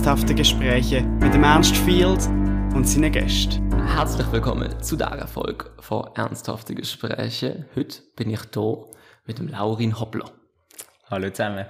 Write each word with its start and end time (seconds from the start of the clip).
ernsthafte 0.00 0.34
Gespräche 0.34 1.02
mit 1.02 1.34
dem 1.34 1.44
Ernst 1.44 1.76
Field 1.76 2.26
und 2.74 2.88
seinen 2.88 3.12
Gästen. 3.12 3.70
Herzlich 3.86 4.32
willkommen 4.32 4.82
zu 4.82 4.96
dieser 4.96 5.28
Folge 5.28 5.70
von 5.80 6.08
Ernsthafte 6.14 6.74
Gespräche. 6.74 7.68
Heute 7.76 8.00
bin 8.16 8.30
ich 8.30 8.40
hier 8.54 8.86
mit 9.26 9.38
dem 9.38 9.48
Laurin 9.48 10.00
Hoppler. 10.00 10.24
Hallo 11.10 11.28
zusammen. 11.28 11.66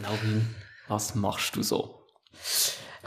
Laurin, 0.00 0.54
was 0.86 1.16
machst 1.16 1.56
du 1.56 1.64
so? 1.64 2.06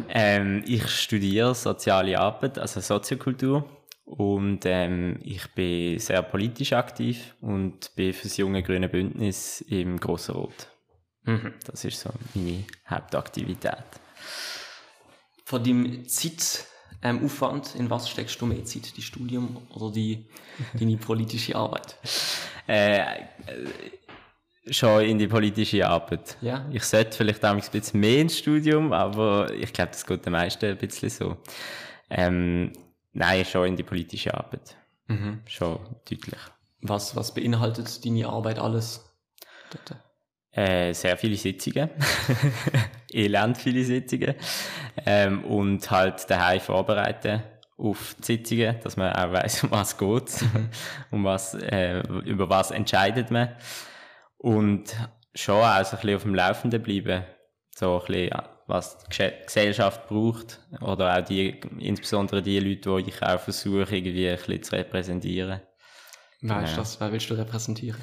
Ähm, 0.10 0.62
ich 0.68 0.86
studiere 0.90 1.56
soziale 1.56 2.20
Arbeit, 2.20 2.60
also 2.60 2.82
Soziokultur. 2.82 3.64
Und 4.04 4.66
ähm, 4.66 5.20
ich 5.24 5.54
bin 5.54 6.00
sehr 6.00 6.22
politisch 6.22 6.74
aktiv 6.74 7.34
und 7.40 7.96
bin 7.96 8.12
für 8.12 8.24
das 8.24 8.36
junge 8.36 8.62
grüne 8.62 8.90
Bündnis 8.90 9.62
im 9.62 10.02
Grossen 10.02 10.36
Rot. 10.36 10.68
Mhm. 11.24 11.54
Das 11.66 11.86
ist 11.86 12.02
so 12.02 12.10
meine 12.34 12.66
Hauptaktivität. 12.90 13.86
Von 15.48 15.64
deinem 15.64 16.08
Zeitaufwand, 16.08 17.76
ähm, 17.76 17.82
in 17.82 17.90
was 17.92 18.10
steckst 18.10 18.42
du 18.42 18.48
mehr 18.48 18.66
Zeit? 18.66 18.98
Die 18.98 19.02
Studium 19.04 19.58
oder 19.76 19.92
die, 19.92 20.26
deine 20.80 20.98
politische 20.98 21.56
Arbeit? 21.56 21.98
Äh, 22.68 23.02
äh, 23.02 23.24
schon 24.72 25.04
in 25.04 25.20
die 25.20 25.28
politische 25.28 25.88
Arbeit. 25.88 26.36
Ja. 26.42 26.68
Ich 26.72 26.84
sollte 26.84 27.16
vielleicht 27.16 27.46
ein 27.46 27.62
bisschen 27.72 28.00
mehr 28.00 28.22
ins 28.22 28.40
Studium, 28.40 28.92
aber 28.92 29.54
ich 29.54 29.72
glaube, 29.72 29.92
das 29.92 30.04
geht 30.04 30.26
den 30.26 30.34
meisten 30.34 30.66
ein 30.66 30.78
bisschen 30.80 31.12
so. 31.12 31.38
Ähm, 32.10 32.74
nein, 33.14 33.46
schon 33.46 33.68
in 33.68 33.76
die 33.76 33.84
politische 33.84 34.34
Arbeit. 34.34 34.76
Mhm. 35.08 35.42
Schon 35.46 35.78
deutlich. 36.10 36.40
Was, 36.82 37.16
was 37.16 37.36
beinhaltet 37.36 38.04
deine 38.04 38.28
Arbeit 38.28 38.58
alles? 38.58 39.06
Dort? 39.70 40.00
Äh, 40.56 40.94
sehr 40.94 41.18
viele 41.18 41.36
Sitzungen. 41.36 41.90
Elend 43.12 43.58
viele 43.58 43.84
Sitzungen. 43.84 44.36
Ähm, 45.06 45.44
und 45.44 45.92
halt 45.92 46.30
daheim 46.30 46.62
vorbereiten 46.62 47.44
auf 47.78 48.16
die 48.20 48.24
Sitzungen, 48.24 48.78
dass 48.82 48.96
man 48.96 49.12
auch 49.14 49.34
weiß, 49.34 49.64
um 49.66 49.72
was 49.72 49.98
geht, 49.98 50.42
mhm. 50.42 50.70
um 51.12 51.24
was, 51.26 51.56
äh, 51.56 52.00
über 52.24 52.50
was 52.50 52.72
entscheidet 52.72 53.32
man. 53.32 53.50
Und 54.38 54.96
schon 55.34 55.62
auch 55.62 55.84
so 55.84 55.98
ein 55.98 56.02
bisschen 56.02 56.16
auf 56.16 56.24
dem 56.24 56.36
Laufenden 56.36 56.82
bleiben. 56.82 57.26
So 57.76 58.00
ein 58.00 58.06
bisschen, 58.06 58.42
was 58.68 58.98
die 59.00 59.32
Gesellschaft 59.46 60.08
braucht. 60.08 60.62
Oder 60.80 61.18
auch 61.18 61.26
die, 61.26 61.60
insbesondere 61.80 62.42
die 62.42 62.60
Leute, 62.60 63.04
die 63.04 63.10
ich 63.10 63.22
auch 63.22 63.42
versuche, 63.42 63.98
irgendwie 63.98 64.30
ein 64.30 64.38
bisschen 64.38 64.64
zu 64.64 64.76
repräsentieren. 64.78 65.60
Wer 66.40 66.64
ist 66.64 66.78
das? 66.78 67.00
Wer 67.02 67.12
willst 67.12 67.30
du 67.30 67.34
repräsentieren? 67.34 68.00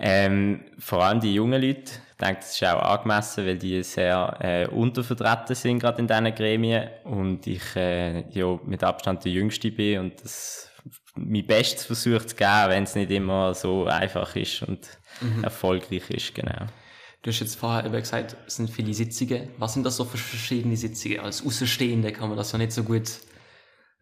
Ähm, 0.00 0.64
vor 0.78 1.04
allem 1.04 1.20
die 1.20 1.34
jungen 1.34 1.60
Leute, 1.60 1.92
ich 1.92 2.16
denke, 2.16 2.40
das 2.40 2.52
ist 2.52 2.64
auch 2.64 2.82
angemessen, 2.82 3.46
weil 3.46 3.58
die 3.58 3.82
sehr 3.82 4.36
äh, 4.40 4.66
untervertreten 4.66 5.54
sind, 5.54 5.78
gerade 5.78 6.00
in 6.00 6.08
diesen 6.08 6.34
Gremien. 6.34 6.88
Und 7.04 7.46
ich 7.46 7.76
äh, 7.76 8.28
ja, 8.30 8.58
mit 8.64 8.82
Abstand 8.82 9.24
der 9.24 9.32
Jüngste 9.32 9.70
bin 9.70 10.00
und 10.00 10.24
das 10.24 10.70
mein 11.14 11.46
Bestes 11.46 11.86
versucht 11.86 12.30
zu 12.30 12.36
geben, 12.36 12.68
wenn 12.68 12.84
es 12.84 12.94
nicht 12.94 13.10
immer 13.10 13.52
so 13.54 13.86
einfach 13.86 14.34
ist 14.36 14.62
und 14.62 14.88
mhm. 15.20 15.44
erfolgreich 15.44 16.08
ist, 16.10 16.34
genau. 16.34 16.66
Du 17.22 17.30
hast 17.30 17.40
jetzt 17.40 17.56
vorher 17.56 17.84
eben 17.84 18.00
gesagt, 18.00 18.36
es 18.46 18.56
sind 18.56 18.70
viele 18.70 18.94
Sitzungen. 18.94 19.50
Was 19.58 19.74
sind 19.74 19.84
das 19.84 19.96
so 19.96 20.04
für 20.06 20.16
verschiedene 20.16 20.76
Sitzungen? 20.76 21.20
Als 21.20 21.44
Außenstehende 21.44 22.12
kann 22.12 22.28
man 22.28 22.38
das 22.38 22.52
ja 22.52 22.58
nicht 22.58 22.72
so 22.72 22.82
gut, 22.82 23.10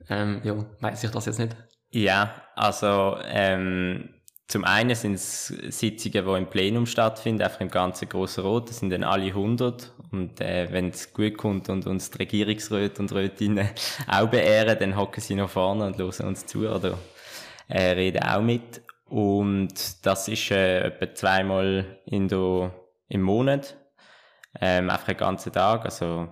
ähm, 0.08 0.40
ja, 0.44 0.54
weiß 0.80 1.02
ich 1.02 1.10
das 1.10 1.26
jetzt 1.26 1.40
nicht. 1.40 1.56
Ja, 1.90 2.42
also 2.54 3.16
ähm, 3.24 4.10
zum 4.48 4.64
einen 4.64 4.94
sind 4.94 5.14
es 5.14 5.48
Sitzungen, 5.48 6.24
die 6.26 6.38
im 6.38 6.46
Plenum 6.46 6.86
stattfinden, 6.86 7.42
einfach 7.42 7.60
im 7.60 7.70
ganzen 7.70 8.08
Grossen 8.08 8.44
Rot. 8.44 8.70
Das 8.70 8.78
sind 8.78 8.88
dann 8.88 9.04
alle 9.04 9.26
100. 9.26 9.92
Und 10.10 10.40
äh, 10.40 10.72
wenn 10.72 10.88
es 10.88 11.12
gut 11.12 11.36
kommt 11.36 11.68
und 11.68 11.86
uns 11.86 12.10
die 12.10 12.16
Regierungsräte 12.16 13.02
und 13.02 13.12
Rätinnen 13.12 13.68
auch 14.08 14.28
beehren, 14.28 14.78
dann 14.78 14.96
hocken 14.96 15.20
sie 15.20 15.34
noch 15.34 15.50
vorne 15.50 15.84
und 15.84 15.98
hören 15.98 16.28
uns 16.28 16.46
zu 16.46 16.66
oder 16.66 16.96
äh, 17.68 17.90
reden 17.90 18.22
auch 18.22 18.40
mit. 18.40 18.80
Und 19.04 20.06
das 20.06 20.28
ist 20.28 20.50
äh, 20.50 20.80
etwa 20.80 21.14
zweimal 21.14 21.98
in 22.06 22.28
der, 22.28 22.72
im 23.08 23.20
Monat. 23.20 23.76
Ähm, 24.62 24.88
einfach 24.88 25.08
einen 25.08 25.18
ganzen 25.18 25.52
Tag, 25.52 25.84
also 25.84 26.28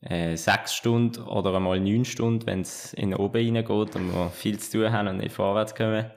äh, 0.00 0.36
sechs 0.36 0.74
Stunden 0.74 1.22
oder 1.22 1.54
einmal 1.54 1.78
neun 1.80 2.06
Stunden, 2.06 2.46
wenn 2.46 2.62
es 2.62 2.94
in 2.94 3.14
oben 3.14 3.56
reingeht 3.56 3.94
und 3.94 4.14
wir 4.14 4.30
viel 4.30 4.58
zu 4.58 4.78
tun 4.78 4.92
haben 4.92 5.08
und 5.08 5.18
nicht 5.18 5.32
vorwärts 5.32 5.74
kommen. 5.74 6.10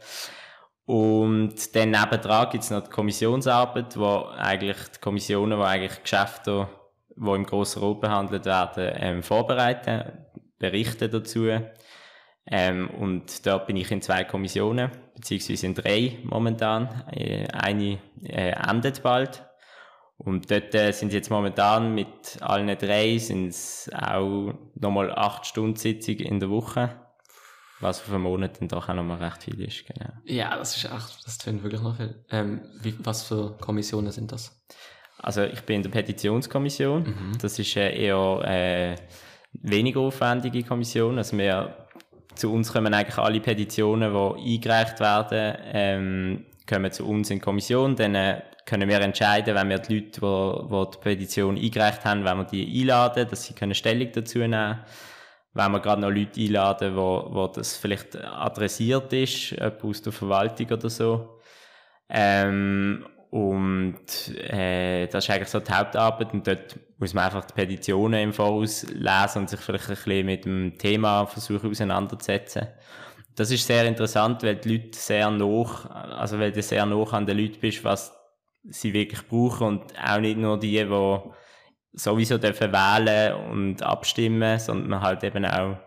Und 0.86 1.76
dann 1.76 1.92
nebendran 1.92 2.50
gibt 2.50 2.64
es 2.64 2.72
noch 2.72 2.84
die 2.84 2.90
Kommissionsarbeit, 2.90 3.98
wo 3.98 4.26
eigentlich 4.38 4.78
die 4.96 5.00
Kommissionen, 5.00 5.58
wo 5.58 5.64
eigentlich 5.64 6.02
Geschäfte, 6.02 6.68
die 7.16 7.30
im 7.30 7.46
Grossen 7.46 7.82
Rot 7.82 8.02
behandelt 8.02 8.46
werden, 8.46 8.92
ähm, 8.96 9.24
vorbereiten, 9.24 10.12
berichten 10.58 11.12
dazu. 11.12 11.50
Ähm, 12.48 12.90
und 12.90 13.46
dort 13.46 13.68
bin 13.68 13.78
ich 13.78 13.92
in 13.92 14.02
zwei 14.02 14.24
Kommissionen, 14.24 14.92
beziehungsweise 15.16 15.68
in 15.68 15.76
drei 15.76 16.18
momentan. 16.24 17.04
Äh, 17.12 17.48
eine 17.48 18.00
äh, 18.24 18.52
endet 18.52 19.04
bald. 19.04 19.46
Und 20.18 20.52
dort 20.52 20.76
äh, 20.76 20.92
sind 20.92 21.14
jetzt 21.14 21.32
momentan 21.32 21.96
mit 21.96 22.42
allen 22.42 22.78
drei 22.78 23.18
sind 23.18 23.48
es 23.48 23.90
auch 23.94 24.54
nochmal 24.76 25.12
acht 25.12 25.46
Stunden 25.46 25.76
Sitzung 25.76 26.16
in 26.16 26.40
der 26.40 26.50
Woche. 26.50 27.01
Was 27.82 28.00
für 28.00 28.14
einen 28.14 28.24
Monat 28.24 28.62
dann 28.62 28.68
doch 28.68 28.88
auch 28.88 28.94
nochmal 28.94 29.18
recht 29.18 29.44
viel 29.44 29.60
ist, 29.62 29.86
genau. 29.86 30.12
Ja, 30.26 30.56
das 30.56 30.78
ist 30.78 30.86
echt, 30.86 31.26
das 31.26 31.38
tönt 31.40 31.64
wirklich 31.64 31.82
noch 31.82 31.98
viel. 31.98 32.24
Ähm, 32.30 32.62
wie, 32.82 32.96
was 33.00 33.24
für 33.24 33.58
Kommissionen 33.60 34.12
sind 34.12 34.32
das? 34.32 34.64
Also 35.18 35.44
ich 35.44 35.62
bin 35.62 35.78
in 35.78 35.84
der 35.84 35.90
Petitionskommission. 35.90 37.04
Mhm. 37.04 37.38
Das 37.42 37.58
ist 37.58 37.76
eine 37.78 37.92
eher 37.92 38.42
äh, 38.46 38.96
weniger 39.54 40.02
aufwendige 40.02 40.64
Kommission. 40.64 41.18
Also 41.18 41.38
wir, 41.38 41.88
zu 42.36 42.54
uns 42.54 42.72
kommen 42.72 42.94
eigentlich 42.94 43.18
alle 43.18 43.40
Petitionen, 43.40 44.14
die 44.14 44.56
eingereicht 44.56 45.00
werden, 45.00 45.58
ähm, 45.74 46.46
kommen 46.68 46.92
zu 46.92 47.06
uns 47.06 47.30
in 47.30 47.38
die 47.38 47.42
Kommission. 47.42 47.96
Dann 47.96 48.16
äh, 48.16 48.42
können 48.66 48.88
wir 48.88 49.02
entscheiden, 49.02 49.56
wenn 49.56 49.70
wir 49.70 49.80
die 49.80 50.00
Leute, 50.00 50.22
die, 50.22 50.70
die 50.70 50.92
die 50.92 50.98
Petition 51.00 51.58
eingereicht 51.58 52.06
haben, 52.06 52.24
wenn 52.24 52.38
wir 52.38 52.46
die 52.46 52.82
einladen, 52.82 53.28
dass 53.30 53.44
sie 53.44 53.54
können 53.54 53.76
Stellung 53.76 54.12
dazu 54.14 54.40
nehmen 54.40 54.52
können 54.52 54.80
wenn 55.54 55.72
wir 55.72 55.80
gerade 55.80 56.02
noch 56.02 56.10
Leute 56.10 56.40
einladen, 56.40 56.96
wo, 56.96 57.28
wo 57.30 57.48
das 57.48 57.76
vielleicht 57.78 58.16
adressiert 58.16 59.12
ist, 59.14 59.52
jemand 59.52 59.84
aus 59.84 60.02
der 60.02 60.14
Verwaltung 60.14 60.68
oder 60.72 60.90
so. 60.90 61.40
Ähm, 62.10 63.06
und 63.32 64.36
äh, 64.36 65.08
das 65.08 65.24
ist 65.24 65.30
eigentlich 65.30 65.48
so 65.48 65.62
die 65.62 65.72
Hauptarbeit 65.72 66.34
und 66.34 66.46
dort 66.46 66.78
muss 66.98 67.14
man 67.14 67.26
einfach 67.26 67.46
die 67.46 67.54
Petitionen 67.54 68.22
im 68.22 68.34
Voraus 68.34 68.86
lesen 68.92 69.40
und 69.40 69.50
sich 69.50 69.60
vielleicht 69.62 69.90
ein 69.90 69.96
bisschen 69.96 70.26
mit 70.26 70.46
dem 70.46 70.78
Thema 70.78 71.26
versuchen 71.26 71.72
auseinanderzusetzen. 71.72 72.68
Das 73.36 73.50
ist 73.50 73.66
sehr 73.66 73.86
interessant, 73.86 74.44
weil 74.44 74.58
die 74.58 74.78
Leute 74.78 75.00
sehr 75.00 75.32
noch, 75.32 75.90
also 75.90 76.38
weil 76.40 76.52
du 76.52 76.62
sehr 76.62 76.86
noch 76.86 77.14
an 77.14 77.26
den 77.26 77.38
Leuten 77.38 77.62
bist, 77.62 77.84
was 77.86 78.14
sie 78.64 78.94
wirklich 78.94 79.26
brauchen 79.28 79.68
und 79.68 79.94
auch 79.98 80.20
nicht 80.20 80.38
nur 80.38 80.60
die, 80.60 80.72
die 80.72 81.20
sowieso 81.94 82.38
dürfen 82.38 82.72
wählen 82.72 83.34
und 83.52 83.84
abstimmen, 83.84 84.60
sondern 84.60 84.90
man 84.90 85.02
halt 85.02 85.24
eben 85.24 85.46
auch 85.46 85.78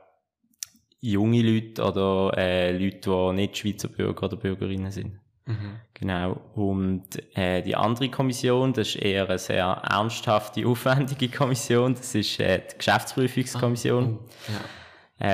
junge 1.00 1.42
Leute 1.42 1.82
oder 1.82 2.32
äh, 2.36 2.72
Leute, 2.72 3.10
die 3.10 3.32
nicht 3.34 3.58
Schweizer 3.58 3.88
Bürger 3.88 4.24
oder 4.24 4.36
Bürgerinnen 4.36 4.90
sind. 4.90 5.20
Mhm. 5.46 5.80
Genau. 5.92 6.40
Und 6.54 7.04
äh, 7.36 7.62
die 7.62 7.76
andere 7.76 8.08
Kommission, 8.08 8.72
das 8.72 8.88
ist 8.88 8.96
eher 8.96 9.28
eine 9.28 9.38
sehr 9.38 9.66
ernsthafte, 9.66 10.66
aufwendige 10.66 11.28
Kommission. 11.28 11.94
Das 11.94 12.14
ist 12.14 12.40
äh, 12.40 12.62
die 12.70 12.78
Geschäftsprüfungskommission. 12.78 14.18
Ah, 14.18 14.18
oh, 14.18 14.52
ja. 14.52 14.60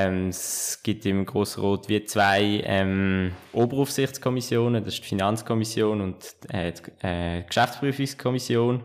ähm, 0.06 0.28
es 0.28 0.80
gibt 0.82 1.06
im 1.06 1.25
Grossrot 1.25 1.88
wie 1.88 2.04
zwei 2.04 2.62
ähm, 2.64 3.32
Oberaufsichtskommissionen. 3.53 4.82
Das 4.82 4.94
ist 4.94 5.04
die 5.04 5.09
Finanzkommission 5.09 6.00
und 6.00 6.34
äh, 6.48 6.72
die 6.72 7.06
äh, 7.06 7.42
Geschäftsprüfungskommission. 7.44 8.84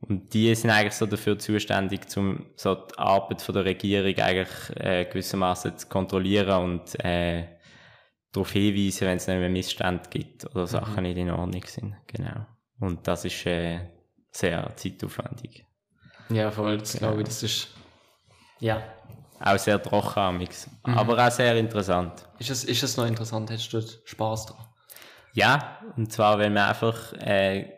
Und 0.00 0.32
die 0.32 0.54
sind 0.54 0.70
eigentlich 0.70 0.94
so 0.94 1.06
dafür 1.06 1.38
zuständig, 1.38 2.02
um 2.16 2.46
so 2.54 2.74
die 2.74 2.98
Arbeit 2.98 3.42
von 3.42 3.54
der 3.54 3.64
Regierung 3.64 4.14
eigentlich 4.16 4.76
äh, 4.76 5.04
gewissermaßen 5.06 5.76
zu 5.76 5.88
kontrollieren 5.88 6.62
und 6.62 7.04
äh, 7.04 7.58
darauf 8.32 8.52
hinweisen, 8.52 9.08
wenn 9.08 9.16
es 9.16 9.26
nicht 9.26 9.38
mehr 9.38 9.48
Missstände 9.48 10.08
gibt 10.08 10.46
oder 10.46 10.62
mhm. 10.62 10.66
Sachen 10.66 11.02
nicht 11.02 11.16
in 11.16 11.30
Ordnung 11.30 11.64
sind. 11.66 11.96
Genau. 12.06 12.46
Und 12.78 13.06
das 13.08 13.24
ist 13.24 13.44
äh, 13.46 13.80
sehr 14.30 14.70
zeitaufwendig. 14.76 15.64
Ja, 16.28 16.50
voll. 16.50 16.78
Das 16.78 16.92
genau. 16.92 17.08
glaube 17.08 17.22
ich, 17.22 17.28
das 17.28 17.42
ist 17.42 17.68
ja 18.60 18.82
auch 19.40 19.58
sehr 19.58 19.82
trocken, 19.82 20.38
mhm. 20.38 20.98
aber 20.98 21.26
auch 21.26 21.30
sehr 21.30 21.56
interessant. 21.56 22.28
Ist 22.38 22.50
es, 22.50 22.64
ist 22.64 22.82
es 22.82 22.96
noch 22.96 23.06
interessant? 23.06 23.50
Hättest 23.50 23.72
du 23.72 23.82
Spaß 24.04 24.46
daran? 24.46 24.66
Ja, 25.32 25.80
und 25.96 26.12
zwar, 26.12 26.38
weil 26.38 26.50
man 26.50 26.68
einfach 26.68 27.12
äh, 27.14 27.77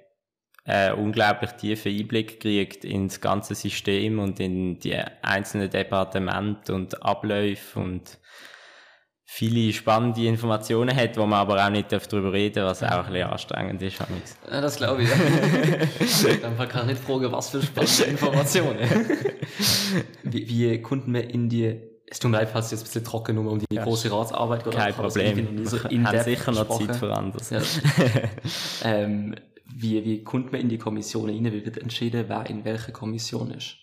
äh, 0.65 0.93
unglaublich 0.93 1.53
tiefen 1.53 1.97
Einblick 1.97 2.41
kriegt 2.41 2.85
ins 2.85 3.21
ganze 3.21 3.55
System 3.55 4.19
und 4.19 4.41
in 4.41 4.79
die 4.79 4.97
einzelnen 5.23 5.71
Departemente 5.71 6.75
und 6.75 7.03
Abläufe 7.03 7.81
und 7.81 8.19
viele 9.25 9.73
spannende 9.73 10.27
Informationen 10.27 10.95
hat, 10.95 11.17
wo 11.17 11.25
man 11.25 11.39
aber 11.39 11.65
auch 11.65 11.71
nicht 11.71 11.93
darüber 11.93 12.33
reden 12.33 12.57
darf, 12.57 12.81
was 12.81 12.83
auch 12.83 13.07
ein 13.07 13.13
bisschen 13.13 13.31
anstrengend 13.31 13.83
ist. 13.83 14.01
Ja, 14.51 14.61
das 14.61 14.77
glaube 14.77 15.05
ich. 15.05 15.09
Dann 16.43 16.57
kann 16.69 16.89
ich 16.89 16.95
nicht 16.95 17.05
fragen, 17.05 17.31
was 17.31 17.51
für 17.51 17.63
spannende 17.63 18.05
Informationen. 18.05 18.79
wie, 20.25 20.49
wie 20.49 20.83
konnten 20.83 21.15
wir 21.15 21.31
in 21.31 21.49
die 21.49 21.91
es 22.13 22.19
tut 22.19 22.33
mir 22.33 22.39
leid, 22.39 22.51
falls 22.53 22.67
ich 22.67 22.73
jetzt 22.73 22.81
ein 22.81 22.85
bisschen 22.87 23.05
trocken 23.05 23.37
nur 23.37 23.53
um 23.53 23.61
die 23.61 23.67
ja, 23.73 23.85
große 23.85 24.11
Ratsarbeit 24.11 24.65
geht. 24.65 24.75
Kein 24.75 24.93
Problem. 24.93 25.65
So 25.65 25.79
wir 25.89 26.05
haben 26.05 26.25
sicher 26.25 26.51
noch 26.51 26.69
Zeit 26.69 26.97
für 26.97 27.17
anderes. 27.17 27.51
Ja. 27.51 27.61
ähm, 28.85 29.37
wie, 29.75 30.05
wie 30.05 30.25
kommt 30.25 30.53
man 30.53 30.61
in 30.61 30.69
die 30.69 30.79
Kommission 30.79 31.29
rein? 31.29 31.45
Wie 31.45 31.65
wird 31.65 31.79
entschieden, 31.79 32.25
wer 32.29 32.47
in 32.47 32.65
welcher 32.65 32.93
Kommission 32.93 33.51
ist? 33.51 33.77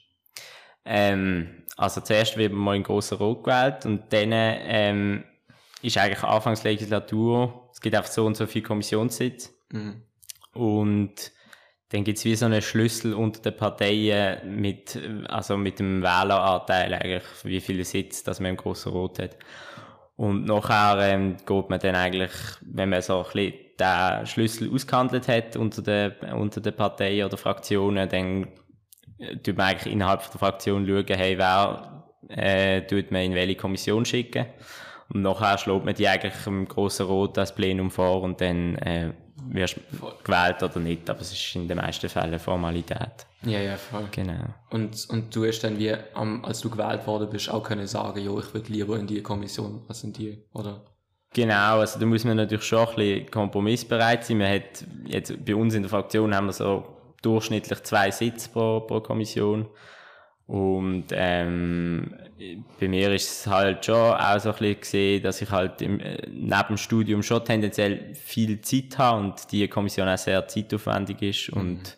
Ähm, 0.85 1.63
also 1.75 2.01
zuerst 2.01 2.37
wird 2.37 2.53
man 2.53 2.61
mal 2.61 2.75
in 2.75 2.83
grossen 2.83 3.17
Rot 3.17 3.43
gewählt 3.43 3.85
und 3.85 4.11
dann 4.11 4.29
ähm, 4.31 5.23
ist 5.81 5.97
eigentlich 5.97 6.23
Anfangslegislatur, 6.23 7.69
es 7.71 7.81
gibt 7.81 7.95
einfach 7.95 8.09
so 8.09 8.25
und 8.25 8.37
so 8.37 8.47
viele 8.47 8.65
Kommissionssitze. 8.65 9.49
Mhm. 9.71 10.01
Und 10.53 11.31
dann 11.89 12.03
gibt 12.03 12.17
es 12.17 12.25
wie 12.25 12.35
so 12.35 12.45
einen 12.45 12.61
Schlüssel 12.61 13.13
unter 13.13 13.41
den 13.41 13.55
Parteien 13.55 14.59
mit, 14.59 14.99
also 15.27 15.55
mit 15.57 15.79
dem 15.79 16.01
Wähleranteil 16.01 16.93
eigentlich, 16.93 17.23
wie 17.43 17.61
viele 17.61 17.85
Sitze 17.85 18.23
dass 18.25 18.39
man 18.39 18.51
im 18.51 18.57
Grossen 18.57 18.91
Rot 18.91 19.19
hat. 19.19 19.37
Und 20.15 20.45
nachher 20.45 21.13
ähm, 21.13 21.37
geht 21.37 21.69
man 21.69 21.79
dann 21.79 21.95
eigentlich, 21.95 22.31
wenn 22.61 22.89
man 22.89 23.01
so 23.01 23.19
ein 23.19 23.23
bisschen 23.23 23.66
den 23.79 24.25
Schlüssel 24.25 24.73
ausgehandelt 24.73 25.27
hat 25.27 25.55
unter 25.55 25.81
den, 25.81 26.13
unter 26.33 26.61
den 26.61 26.75
Parteien 26.75 27.25
oder 27.25 27.37
Fraktionen, 27.37 28.09
dann 28.09 28.47
äh, 29.19 29.37
tut 29.37 29.57
man 29.57 29.67
eigentlich 29.67 29.93
innerhalb 29.93 30.29
der 30.31 30.39
Fraktion 30.39 30.85
schauen, 30.85 31.05
hey, 31.07 31.37
wer 31.37 32.05
äh, 32.29 32.81
tut 32.81 33.11
man 33.11 33.21
in 33.21 33.35
welche 33.35 33.55
Kommission 33.55 34.05
schicken. 34.05 34.45
Und 35.09 35.21
nachher 35.21 35.57
schlägt 35.57 35.85
man 35.85 35.95
die 35.95 36.07
eigentlich 36.07 36.47
im 36.47 36.67
grossen 36.67 37.05
Rot 37.05 37.37
als 37.37 37.55
Plenum 37.55 37.91
vor 37.91 38.21
und 38.23 38.41
dann 38.41 38.75
äh, 38.75 39.13
wirst 39.49 39.77
du 39.77 40.11
gewählt 40.23 40.61
oder 40.63 40.79
nicht. 40.79 41.09
Aber 41.09 41.21
es 41.21 41.31
ist 41.31 41.55
in 41.55 41.67
den 41.67 41.77
meisten 41.77 42.09
Fällen 42.09 42.39
Formalität. 42.39 43.25
Ja, 43.43 43.59
ja, 43.59 43.77
voll. 43.77 44.07
Genau. 44.11 44.53
Und, 44.69 45.07
und 45.09 45.33
du 45.33 45.45
hast 45.45 45.61
dann 45.61 45.77
wie, 45.77 45.93
als 45.93 46.59
du 46.59 46.69
gewählt 46.69 47.07
worden 47.07 47.29
bist, 47.29 47.49
auch 47.49 47.63
können 47.63 47.87
sagen, 47.87 48.19
jo, 48.19 48.39
ich 48.39 48.53
würde 48.53 48.71
lieber 48.71 48.97
in 48.99 49.07
die 49.07 49.21
Kommission 49.21 49.83
als 49.87 50.03
in 50.03 50.11
die, 50.11 50.43
oder? 50.53 50.83
Genau, 51.37 51.81
also 51.81 51.99
da 51.99 52.05
muss 52.07 52.23
man 52.23 52.37
natürlich 52.37 52.65
schon 52.65 52.79
ein 52.79 52.95
bisschen 52.95 53.29
kompromissbereit 53.29 54.25
sein. 54.25 54.39
Man 54.39 54.51
hat 54.51 54.83
jetzt 55.05 55.45
bei 55.45 55.53
uns 55.53 55.75
in 55.75 55.83
der 55.83 55.91
Fraktion 55.91 56.33
haben 56.33 56.47
wir 56.47 56.53
so 56.53 56.83
durchschnittlich 57.21 57.83
zwei 57.83 58.09
Sitze 58.09 58.49
pro, 58.49 58.79
pro 58.79 59.01
Kommission. 59.01 59.67
Und 60.47 61.05
ähm, 61.11 62.15
bei 62.79 62.87
mir 62.87 63.13
ist 63.13 63.29
es 63.29 63.45
halt 63.45 63.85
schon 63.85 64.15
auch 64.15 64.39
so 64.39 64.49
ein 64.49 64.55
bisschen 64.55 64.81
gesehen, 64.81 65.21
dass 65.21 65.43
ich 65.43 65.51
halt 65.51 65.79
im, 65.83 65.99
äh, 65.99 66.17
neben 66.27 66.67
dem 66.69 66.77
Studium 66.77 67.21
schon 67.21 67.45
tendenziell 67.45 68.15
viel 68.15 68.59
Zeit 68.61 68.97
habe 68.97 69.19
und 69.19 69.51
die 69.51 69.67
Kommission 69.67 70.09
auch 70.09 70.17
sehr 70.17 70.47
zeitaufwendig 70.47 71.21
ist 71.21 71.53
mhm. 71.53 71.61
und 71.61 71.97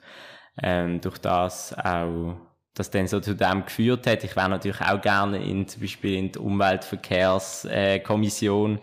ähm, 0.61 0.99
durch 0.99 1.19
das 1.19 1.73
auch 1.77 2.35
das 2.73 2.91
dann 2.91 3.07
so 3.07 3.21
zu 3.21 3.35
dem 3.35 3.63
geführt 3.63 4.05
hat. 4.05 4.25
Ich 4.25 4.35
wäre 4.35 4.49
natürlich 4.49 4.81
auch 4.81 4.99
gerne 4.99 5.41
in 5.41 5.65
zum 5.65 5.81
Beispiel 5.81 6.15
in 6.15 6.33
die 6.33 6.39
Umweltverkehrskommission, 6.39 8.77
äh, 8.77 8.81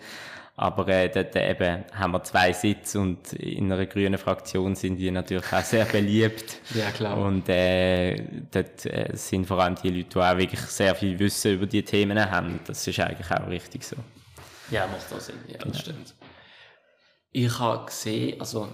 aber 0.58 0.88
äh, 0.88 1.10
dort 1.10 1.36
eben 1.36 1.84
haben 1.92 2.12
wir 2.12 2.24
zwei 2.24 2.52
Sitze 2.52 2.98
und 2.98 3.34
in 3.34 3.70
einer 3.70 3.84
grünen 3.84 4.16
Fraktion 4.16 4.74
sind 4.74 4.96
die 4.96 5.10
natürlich 5.10 5.52
auch 5.52 5.60
sehr 5.60 5.84
beliebt. 5.84 6.60
ja, 6.74 6.90
klar. 6.90 7.18
Und 7.18 7.46
äh, 7.50 8.24
dort 8.50 8.86
äh, 8.86 9.10
sind 9.14 9.46
vor 9.46 9.62
allem 9.62 9.74
die 9.74 9.90
Leute, 9.90 10.08
die 10.08 10.18
auch 10.18 10.38
wirklich 10.38 10.60
sehr 10.60 10.94
viel 10.94 11.18
Wissen 11.18 11.52
über 11.54 11.66
die 11.66 11.82
Themen 11.82 12.18
haben. 12.18 12.58
Das 12.66 12.86
ist 12.86 12.98
eigentlich 12.98 13.30
auch 13.30 13.46
richtig 13.48 13.84
so. 13.84 13.96
Ja, 14.70 14.86
macht 14.86 15.12
auch 15.12 15.20
Sinn. 15.20 15.36
Ja, 15.46 15.58
das 15.58 15.64
genau. 15.64 15.78
stimmt. 15.78 16.14
Ich 17.32 17.58
habe 17.58 17.84
gesehen, 17.84 18.40
also 18.40 18.68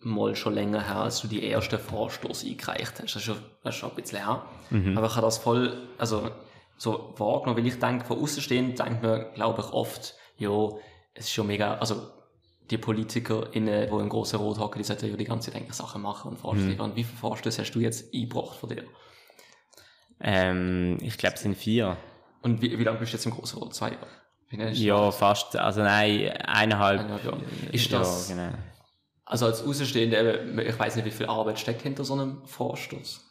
mal 0.00 0.34
schon 0.34 0.54
länger 0.54 0.86
her, 0.86 0.96
als 0.96 1.20
du 1.20 1.28
die 1.28 1.50
ersten 1.50 1.78
Vorstoß 1.78 2.44
eingereicht 2.46 3.02
hast. 3.02 3.02
Das 3.02 3.16
ist 3.16 3.22
schon, 3.24 3.36
das 3.62 3.74
ist 3.74 3.80
schon 3.80 3.90
ein 3.90 3.96
bisschen 3.96 4.24
her. 4.24 4.46
Mhm. 4.70 4.96
Aber 4.96 5.08
ich 5.08 5.12
habe 5.14 5.26
das 5.26 5.36
voll, 5.36 5.88
also 5.98 6.30
so 6.78 7.12
wahrgenommen, 7.18 7.58
weil 7.58 7.66
ich 7.66 7.78
denke, 7.78 8.06
von 8.06 8.18
außen 8.18 8.42
stehen, 8.42 8.74
denkt 8.74 9.02
man, 9.02 9.26
glaube 9.34 9.60
ich, 9.60 9.72
oft, 9.74 10.14
ja, 10.38 10.70
es 11.18 11.26
ist 11.26 11.32
schon 11.32 11.46
mega, 11.46 11.74
also 11.78 12.10
die 12.70 12.78
PolitikerInnen, 12.78 13.88
die 13.88 13.96
im 13.96 14.08
grossen 14.08 14.36
Rot 14.36 14.58
hocken, 14.58 14.78
die 14.78 14.84
sollten 14.84 15.10
ja 15.10 15.16
die 15.16 15.24
ganze 15.24 15.50
Zeit 15.50 15.60
eigentlich 15.60 15.74
Sachen 15.74 16.02
machen 16.02 16.30
und 16.32 16.38
Vorstöße. 16.38 16.82
Mhm. 16.82 16.96
Wie 16.96 17.04
viele 17.04 17.18
Vorstöße 17.18 17.62
hast 17.62 17.72
du 17.72 17.80
jetzt 17.80 18.12
eingebracht 18.14 18.58
von 18.58 18.68
dir? 18.68 18.84
Ähm, 20.20 20.98
ich 21.00 21.16
glaube, 21.16 21.36
es 21.36 21.42
sind 21.42 21.56
vier. 21.56 21.96
Und 22.42 22.60
wie, 22.60 22.78
wie 22.78 22.84
lange 22.84 22.98
bist 22.98 23.12
du 23.12 23.16
jetzt 23.16 23.26
im 23.26 23.32
grossen 23.32 23.58
Rot? 23.58 23.74
Zwei 23.74 23.92
Jahre? 23.92 24.72
Ja, 24.72 25.10
fast, 25.10 25.56
also 25.56 25.82
nein, 25.82 26.30
eineinhalb. 26.30 27.00
eineinhalb 27.00 27.24
Jahre. 27.24 27.42
Ist 27.70 27.92
das, 27.92 28.30
ja, 28.30 28.34
genau. 28.34 28.58
also 29.26 29.46
als 29.46 29.62
Außenstehender, 29.62 30.62
ich 30.62 30.78
weiß 30.78 30.96
nicht, 30.96 31.04
wie 31.04 31.10
viel 31.10 31.26
Arbeit 31.26 31.58
steckt 31.58 31.82
hinter 31.82 32.04
so 32.04 32.14
einem 32.14 32.46
Vorstoß? 32.46 33.27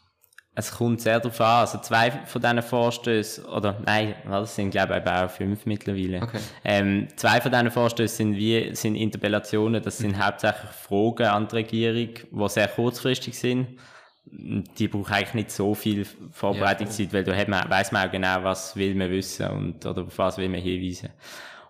Es 0.58 0.72
kommt 0.72 1.02
sehr 1.02 1.20
darauf 1.20 1.40
an. 1.40 1.60
Also 1.60 1.78
zwei 1.78 2.10
von 2.10 2.42
diesen 2.42 2.64
Vorstößen, 2.64 3.46
oder 3.46 3.80
nein, 3.86 4.16
das 4.28 4.56
sind 4.56 4.72
glaube 4.72 5.00
ich 5.00 5.10
auch 5.10 5.30
fünf 5.30 5.68
mittlerweile. 5.68 6.24
Okay. 6.24 6.40
Ähm, 6.66 7.08
zwei 7.16 7.40
von 7.42 7.52
diesen 7.52 7.70
Vorstößen 7.70 8.18
sind 8.18 8.36
wie, 8.36 8.76
sind 8.76 8.96
Interpellationen, 8.96 9.84
das 9.84 10.00
sind 10.00 10.18
mhm. 10.18 10.26
hauptsächlich 10.26 10.72
Fragen 10.72 11.28
an 11.28 11.48
die 11.48 11.56
Regierung, 11.56 12.10
die 12.32 12.50
sehr 12.50 12.68
kurzfristig 12.70 13.38
sind. 13.38 13.78
Die 14.26 14.88
brauchen 14.88 15.14
eigentlich 15.14 15.34
nicht 15.36 15.52
so 15.52 15.76
viel 15.76 16.06
Vorbereitungszeit, 16.32 17.08
ja, 17.08 17.14
weil 17.14 17.24
da 17.24 17.36
hat 17.36 17.48
man, 17.48 17.70
weiss 17.70 17.92
man 17.92 18.08
auch 18.08 18.12
genau, 18.12 18.44
was 18.44 18.76
will 18.76 18.96
man 18.96 19.12
wissen 19.12 19.48
und, 19.50 19.86
oder 19.86 20.02
auf 20.02 20.18
was 20.18 20.40
will 20.40 20.50
man 20.50 20.60
hinweisen. 20.60 21.10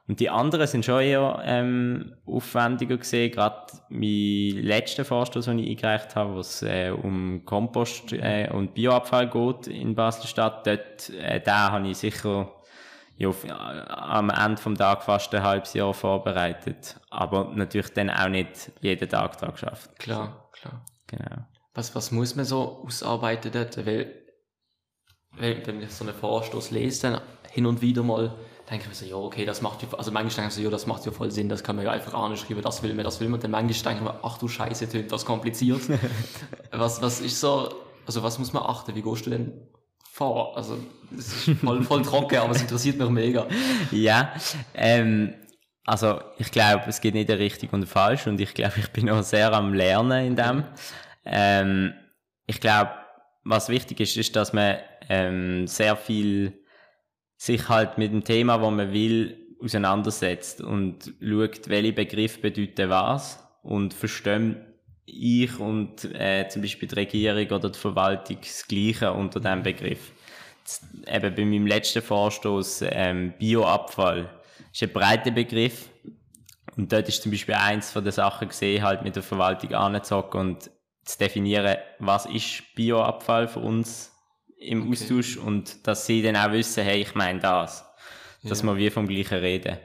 Und 0.07 0.21
die 0.21 0.29
anderen 0.29 0.67
sind 0.67 0.85
schon 0.85 1.01
eher 1.01 1.41
ähm, 1.43 2.15
aufwendiger 2.25 2.97
gesehen. 2.97 3.29
Gerade 3.29 3.73
mein 3.89 4.63
letzter 4.63 5.03
Vorstoß, 5.03 5.45
den 5.45 5.59
ich 5.59 5.71
eingereicht 5.71 6.15
habe, 6.15 6.35
wo 6.35 6.39
es 6.39 6.61
äh, 6.61 6.91
um 6.91 7.43
Kompost 7.43 8.13
äh, 8.13 8.49
und 8.49 8.73
Bioabfall 8.73 9.29
geht 9.29 9.67
in 9.67 9.95
Basel-Stadt, 9.95 10.65
dort, 10.65 11.09
äh, 11.09 11.41
da 11.41 11.71
habe 11.71 11.89
ich 11.89 11.97
sicher 11.97 12.53
ja, 13.17 13.29
äh, 13.29 13.49
am 13.49 14.29
Ende 14.29 14.61
vom 14.61 14.77
Tag 14.77 15.03
fast 15.03 15.35
ein 15.35 15.43
halbes 15.43 15.73
Jahr 15.73 15.93
vorbereitet. 15.93 16.95
Aber 17.09 17.51
natürlich 17.53 17.91
dann 17.93 18.09
auch 18.09 18.29
nicht 18.29 18.71
jeden 18.79 19.09
Tag 19.09 19.37
daran 19.39 19.55
geschafft. 19.55 19.99
Klar, 19.99 20.49
klar. 20.53 20.85
Genau. 21.07 21.45
Was, 21.73 21.93
was 21.95 22.11
muss 22.11 22.35
man 22.35 22.45
so 22.45 22.83
ausarbeiten 22.85 23.51
dort? 23.51 23.85
Weil, 23.85 24.13
wenn 25.37 25.81
ich 25.81 25.91
so 25.91 26.05
einen 26.05 26.15
Vorstoß 26.15 26.71
lese, 26.71 27.11
dann 27.11 27.21
hin 27.51 27.65
und 27.65 27.81
wieder 27.81 28.03
mal 28.03 28.33
denke 28.69 28.83
ich 28.83 28.89
mir 28.89 28.95
so, 28.95 29.05
ja, 29.05 29.15
okay, 29.15 29.45
das 29.45 29.61
macht 29.61 29.81
ja, 29.81 29.87
also 29.97 30.11
manchmal 30.11 30.35
denke 30.35 30.49
ich 30.49 30.55
so, 30.55 30.61
ja, 30.61 30.69
das 30.69 30.85
macht 30.87 31.05
ja 31.05 31.11
voll 31.11 31.31
Sinn, 31.31 31.47
das 31.47 31.63
kann 31.63 31.75
man 31.77 31.85
ja 31.85 31.91
einfach 31.91 32.13
anschreiben, 32.13 32.61
das 32.61 32.83
will 32.83 32.93
man, 32.93 33.05
das 33.05 33.19
will 33.19 33.29
man. 33.29 33.39
Dann 33.39 33.51
manchmal 33.51 33.95
denke 33.95 34.09
ich 34.09 34.13
mir, 34.13 34.19
ach 34.23 34.37
du 34.37 34.47
Scheiße, 34.47 34.89
tönt 34.89 35.11
das 35.11 35.25
kompliziert. 35.25 35.81
was, 36.71 37.01
was 37.01 37.21
ist 37.21 37.39
so, 37.39 37.69
also 38.05 38.23
was 38.23 38.39
muss 38.39 38.51
man 38.53 38.63
achten? 38.63 38.93
Wie 38.95 39.01
gehst 39.01 39.25
du 39.25 39.29
denn 39.29 39.53
vor? 40.11 40.57
Also, 40.57 40.77
das 41.11 41.47
ist 41.47 41.59
voll, 41.59 41.83
voll 41.83 42.01
trocken, 42.01 42.37
aber 42.37 42.51
es 42.51 42.61
interessiert 42.61 42.97
mich 42.97 43.09
mega. 43.09 43.47
Ja, 43.91 44.33
ähm, 44.73 45.33
also 45.85 46.19
ich 46.37 46.51
glaube, 46.51 46.83
es 46.87 46.99
geht 46.99 47.13
nicht 47.13 47.29
richtig 47.29 47.71
und 47.71 47.85
falsch 47.85 48.27
und 48.27 48.41
ich 48.41 48.53
glaube, 48.53 48.73
ich 48.77 48.91
bin 48.91 49.09
auch 49.09 49.23
sehr 49.23 49.53
am 49.53 49.73
Lernen 49.73 50.25
in 50.25 50.35
dem. 50.35 50.65
Ähm, 51.23 51.93
ich 52.45 52.59
glaube, 52.59 52.91
was 53.45 53.69
wichtig 53.69 54.01
ist, 54.01 54.17
ist, 54.17 54.35
dass 54.35 54.51
man 54.51 54.77
ähm, 55.07 55.67
sehr 55.67 55.95
viel 55.95 56.65
sich 57.37 57.69
halt 57.69 57.97
mit 57.97 58.11
dem 58.11 58.23
Thema, 58.23 58.61
wo 58.61 58.69
man 58.71 58.91
will, 58.91 59.37
auseinandersetzt 59.63 60.61
und 60.61 61.13
schaut, 61.19 61.69
welche 61.69 61.93
Begriffe 61.93 62.39
bedeuten 62.41 62.89
was 62.89 63.43
und 63.63 63.93
verstehen 63.93 64.57
ich 65.05 65.57
und 65.59 66.03
äh, 66.13 66.47
zum 66.49 66.61
Beispiel 66.61 66.87
die 66.87 66.95
Regierung 66.95 67.49
oder 67.57 67.69
die 67.69 67.79
Verwaltung 67.79 68.37
das 68.41 68.67
Gleiche 68.67 69.11
unter 69.13 69.39
diesem 69.39 69.63
Begriff. 69.63 70.11
Das, 70.63 70.81
eben 71.07 71.35
bei 71.35 71.45
meinem 71.45 71.65
letzten 71.65 72.01
Vorstoß 72.01 72.83
ähm, 72.89 73.33
Bioabfall 73.39 74.29
ist 74.71 74.83
ein 74.83 74.91
breiter 74.91 75.31
Begriff 75.31 75.89
und 76.75 76.91
dort 76.91 77.07
ist 77.07 77.23
zum 77.23 77.31
Beispiel 77.31 77.55
eins 77.55 77.89
von 77.89 78.03
den 78.03 78.11
Sachen 78.11 78.49
gesehen, 78.49 78.83
halt 78.83 79.01
mit 79.01 79.15
der 79.15 79.23
Verwaltung 79.23 79.73
anzocken 79.73 80.39
und 80.41 80.71
zu 81.05 81.17
definieren, 81.17 81.77
was 81.99 82.25
ist 82.25 82.63
Bioabfall 82.75 83.47
für 83.47 83.61
uns 83.61 84.11
im 84.59 84.83
okay. 84.83 84.91
Austausch 84.91 85.37
und 85.37 85.85
dass 85.87 86.05
sie 86.05 86.21
dann 86.21 86.35
auch 86.35 86.51
wissen, 86.51 86.83
hey, 86.83 87.01
ich 87.01 87.15
meine 87.15 87.39
das. 87.39 87.85
Dass 88.43 88.61
ja. 88.61 88.67
wir 88.67 88.77
wie 88.77 88.89
vom 88.89 89.07
Gleichen 89.07 89.39
reden. 89.39 89.77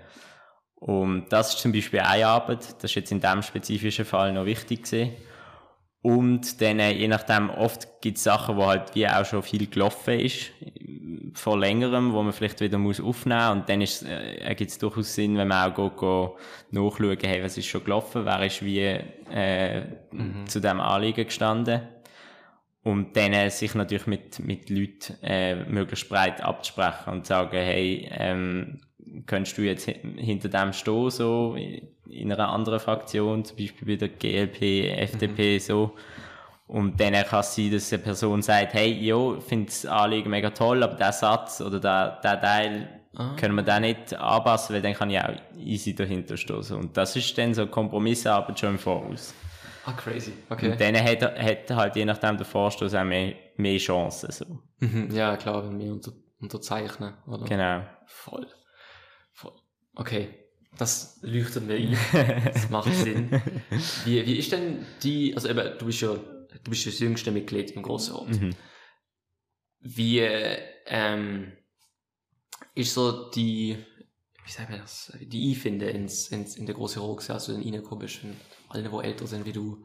Und 0.77 1.29
das 1.31 1.55
ist 1.55 1.61
zum 1.61 1.73
Beispiel 1.73 2.01
eine 2.01 2.27
Arbeit, 2.27 2.75
das 2.83 2.91
ist 2.91 2.95
jetzt 2.97 3.13
in 3.13 3.21
diesem 3.21 3.43
spezifischen 3.43 4.05
Fall 4.05 4.33
noch 4.33 4.47
wichtig 4.47 4.83
gewesen. 4.83 5.13
Und 6.03 6.61
dann, 6.61 6.81
äh, 6.81 6.93
je 6.93 7.07
nachdem, 7.07 7.49
oft 7.51 8.01
gibt 8.01 8.19
es 8.19 8.25
Sachen, 8.25 8.57
wo 8.57 8.67
halt 8.67 8.93
wie 8.97 9.07
auch 9.07 9.25
schon 9.25 9.45
viel 9.45 9.69
gelaufen 9.69 10.19
ist, 10.19 10.51
vor 11.35 11.57
längerem, 11.57 12.13
wo 12.13 12.23
man 12.23 12.33
vielleicht 12.33 12.61
wieder 12.61 12.79
muss 12.79 13.01
aufnehmen 13.01 13.41
muss. 13.41 13.53
Und 13.53 13.69
dann 13.69 13.81
ist, 13.81 14.03
äh, 14.03 14.39
ergibt 14.39 14.73
es 14.73 14.79
durchaus 14.79 15.15
Sinn, 15.15 15.37
wenn 15.37 15.47
man 15.47 15.73
auch 15.73 15.77
geht, 15.77 16.01
geht 16.01 16.73
nachschauen, 16.73 17.19
hey, 17.23 17.45
was 17.45 17.57
ist 17.57 17.67
schon 17.67 17.85
gelaufen, 17.85 18.25
wer 18.25 18.45
ist 18.45 18.65
wie 18.65 18.99
äh, 19.31 19.85
mhm. 20.11 20.47
zu 20.49 20.61
dem 20.61 20.81
Anliegen 20.81 21.25
gestanden. 21.25 21.83
Und 22.85 23.17
dann 23.17 23.49
sich 23.51 23.75
natürlich 23.75 24.07
mit, 24.09 24.41
mit 24.41 24.69
Leuten 24.69 25.15
äh, 25.23 25.55
möglichst 25.55 26.09
breit 26.09 26.41
abzusprechen 26.41 27.13
und 27.13 27.27
zu 27.27 27.29
sagen, 27.29 27.57
hey, 27.57 28.11
ähm, 28.13 28.81
könntest 29.27 29.57
du 29.57 29.63
jetzt 29.63 29.85
hinter 29.85 30.49
dem 30.49 30.73
stehen, 30.73 31.11
so 31.11 31.57
in 32.09 32.33
einer 32.33 32.49
anderen 32.49 32.81
Fraktion, 32.81 33.45
zum 33.45 33.57
Beispiel 33.57 33.87
bei 33.87 33.97
der 33.97 34.09
GLP, 34.09 34.99
FDP, 34.99 35.55
mhm. 35.55 35.61
so. 35.61 35.95
Und 36.67 37.01
dann 37.01 37.13
kann 37.13 37.41
es 37.41 37.55
sein, 37.55 37.71
dass 37.71 37.93
eine 37.93 38.03
Person 38.03 38.41
sagt, 38.41 38.75
hey, 38.75 38.93
jo, 38.93 39.37
ich 39.37 39.45
finde 39.45 39.67
das 39.67 39.85
Anliegen 39.85 40.31
mega 40.31 40.51
toll, 40.51 40.83
aber 40.83 40.95
der 40.95 41.13
Satz 41.13 41.61
oder 41.61 41.79
der, 41.79 42.21
der 42.23 42.41
Teil 42.41 42.89
ah. 43.15 43.37
können 43.37 43.55
wir 43.55 43.63
den 43.63 43.83
nicht 43.83 44.15
anpassen, 44.15 44.75
weil 44.75 44.83
dann 44.83 44.95
kann 44.95 45.11
ich 45.11 45.21
auch 45.21 45.35
easy 45.59 45.95
dahinter 45.95 46.37
stoßen. 46.37 46.77
Und 46.77 46.97
das 46.97 47.15
ist 47.15 47.37
dann 47.37 47.53
so 47.53 47.67
Kompromissarbeit 47.67 48.59
schon 48.59 48.71
im 48.71 48.79
Voraus. 48.79 49.35
Ah, 49.85 49.93
crazy. 49.93 50.33
Okay. 50.49 50.73
Und 50.73 50.81
dann 50.81 50.97
hat, 50.97 51.23
hat 51.23 51.71
halt 51.71 51.97
je 51.97 52.05
nachdem 52.05 52.37
der 52.37 52.47
Vorstoß 52.47 52.95
auch 52.95 53.05
mehr, 53.05 53.35
mehr 53.57 53.79
Chancen. 53.79 54.31
So. 54.31 54.63
Mhm. 54.79 55.11
Ja, 55.15 55.37
klar, 55.37 55.69
wenn 55.69 55.79
wir 55.79 55.93
unter, 55.93 56.13
unterzeichnen, 56.41 57.15
oder? 57.27 57.45
Genau. 57.47 57.85
Voll. 58.07 58.47
Voll. 59.33 59.55
Okay. 59.95 60.29
Das 60.79 61.19
leuchtet 61.23 61.67
mir 61.67 61.75
ein. 61.75 61.97
Das 62.45 62.71
macht 62.71 62.93
Sinn. 62.95 63.31
Wie, 64.05 64.25
wie 64.25 64.39
ist 64.39 64.53
denn 64.53 64.87
die, 65.03 65.35
also 65.35 65.49
eben, 65.49 65.79
du 65.79 65.87
bist 65.87 66.01
ja, 66.01 66.15
du 66.15 66.71
bist 66.71 66.87
das 66.87 66.99
jüngste 66.99 67.31
Mitglied 67.31 67.73
im 67.73 67.83
Grossen 67.83 68.17
Rat. 68.17 68.29
Mhm. 68.29 68.55
Wie, 69.81 70.21
ähm, 70.87 71.53
ist 72.75 72.95
so 72.95 73.31
die, 73.31 73.77
wie 74.45 74.51
sagt 74.51 74.71
man 74.71 74.81
das, 74.81 75.13
die 75.21 75.51
Einfinde 75.51 75.91
ins, 75.91 76.29
ins, 76.29 76.57
in 76.57 76.67
der 76.67 76.75
großen 76.75 77.03
Roxe, 77.03 77.35
als 77.35 77.47
du 77.47 77.53
dann 77.53 77.63
reingekommen 77.63 78.01
bist, 78.01 78.21
alle, 78.73 78.89
die 78.89 79.09
älter 79.09 79.27
sind 79.27 79.45
wie 79.45 79.53
du? 79.53 79.85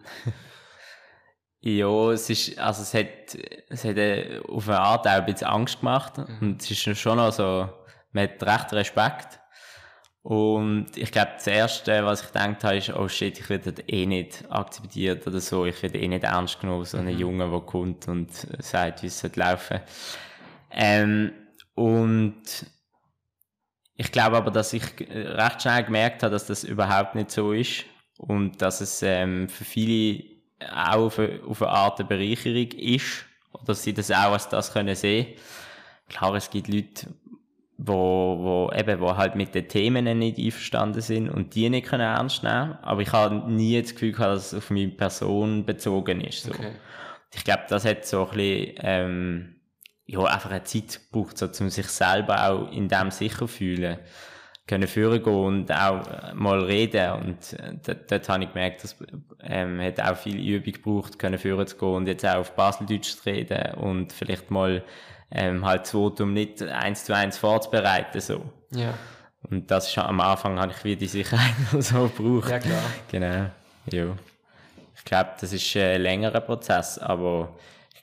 ja, 1.61 2.11
es 2.11 2.29
ist, 2.29 2.57
also 2.57 2.81
es 2.81 2.93
hat, 2.93 3.35
es 3.69 3.83
hat 3.83 3.97
äh, 3.97 4.39
auf 4.47 4.67
eine 4.67 4.79
Art 4.79 5.07
auch 5.07 5.11
ein 5.11 5.25
bisschen 5.25 5.47
Angst 5.47 5.79
gemacht. 5.79 6.17
Mhm. 6.17 6.37
Und 6.41 6.61
es 6.61 6.71
ist 6.71 6.99
schon 6.99 7.17
noch 7.17 7.31
so, 7.31 7.69
man 8.11 8.23
hat 8.23 8.43
recht 8.43 8.73
Respekt. 8.73 9.39
Und 10.21 10.97
ich 10.97 11.11
glaube, 11.11 11.31
das 11.35 11.47
Erste, 11.47 12.03
was 12.03 12.21
ich 12.21 12.27
gedacht 12.27 12.63
habe, 12.65 12.77
ist, 12.77 12.89
oh 12.89 13.07
shit, 13.07 13.39
ich 13.39 13.49
werde 13.49 13.81
eh 13.87 14.05
nicht 14.05 14.43
akzeptiert 14.49 15.25
oder 15.25 15.39
so. 15.39 15.65
Ich 15.65 15.81
werde 15.81 15.99
eh 15.99 16.07
nicht 16.07 16.25
ernst 16.25 16.59
genommen, 16.59 16.83
so 16.83 16.97
einen 16.97 17.13
mhm. 17.13 17.19
Junge, 17.19 17.49
der 17.49 17.61
kommt 17.61 18.07
und 18.09 18.33
sagt, 18.61 19.03
wie 19.03 19.07
es 19.07 19.35
laufen 19.35 19.79
ähm, 20.71 21.31
Und 21.75 22.43
ich 23.95 24.11
glaube 24.11 24.35
aber, 24.35 24.51
dass 24.51 24.73
ich 24.73 24.83
recht 24.99 25.61
schnell 25.61 25.83
gemerkt 25.83 26.23
habe, 26.23 26.33
dass 26.33 26.45
das 26.45 26.65
überhaupt 26.65 27.15
nicht 27.15 27.31
so 27.31 27.53
ist 27.53 27.85
und 28.17 28.61
dass 28.61 28.81
es 28.81 29.01
ähm, 29.03 29.49
für 29.49 29.65
viele 29.65 30.23
auch 30.71 31.05
auf, 31.05 31.19
auf 31.19 31.61
eine 31.61 31.71
Art 31.71 31.99
eine 31.99 32.09
Bereicherung 32.09 32.71
ist 32.71 33.25
oder 33.53 33.65
dass 33.65 33.83
sie 33.83 33.93
das 33.93 34.11
auch 34.11 34.33
als 34.33 34.49
das 34.49 34.73
können 34.73 34.95
sehen. 34.95 35.27
Klar, 36.09 36.35
es 36.35 36.49
gibt 36.49 36.67
Leute, 36.67 37.07
wo, 37.77 38.37
wo 38.39 38.71
eben, 38.75 38.99
wo 38.99 39.15
halt 39.15 39.35
mit 39.35 39.53
den 39.53 39.67
Themen 39.67 40.17
nicht 40.17 40.39
einverstanden 40.39 41.01
sind 41.01 41.29
und 41.29 41.53
die 41.53 41.69
nicht 41.69 41.87
können 41.87 42.01
ernst 42.01 42.43
nehmen. 42.43 42.77
Aber 42.81 43.01
ich 43.01 43.11
habe 43.11 43.51
nie 43.51 43.79
das 43.81 43.93
Gefühl 43.93 44.13
gehabt, 44.13 44.35
dass 44.35 44.53
es 44.53 44.57
auf 44.57 44.69
meine 44.71 44.89
Person 44.89 45.65
bezogen 45.65 46.21
ist. 46.21 46.43
So. 46.43 46.51
Okay. 46.51 46.71
Ich 47.33 47.43
glaube, 47.43 47.63
das 47.69 47.85
hat 47.85 48.05
so 48.05 48.25
ein 48.25 48.37
bisschen, 48.37 48.75
ähm, 48.79 49.55
ja, 50.05 50.23
einfach 50.23 50.49
eine 50.49 50.63
Zeit 50.63 51.01
gebraucht, 51.11 51.37
so, 51.37 51.45
um 51.45 51.69
sich 51.69 51.87
selber 51.87 52.49
auch 52.49 52.71
in 52.71 52.87
dem 52.87 53.11
sicher 53.11 53.47
fühlen 53.47 53.99
können 54.67 54.87
führen 54.87 55.23
gehen 55.23 55.33
und 55.33 55.71
auch 55.71 56.33
mal 56.33 56.59
reden 56.59 57.11
und 57.13 57.53
äh, 57.53 57.73
dort, 57.85 58.11
dort 58.11 58.29
habe 58.29 58.43
ich 58.43 58.53
gemerkt, 58.53 58.83
dass 58.83 58.95
ähm, 59.41 59.81
hat 59.81 59.99
auch 59.99 60.17
viel 60.17 60.39
Übung 60.39 60.73
gebraucht, 60.73 61.19
können 61.19 61.37
führen 61.37 61.65
zu 61.67 61.77
gehen 61.77 61.95
und 61.95 62.07
jetzt 62.07 62.25
auch 62.25 62.35
auf 62.35 62.51
Baseldeutsch 62.51 63.15
zu 63.15 63.25
reden 63.25 63.75
und 63.75 64.11
vielleicht 64.11 64.51
mal 64.51 64.83
ähm, 65.31 65.65
halt 65.65 65.83
das 65.83 65.91
Votum 65.91 66.33
nicht 66.33 66.61
eins 66.61 67.05
zu 67.05 67.15
eins 67.15 67.37
vorzubereiten 67.37 68.19
so. 68.19 68.43
Ja. 68.71 68.93
Und 69.49 69.71
das 69.71 69.87
ist 69.87 69.97
am 69.97 70.19
Anfang 70.19 70.59
habe 70.59 70.73
ich 70.75 70.83
wieder 70.83 70.99
die 70.99 71.07
Sicherheit 71.07 71.53
so 71.79 72.09
gebraucht. 72.09 72.49
Ja 72.49 72.59
klar. 72.59 72.83
Genau. 73.09 73.49
Ja. 73.91 74.15
Ich 74.95 75.05
glaube, 75.05 75.29
das 75.39 75.53
ist 75.53 75.75
ein 75.77 76.01
längerer 76.01 76.41
Prozess, 76.41 76.97
aber 76.97 77.55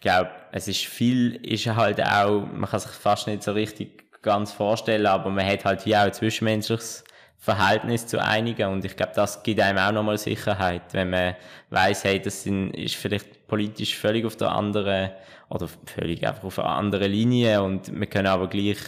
glaube, 0.04 0.30
es 0.52 0.68
ist 0.68 0.85
viel, 0.85 1.37
ist 1.37 1.66
halt 1.66 2.00
auch, 2.00 2.47
man 2.47 2.71
kann 2.71 2.78
sich 2.78 2.90
fast 2.90 3.26
nicht 3.26 3.42
so 3.42 3.52
richtig 3.52 4.03
ganz 4.25 4.52
vorstellen, 4.52 5.07
aber 5.07 5.31
man 5.31 5.47
hat 5.47 5.64
halt 5.64 5.87
wie 5.87 5.97
auch 5.97 6.00
ein 6.00 6.12
zwischenmenschliches 6.12 7.04
Verhältnis 7.38 8.07
zu 8.07 8.23
einigen 8.23 8.73
und 8.73 8.85
ich 8.85 8.97
glaube, 8.97 9.12
das 9.14 9.43
gibt 9.43 9.61
einem 9.61 9.78
auch 9.78 9.93
nochmal 9.93 10.19
Sicherheit, 10.19 10.83
wenn 10.93 11.11
man 11.11 11.37
weiß, 11.71 12.04
hey, 12.04 12.21
das 12.21 12.43
sind, 12.43 12.71
ist 12.71 12.97
vielleicht 12.97 13.47
politisch 13.47 13.97
völlig 13.97 14.25
auf 14.25 14.37
der 14.37 14.50
anderen 14.50 15.11
oder 15.50 15.69
völlig 15.85 16.26
einfach 16.26 16.45
auf 16.45 16.59
einer 16.59 16.71
anderen 16.71 17.12
Linie 17.12 17.62
und 17.62 17.95
wir 17.95 18.07
können 18.07 18.28
aber 18.28 18.49
gleich 18.49 18.78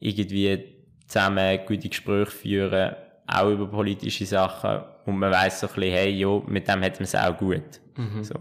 irgendwie 0.00 0.76
zusammen 1.06 1.60
gute 1.66 1.88
Gespräche 1.88 2.30
führen, 2.30 2.96
auch 3.26 3.48
über 3.48 3.68
politische 3.68 4.26
Sachen 4.26 4.80
und 5.06 5.16
man 5.16 5.30
weiß 5.30 5.60
so 5.60 5.68
ein 5.68 5.74
bisschen, 5.74 5.92
hey, 5.92 6.10
jo, 6.10 6.42
mit 6.46 6.66
dem 6.66 6.82
hat 6.82 6.94
man 6.94 7.04
es 7.04 7.14
auch 7.14 7.36
gut. 7.36 7.80
Mhm. 7.96 8.24
So. 8.24 8.34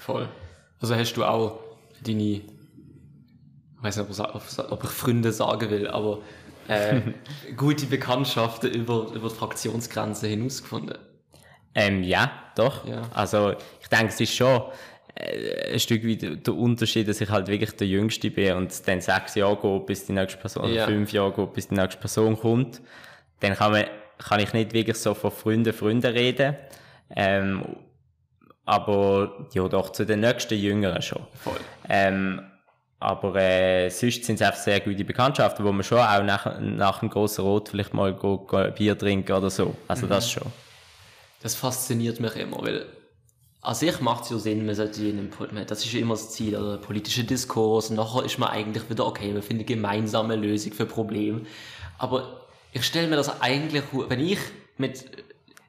Voll. 0.00 0.26
Also 0.80 0.96
hast 0.96 1.12
du 1.12 1.24
auch 1.24 1.60
deine, 2.02 2.40
ich 3.80 3.84
weiß 3.84 3.96
nicht, 3.96 4.20
ob 4.70 4.84
ich 4.84 4.90
Freunde 4.90 5.32
sagen 5.32 5.70
will, 5.70 5.88
aber 5.88 6.18
äh, 6.68 7.00
gute 7.56 7.86
Bekanntschaften 7.86 8.70
über, 8.70 9.08
über 9.14 9.28
die 9.28 9.34
Fraktionsgrenzen 9.34 10.28
hinausgefunden? 10.28 10.98
Ähm, 11.74 12.02
ja, 12.02 12.30
doch. 12.56 12.86
Ja. 12.86 13.02
Also 13.14 13.54
ich 13.80 13.88
denke, 13.88 14.08
es 14.08 14.20
ist 14.20 14.34
schon 14.34 14.62
äh, 15.14 15.72
ein 15.72 15.80
Stück 15.80 16.04
weit 16.06 16.46
der 16.46 16.54
Unterschied, 16.54 17.08
dass 17.08 17.20
ich 17.20 17.30
halt 17.30 17.48
wirklich 17.48 17.72
der 17.72 17.86
Jüngste 17.86 18.30
bin 18.30 18.54
und 18.56 18.88
dann 18.88 19.00
sechs 19.00 19.34
Jahre 19.34 19.56
gehe, 19.56 19.80
bis 19.80 20.06
die 20.06 20.12
nächste 20.12 20.38
Person, 20.38 20.72
ja. 20.72 20.86
fünf 20.86 21.12
Jahre 21.12 21.32
gehe, 21.32 21.46
bis 21.46 21.68
die 21.68 21.74
nächste 21.74 22.00
Person 22.00 22.38
kommt. 22.38 22.80
Dann 23.40 23.54
kann, 23.54 23.72
man, 23.72 23.84
kann 24.18 24.40
ich 24.40 24.52
nicht 24.52 24.72
wirklich 24.72 24.96
so 24.96 25.14
von 25.14 25.30
Freunden, 25.30 25.72
Freunden 25.72 26.12
reden. 26.12 26.56
Ähm, 27.16 27.76
aber 28.64 29.48
ja, 29.52 29.66
doch 29.68 29.90
zu 29.90 30.04
den 30.04 30.20
nächsten 30.20 30.58
Jüngeren 30.58 31.02
schon. 31.02 31.26
Voll. 31.34 31.56
Ähm, 31.88 32.42
aber 33.00 33.34
äh, 33.36 33.88
sonst 33.88 34.24
sind 34.24 34.36
es 34.36 34.42
einfach 34.42 34.60
sehr 34.60 34.78
gute 34.80 35.04
Bekanntschaften, 35.04 35.64
wo 35.64 35.72
man 35.72 35.82
schon 35.82 35.98
auch 35.98 36.22
nach, 36.22 36.60
nach 36.60 37.00
einem 37.00 37.10
grossen 37.10 37.42
Rot 37.42 37.70
vielleicht 37.70 37.94
mal 37.94 38.12
go, 38.12 38.38
go 38.38 38.70
Bier 38.70 38.96
trinken 38.96 39.32
oder 39.32 39.48
so. 39.48 39.74
Also 39.88 40.04
mhm. 40.04 40.10
das 40.10 40.30
schon. 40.30 40.46
Das 41.42 41.54
fasziniert 41.54 42.20
mich 42.20 42.36
immer, 42.36 42.60
weil 42.60 42.84
an 43.62 43.74
sich 43.74 44.00
macht 44.00 44.24
es 44.24 44.30
ja 44.30 44.38
Sinn, 44.38 44.66
man 44.66 44.74
sollte 44.74 45.00
jeden, 45.00 45.30
das 45.66 45.84
ist 45.84 45.92
ja 45.92 46.00
immer 46.00 46.14
das 46.14 46.30
Ziel, 46.30 46.56
also 46.56 46.78
politische 46.80 47.24
Diskurs, 47.24 47.90
und 47.90 47.96
nachher 47.96 48.24
ist 48.24 48.38
man 48.38 48.50
eigentlich 48.50 48.88
wieder, 48.88 49.06
okay, 49.06 49.34
wir 49.34 49.42
finden 49.42 49.60
eine 49.60 49.64
gemeinsame 49.64 50.36
Lösung 50.36 50.72
für 50.72 50.86
Probleme. 50.86 51.42
Aber 51.98 52.46
ich 52.72 52.84
stelle 52.84 53.08
mir 53.08 53.16
das 53.16 53.40
eigentlich, 53.40 53.84
wenn 54.08 54.20
ich 54.20 54.38
mit, 54.78 55.04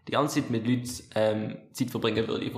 die 0.07 0.11
ganze 0.11 0.41
Zeit 0.41 0.49
mit 0.49 0.65
Leuten 0.67 0.89
ähm, 1.15 1.57
Zeit 1.73 1.89
verbringen 1.89 2.27
würde, 2.27 2.45
die 2.45 2.53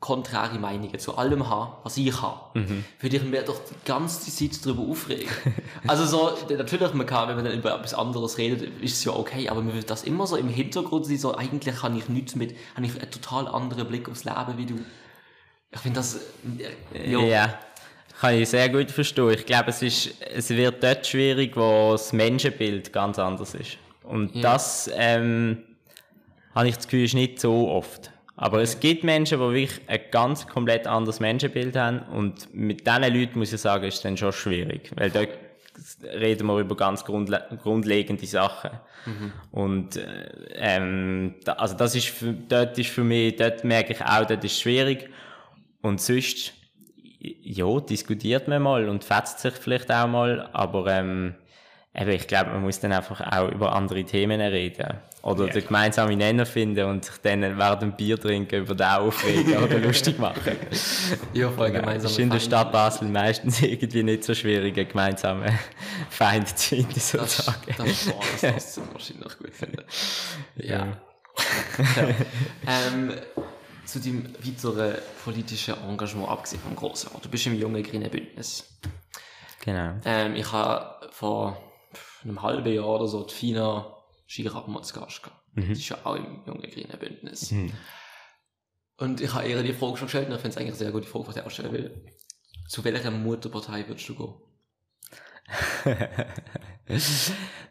konträre 0.00 0.58
Meinungen 0.58 0.98
zu 0.98 1.18
allem 1.18 1.48
haben, 1.48 1.74
was 1.84 1.98
ich 1.98 2.22
habe, 2.22 2.58
mhm. 2.58 2.84
würde 3.00 3.16
ich 3.18 3.22
mir 3.22 3.42
doch 3.42 3.60
die 3.64 3.74
ganze 3.84 4.30
Zeit 4.30 4.64
darüber 4.64 4.90
aufregen. 4.90 5.28
also 5.86 6.06
so, 6.06 6.54
natürlich, 6.56 6.94
man 6.94 7.06
kann, 7.06 7.28
wenn 7.28 7.36
man 7.36 7.44
dann 7.44 7.54
über 7.54 7.74
etwas 7.74 7.92
anderes 7.92 8.38
redet, 8.38 8.62
ist 8.82 8.94
es 8.94 9.04
ja 9.04 9.12
okay, 9.12 9.50
aber 9.50 9.60
man 9.60 9.74
wird 9.74 9.90
das 9.90 10.04
immer 10.04 10.26
so 10.26 10.36
im 10.36 10.48
Hintergrund 10.48 11.04
sein, 11.04 11.18
so 11.18 11.36
eigentlich 11.36 11.82
habe 11.82 11.98
ich 11.98 12.08
nichts 12.08 12.34
mit, 12.34 12.56
habe 12.74 12.86
ich 12.86 12.98
einen 12.98 13.10
total 13.10 13.46
anderen 13.46 13.86
Blick 13.86 14.08
aufs 14.08 14.24
Leben 14.24 14.56
wie 14.56 14.66
du. 14.66 14.80
Ich 15.70 15.80
finde 15.80 16.00
das, 16.00 16.18
äh, 16.94 17.10
ja. 17.10 17.20
ja. 17.20 17.58
Kann 18.20 18.34
ich 18.34 18.48
sehr 18.48 18.68
gut 18.68 18.90
verstehen. 18.90 19.30
Ich 19.30 19.46
glaube, 19.46 19.70
es 19.70 19.80
ist, 19.82 20.14
es 20.20 20.50
wird 20.50 20.82
dort 20.82 21.06
schwierig, 21.06 21.56
wo 21.56 21.92
das 21.92 22.12
Menschenbild 22.12 22.92
ganz 22.92 23.18
anders 23.18 23.54
ist. 23.54 23.78
Und 24.02 24.34
ja. 24.34 24.42
das, 24.42 24.90
ähm, 24.94 25.64
habe 26.54 26.68
ich 26.68 26.76
das 26.76 26.86
Gefühl, 26.86 27.04
ist 27.04 27.14
nicht 27.14 27.40
so 27.40 27.70
oft. 27.70 28.10
Aber 28.40 28.62
es 28.62 28.80
gibt 28.80 29.04
Menschen, 29.04 29.38
die 29.38 29.44
wirklich 29.44 29.80
ein 29.86 30.00
ganz 30.10 30.46
komplett 30.46 30.86
anderes 30.86 31.20
Menschenbild 31.20 31.76
haben 31.76 32.00
und 32.10 32.54
mit 32.54 32.86
diesen 32.86 33.14
Leuten, 33.14 33.38
muss 33.38 33.52
ich 33.52 33.60
sagen, 33.60 33.84
ist 33.84 33.96
es 33.96 34.00
dann 34.00 34.16
schon 34.16 34.32
schwierig, 34.32 34.90
weil 34.96 35.10
dort 35.10 35.28
reden 36.02 36.46
wir 36.46 36.58
über 36.58 36.74
ganz 36.74 37.04
grundle 37.04 37.44
grundlegende 37.62 38.24
Sachen. 38.24 38.70
Mhm. 39.04 39.32
Und 39.50 39.96
äh, 39.96 40.30
ähm, 40.54 41.34
da, 41.44 41.52
also 41.52 41.76
das 41.76 41.94
ist 41.94 42.08
für, 42.08 42.32
dort 42.32 42.78
ist 42.78 42.88
für 42.88 43.04
mich, 43.04 43.36
dort 43.36 43.62
merke 43.62 43.92
ich 43.92 44.00
auch, 44.00 44.24
dort 44.24 44.42
ist 44.42 44.52
es 44.52 44.60
schwierig. 44.60 45.10
Und 45.82 46.00
sonst, 46.00 46.54
ja, 47.18 47.78
diskutiert 47.80 48.48
man 48.48 48.62
mal 48.62 48.88
und 48.88 49.04
fetzt 49.04 49.40
sich 49.40 49.52
vielleicht 49.52 49.92
auch 49.92 50.08
mal, 50.08 50.48
aber 50.54 50.86
ähm, 50.86 51.34
eben, 51.94 52.10
ich 52.10 52.26
glaube, 52.26 52.52
man 52.52 52.62
muss 52.62 52.80
dann 52.80 52.92
einfach 52.92 53.20
auch 53.20 53.50
über 53.50 53.74
andere 53.74 54.02
Themen 54.04 54.40
reden. 54.40 54.96
Oder 55.22 55.44
yeah. 55.44 55.52
den 55.52 55.66
gemeinsamen 55.66 56.16
Nenner 56.16 56.46
finden 56.46 56.86
und 56.86 57.04
sich 57.04 57.16
dann 57.18 57.42
während 57.58 57.82
dem 57.82 57.92
Bier 57.92 58.18
trinken 58.18 58.60
über 58.62 58.74
den 58.74 58.86
aufregen 58.86 59.56
oder 59.62 59.78
lustig 59.78 60.18
machen. 60.18 60.56
ja, 61.34 61.50
voll 61.50 61.70
gemeinsam. 61.70 62.02
Das 62.02 62.12
ist 62.12 62.18
in 62.18 62.30
der 62.30 62.40
Stadt 62.40 62.72
Basel 62.72 63.08
meistens 63.08 63.60
irgendwie 63.62 64.02
nicht 64.02 64.24
so 64.24 64.34
schwierig, 64.34 64.76
einen 64.78 64.88
gemeinsamen 64.88 65.58
Feind 66.10 66.48
zu 66.48 66.76
finden, 66.76 66.98
sozusagen. 66.98 67.58
Das, 67.66 67.76
das, 67.76 68.04
boah, 68.06 68.20
das 68.32 68.42
lässt 68.42 68.74
sich 68.74 68.84
wahrscheinlich 68.92 69.38
gut 69.38 69.54
finden. 69.54 69.84
Ja. 70.56 70.86
ja. 70.86 70.96
ähm, 72.66 73.12
zu 73.84 74.00
deinem 74.00 74.32
weiteren 74.44 74.94
politischen 75.24 75.74
Engagement, 75.88 76.28
abgesehen 76.28 76.62
vom 76.62 76.76
Grossen 76.76 77.10
Du 77.20 77.28
bist 77.28 77.46
im 77.46 77.58
jungen 77.58 77.82
Grünen 77.82 78.10
Bündnis. 78.10 78.64
Genau. 79.64 79.94
Ähm, 80.04 80.34
ich 80.36 80.50
habe 80.52 81.08
vor 81.10 81.60
einem 82.24 82.40
halben 82.42 82.72
Jahr 82.72 82.86
oder 82.86 83.06
so 83.06 83.24
die 83.24 83.34
Fina 83.34 83.86
Gast 84.36 85.22
gehabt. 85.22 85.42
Mhm. 85.54 85.66
Die 85.66 85.72
ist 85.72 85.88
ja 85.88 85.98
auch 86.04 86.16
im 86.16 86.42
Jungen 86.46 86.62
Grünen 86.62 86.98
Bündnis. 86.98 87.50
Mhm. 87.50 87.72
Und 88.96 89.20
ich 89.20 89.32
habe 89.32 89.48
ihr 89.48 89.62
die 89.62 89.72
Frage 89.72 89.96
schon 89.96 90.06
gestellt 90.06 90.28
und 90.28 90.34
ich 90.34 90.40
finde 90.40 90.54
es 90.54 90.56
eigentlich 90.58 90.68
eine 90.68 90.76
sehr 90.76 90.92
gute 90.92 91.06
Frage, 91.06 91.28
was 91.28 91.36
ich 91.36 91.42
auch 91.42 91.50
stellen 91.50 91.72
will. 91.72 92.04
Zu 92.68 92.84
welcher 92.84 93.10
Mutterpartei 93.10 93.88
würdest 93.88 94.08
du 94.08 94.14
gehen? 94.14 94.34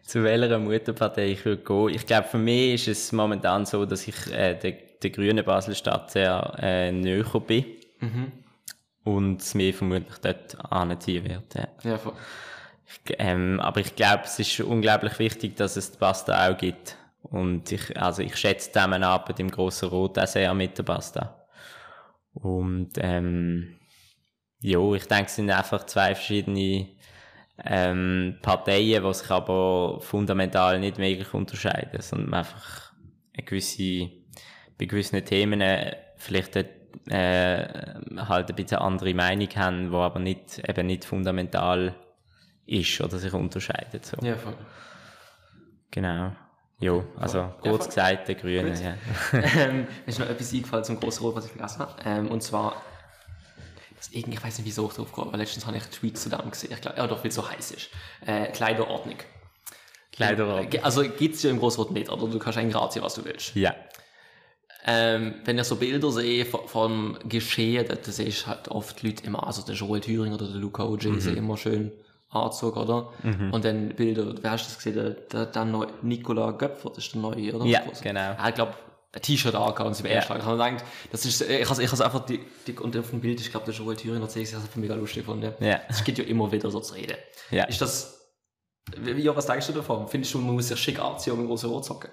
zu 0.01 0.23
welcher 0.23 0.59
Mutterpartei 0.59 1.27
ich 1.27 1.45
würde 1.45 1.63
gehen. 1.63 1.89
Ich 1.89 2.05
glaube, 2.05 2.27
für 2.27 2.39
mich 2.39 2.87
ist 2.87 3.03
es 3.03 3.11
momentan 3.11 3.65
so, 3.65 3.85
dass 3.85 4.07
ich 4.07 4.27
äh, 4.31 4.55
der, 4.55 4.71
der 4.71 5.09
grünen 5.11 5.45
Basel-Stadt 5.45 6.11
sehr 6.11 6.55
äh, 6.59 6.91
näher 6.91 7.39
bin. 7.39 7.65
Mhm. 7.99 8.31
Und 9.03 9.41
es 9.41 9.53
mir 9.53 9.73
vermutlich 9.73 10.17
dort 10.17 10.59
anziehen 10.71 11.23
wird. 11.23 11.55
Ja. 11.55 11.67
ja 11.83 11.97
voll. 11.97 12.13
Ähm, 13.17 13.59
aber 13.59 13.81
ich 13.81 13.95
glaube, 13.95 14.23
es 14.25 14.39
ist 14.39 14.59
unglaublich 14.61 15.19
wichtig, 15.19 15.55
dass 15.55 15.75
es 15.75 15.91
die 15.91 15.97
Pasta 15.97 16.49
auch 16.49 16.57
gibt. 16.57 16.97
Und 17.21 17.71
ich, 17.71 17.99
also 17.99 18.21
ich 18.21 18.35
schätze 18.35 18.69
die 18.69 18.73
Zusammenarbeit 18.73 19.39
im 19.39 19.51
Grossen 19.51 19.89
Rot 19.89 20.17
auch 20.17 20.27
sehr 20.27 20.53
mit 20.53 20.77
der 20.77 20.83
Pasta. 20.83 21.45
Und, 22.33 22.91
ähm, 22.97 23.79
ja, 24.61 24.79
ich 24.93 25.07
denke, 25.07 25.25
es 25.25 25.35
sind 25.35 25.49
einfach 25.49 25.85
zwei 25.85 26.15
verschiedene 26.15 26.87
ähm, 27.63 28.37
Parteien, 28.41 29.03
die 29.03 29.13
sich 29.13 29.29
aber 29.29 29.99
fundamental 30.01 30.79
nicht 30.79 30.97
wirklich 30.97 31.33
unterscheiden, 31.33 32.01
sondern 32.01 32.33
einfach 32.33 32.93
eine 33.33 33.45
gewisse, 33.45 34.09
bei 34.77 34.85
gewissen 34.85 35.23
Themen 35.23 35.61
äh, 35.61 35.95
vielleicht 36.17 36.55
äh, 36.55 36.65
halt 37.09 38.49
ein 38.49 38.55
bisschen 38.55 38.79
andere 38.79 39.13
Meinung 39.13 39.49
haben, 39.55 39.91
die 39.91 39.95
aber 39.95 40.19
nicht, 40.19 40.61
eben 40.67 40.87
nicht 40.87 41.05
fundamental 41.05 41.95
ist 42.69 43.01
oder 43.01 43.17
sich 43.17 43.33
unterscheidet. 43.33 44.05
So. 44.05 44.17
Ja, 44.21 44.35
voll. 44.35 44.55
Genau. 45.91 46.31
Jo, 46.79 47.03
also 47.17 47.53
kurz 47.61 47.93
ja, 47.95 48.09
gesagt, 48.09 48.27
der 48.29 48.35
Grüne. 48.35 48.73
Ja. 48.81 49.39
ähm, 49.57 49.79
mir 49.79 49.87
ist 50.05 50.19
noch 50.19 50.29
etwas 50.29 50.53
eingefallen 50.53 50.85
zum 50.85 50.99
grossen 50.99 51.23
Rot, 51.23 51.35
was 51.35 51.45
ich 51.45 51.51
vergessen 51.51 51.79
habe. 51.79 51.95
Ähm, 52.05 52.29
und 52.29 52.41
zwar 52.41 52.81
das 53.97 54.09
irgendwie, 54.11 54.37
ich 54.37 54.43
weiß 54.43 54.59
nicht, 54.59 54.67
wieso 54.67 54.87
ich 54.87 54.93
drauf 54.93 55.11
komme, 55.11 55.27
aber 55.27 55.37
letztens 55.37 55.65
habe 55.65 55.75
ich 55.75 55.83
einen 55.83 55.91
Tweet 55.91 56.17
zu 56.17 56.29
dem 56.29 56.49
gesehen. 56.49 56.71
Ich 56.71 56.79
glaube, 56.79 56.97
ja, 56.97 57.05
doch, 57.05 57.19
weil 57.19 57.27
es 57.27 57.35
so 57.35 57.49
heiß 57.49 57.71
ist. 57.71 57.89
Äh, 58.25 58.47
Kleiderordnung. 58.51 59.17
Kleiderordnung. 60.13 60.71
Äh, 60.71 60.79
also 60.79 61.01
gibt 61.01 61.35
es 61.35 61.43
ja 61.43 61.49
im 61.49 61.59
Großrot 61.59 61.91
nicht, 61.91 62.09
oder 62.09 62.27
du 62.27 62.39
kannst 62.39 62.57
eigentlich 62.57 62.77
anziehen, 62.77 63.03
was 63.03 63.15
du 63.15 63.25
willst. 63.25 63.55
Ja. 63.55 63.75
Ähm, 64.85 65.35
wenn 65.43 65.57
ich 65.57 65.65
so 65.65 65.75
Bilder 65.75 66.09
sehe 66.11 66.45
vom 66.45 67.19
Geschehen, 67.25 67.85
da, 67.85 67.95
da 67.95 68.11
sehe 68.11 68.27
ich 68.27 68.47
halt 68.47 68.69
oft 68.69 69.03
Leute 69.03 69.25
immer, 69.25 69.45
also 69.45 69.61
der 69.63 69.75
Joel 69.75 69.99
Thüring 69.99 70.31
oder 70.31 70.47
der 70.47 70.55
Luca 70.55 70.85
OJ 70.85 71.07
mhm. 71.07 71.35
immer 71.35 71.57
schön 71.57 71.91
Anzug, 72.31 72.77
oder? 72.77 73.11
Mhm. 73.23 73.53
Und 73.53 73.65
dann 73.65 73.89
Bilder, 73.89 74.35
wer 74.41 74.51
hast 74.51 74.67
das 74.67 74.77
gesehen? 74.77 74.95
Der, 74.95 75.09
der, 75.11 75.45
der 75.47 75.65
neue 75.65 75.87
Nikola 76.01 76.51
Göpfer, 76.51 76.89
das 76.89 77.05
ist 77.05 77.13
der 77.13 77.21
neue, 77.21 77.55
oder? 77.55 77.65
Ja, 77.65 77.81
genau. 78.01 78.19
Ja, 78.19 78.49
ich 78.49 78.55
glaube, 78.55 78.73
ein 79.11 79.21
T-Shirt 79.21 79.55
angehabt 79.55 79.81
und 79.81 79.95
sie 79.95 80.03
im 80.03 80.11
ja. 80.11 80.19
Ich 80.19 80.29
habe 80.29 80.39
gedacht, 80.39 80.85
das 81.11 81.25
ist, 81.25 81.41
ich 81.41 81.69
habe 81.69 81.83
ich 81.83 81.91
einfach 81.91 82.25
die, 82.25 82.39
und 82.79 82.95
auf 82.95 83.09
dem 83.09 83.21
Bild, 83.21 83.41
ich 83.41 83.49
glaube, 83.49 83.65
der 83.65 83.73
Joel 83.73 83.95
Thüringen 83.95 84.21
das 84.21 84.35
einfach 84.35 84.75
mega 84.75 84.93
lustig 84.93 85.25
gefunden. 85.25 85.53
Ja. 85.59 85.81
Es 85.87 86.03
geht 86.03 86.19
ja 86.19 86.23
immer 86.25 86.51
wieder 86.51 86.69
so 86.69 86.79
zu 86.79 86.93
reden. 86.93 87.17
Ja. 87.49 87.63
Ist 87.63 87.81
das, 87.81 88.31
wie, 88.97 89.27
was 89.27 89.47
denkst 89.47 89.67
du 89.67 89.73
davon? 89.73 90.07
Findest 90.07 90.33
du, 90.35 90.37
man 90.37 90.53
muss 90.53 90.67
sich 90.67 90.79
schick 90.79 90.99
anziehen 90.99 91.33
um 91.33 91.47
große 91.47 91.65
Rot 91.65 91.85
zocken? 91.85 92.11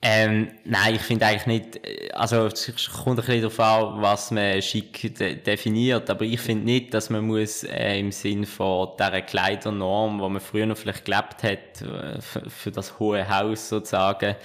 Ähm, 0.00 0.52
nein, 0.64 0.94
ich 0.94 1.00
finde 1.00 1.26
eigentlich 1.26 1.46
nicht, 1.46 2.14
also 2.14 2.46
es 2.46 2.88
kommt 2.88 3.18
ein 3.18 3.26
bisschen 3.26 3.42
darauf 3.42 3.58
an, 3.58 4.00
was 4.00 4.30
man 4.30 4.62
schick 4.62 5.12
de 5.18 5.34
definiert, 5.34 6.08
aber 6.08 6.24
ich 6.24 6.40
finde 6.40 6.66
nicht, 6.66 6.94
dass 6.94 7.10
man 7.10 7.26
muss 7.26 7.64
äh, 7.64 7.98
im 7.98 8.12
Sinn 8.12 8.46
von 8.46 8.90
dieser 8.96 9.22
Kleidernorm, 9.22 10.20
wo 10.20 10.28
man 10.28 10.40
früher 10.40 10.66
noch 10.66 10.76
vielleicht 10.76 11.04
gelebt 11.04 11.42
hat, 11.42 11.82
äh, 11.82 12.20
für 12.20 12.70
das 12.70 13.00
hohe 13.00 13.28
Haus 13.28 13.68
sozusagen, 13.68 14.36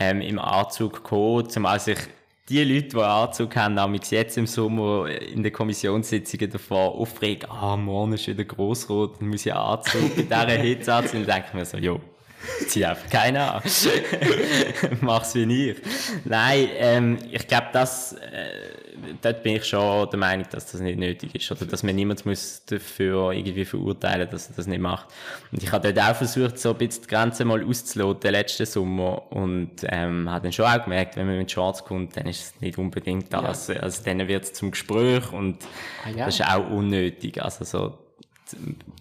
ähm, 0.00 0.20
im 0.20 0.40
Anzug 0.40 0.94
gekommen, 0.94 1.48
zumal 1.48 1.78
sich 1.78 1.98
die 2.48 2.64
Leute, 2.64 2.88
die 2.88 2.96
Anzug 2.96 3.54
haben, 3.54 3.74
nämlich 3.74 4.10
jetzt 4.10 4.36
im 4.36 4.48
Sommer 4.48 5.08
in 5.08 5.44
den 5.44 5.52
Kommissionssitzungen 5.52 6.50
davor 6.50 6.96
aufregen, 6.96 7.48
ah, 7.48 7.76
morgen 7.76 8.14
ist 8.14 8.26
wieder 8.26 8.44
Grossrot, 8.44 9.20
dann 9.20 9.28
muss 9.28 9.46
ich 9.46 9.54
Anzug 9.54 10.16
bei 10.16 10.22
dieser 10.22 10.60
Hitze 10.60 10.92
anziehen, 10.92 11.24
dann 11.24 11.36
denke 11.36 11.48
ich 11.50 11.54
mir 11.54 11.64
so, 11.64 11.76
jo, 11.76 12.00
zieh 12.66 12.84
einfach 12.84 13.08
keinen 13.08 13.36
an. 13.36 13.62
Mach's 15.00 15.34
wie 15.34 15.70
ich. 15.70 15.76
Nein, 16.24 16.68
ähm, 16.76 17.18
ich 17.30 17.46
glaube, 17.46 17.68
das, 17.72 18.14
äh, 18.14 19.16
dort 19.20 19.42
bin 19.42 19.56
ich 19.56 19.64
schon 19.64 20.08
der 20.10 20.18
Meinung, 20.18 20.46
dass 20.50 20.72
das 20.72 20.80
nicht 20.80 20.98
nötig 20.98 21.34
ist. 21.34 21.50
Oder 21.50 21.66
dass 21.66 21.82
man 21.82 21.94
niemand 21.94 22.24
muss 22.26 22.62
dafür 22.66 23.32
irgendwie 23.32 23.64
verurteilen, 23.64 24.28
dass 24.30 24.48
er 24.48 24.56
das 24.56 24.66
nicht 24.66 24.80
macht. 24.80 25.08
Und 25.50 25.62
ich 25.62 25.72
habe 25.72 25.92
dort 25.92 26.10
auch 26.10 26.16
versucht, 26.16 26.58
so 26.58 26.70
ein 26.70 26.78
bisschen 26.78 27.02
die 27.02 27.08
Grenze 27.08 27.44
mal 27.44 27.64
auszuloten, 27.64 28.30
letzten 28.30 28.66
Sommer. 28.66 29.30
Und, 29.32 29.70
ähm, 29.84 30.30
habe 30.30 30.44
dann 30.44 30.52
schon 30.52 30.66
auch 30.66 30.82
gemerkt, 30.82 31.16
wenn 31.16 31.26
man 31.26 31.38
mit 31.38 31.50
Schwarz 31.50 31.84
kommt, 31.84 32.16
dann 32.16 32.26
ist 32.26 32.40
es 32.40 32.60
nicht 32.60 32.78
unbedingt 32.78 33.32
das. 33.32 33.68
Ja. 33.68 33.76
Also, 33.76 34.02
dann 34.04 34.26
wird 34.28 34.44
es 34.44 34.52
zum 34.52 34.70
Gespräch 34.70 35.32
und 35.32 35.58
ah, 36.04 36.10
ja. 36.10 36.26
das 36.26 36.40
ist 36.40 36.46
auch 36.46 36.70
unnötig. 36.70 37.42
Also, 37.42 37.64
so, 37.64 37.98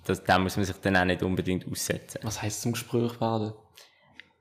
das, 0.06 0.24
da 0.24 0.40
muss 0.40 0.58
man 0.58 0.66
sich 0.66 0.76
dann 0.78 0.98
auch 0.98 1.06
nicht 1.06 1.24
unbedingt 1.24 1.66
aussetzen. 1.70 2.20
Was 2.24 2.42
heisst 2.42 2.62
zum 2.62 2.74
Gespräch 2.74 3.20
werden? 3.22 3.54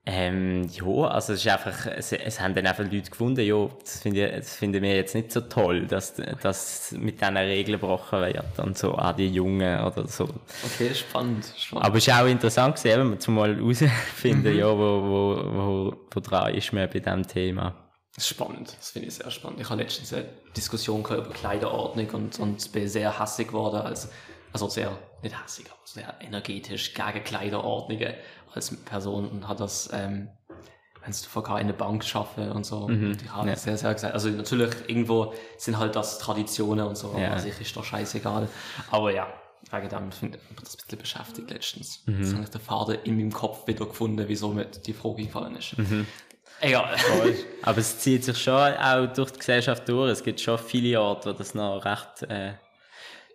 Ähm, 0.07 0.69
ja, 0.73 1.09
also 1.09 1.35
es 1.35 1.45
ist 1.45 1.49
einfach, 1.53 1.87
es, 1.87 2.13
es 2.13 2.41
haben 2.41 2.55
dann 2.55 2.67
einfach 2.67 2.85
Leute 2.85 3.11
gefunden, 3.11 3.43
ja, 3.43 3.69
das, 3.81 4.01
finde 4.01 4.31
das 4.31 4.57
finden 4.57 4.83
wir 4.83 4.97
jetzt 4.97 5.15
nicht 5.15 5.31
so 5.31 5.43
toll, 5.43 5.87
dass, 5.87 6.15
dass 6.15 6.93
mit 6.93 7.21
diesen 7.21 7.37
Regeln 7.37 7.79
gebrochen 7.79 8.21
wird 8.23 8.59
und 8.59 8.79
so, 8.79 8.95
an 8.95 9.15
die 9.17 9.29
Jungen 9.29 9.85
oder 9.85 10.09
so. 10.09 10.25
Okay, 10.65 10.95
spannend, 10.95 11.45
spannend. 11.57 11.87
Aber 11.87 11.99
es 11.99 12.09
ist 12.09 12.15
auch 12.15 12.27
interessant 12.27 12.77
gesehen, 12.77 12.99
wenn 12.99 13.11
man 13.11 13.21
zumal 13.21 13.55
herausfinden, 13.55 14.53
mhm. 14.53 14.59
ja, 14.59 14.67
wo, 14.67 15.03
wo, 15.03 15.45
wo, 15.53 15.97
wo 16.11 16.21
dran 16.21 16.55
ist 16.55 16.73
man 16.73 16.89
bei 16.89 16.99
diesem 16.99 17.27
Thema. 17.29 17.75
Das 18.15 18.25
ist 18.25 18.31
spannend, 18.31 18.75
das 18.79 18.91
finde 18.91 19.09
ich 19.09 19.15
sehr 19.15 19.31
spannend. 19.31 19.61
Ich 19.61 19.69
habe 19.69 19.83
letztens 19.83 20.15
eine 20.15 20.29
Diskussion 20.57 21.03
über 21.03 21.31
Kleiderordnung 21.31 22.09
und, 22.11 22.41
und 22.41 22.73
bin 22.73 22.89
sehr 22.89 23.19
hassig 23.19 23.49
geworden, 23.49 23.83
als, 23.83 24.09
also 24.53 24.69
sehr, 24.69 24.97
nicht 25.23 25.37
hassig, 25.37 25.67
aber 25.71 25.81
sehr 25.85 26.15
energetisch 26.21 26.95
gegen 26.95 27.25
Kleiderordnungen 27.25 28.15
als 28.55 28.75
Person 28.85 29.29
und 29.29 29.49
hat 29.49 29.61
das, 29.61 29.91
ähm, 29.93 30.29
wenn 31.03 31.13
du 31.13 31.17
VK 31.17 31.49
in 31.49 31.55
eine 31.55 31.73
Bank 31.73 32.05
schaffe 32.05 32.53
und 32.53 32.67
so, 32.67 32.89
mhm. 32.89 33.17
die 33.17 33.31
haben 33.31 33.49
ja. 33.49 33.57
sehr, 33.57 33.77
sehr 33.77 33.95
gesagt. 33.95 34.13
Also 34.13 34.29
natürlich, 34.29 34.71
irgendwo 34.89 35.33
sind 35.57 35.79
halt 35.79 35.97
das 35.97 36.19
Traditionen 36.19 36.87
und 36.87 36.97
so, 36.97 37.17
ja. 37.17 37.31
aber 37.31 37.41
sich 37.41 37.59
ist 37.61 37.75
doch 37.77 37.85
scheißegal. 37.85 38.49
Aber 38.91 39.13
ja, 39.13 39.33
wegen 39.71 39.89
dem 39.89 40.13
finde 40.13 40.39
ich 40.39 40.61
das 40.61 40.75
ein 40.75 40.79
bisschen 40.83 40.99
beschäftigt 40.99 41.51
letztens. 41.51 42.03
Mhm. 42.07 42.23
Jetzt 42.23 42.33
habe 42.35 42.45
ich 42.45 42.51
den 42.51 42.61
Faden 42.61 42.99
in 43.05 43.17
meinem 43.17 43.33
Kopf 43.33 43.67
wieder 43.67 43.87
gefunden, 43.87 44.25
wieso 44.27 44.49
mir 44.49 44.67
die 44.67 44.93
Frage 44.93 45.25
gefallen 45.25 45.57
ist. 45.57 45.79
Mhm. 45.79 46.07
Egal. 46.61 46.95
aber 47.63 47.79
es 47.79 47.99
zieht 48.01 48.25
sich 48.25 48.37
schon 48.37 48.75
auch 48.75 49.07
durch 49.07 49.31
die 49.31 49.39
Gesellschaft 49.39 49.89
durch. 49.89 50.11
Es 50.11 50.23
gibt 50.23 50.41
schon 50.41 50.59
viele 50.59 51.01
Orte, 51.01 51.31
wo 51.31 51.33
das 51.33 51.55
noch 51.55 51.83
recht 51.85 52.23
äh, 52.29 52.53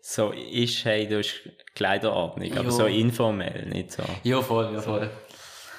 so 0.07 0.31
ist, 0.31 0.85
hey, 0.85 1.07
du 1.07 1.17
hast 1.17 1.49
Kleiderordnung, 1.73 2.55
aber 2.55 2.69
so 2.69 2.85
informell, 2.85 3.65
nicht 3.65 3.91
so. 3.91 4.03
Ja, 4.21 4.39
voll, 4.39 4.71
ja, 4.71 4.79
voll. 4.79 5.09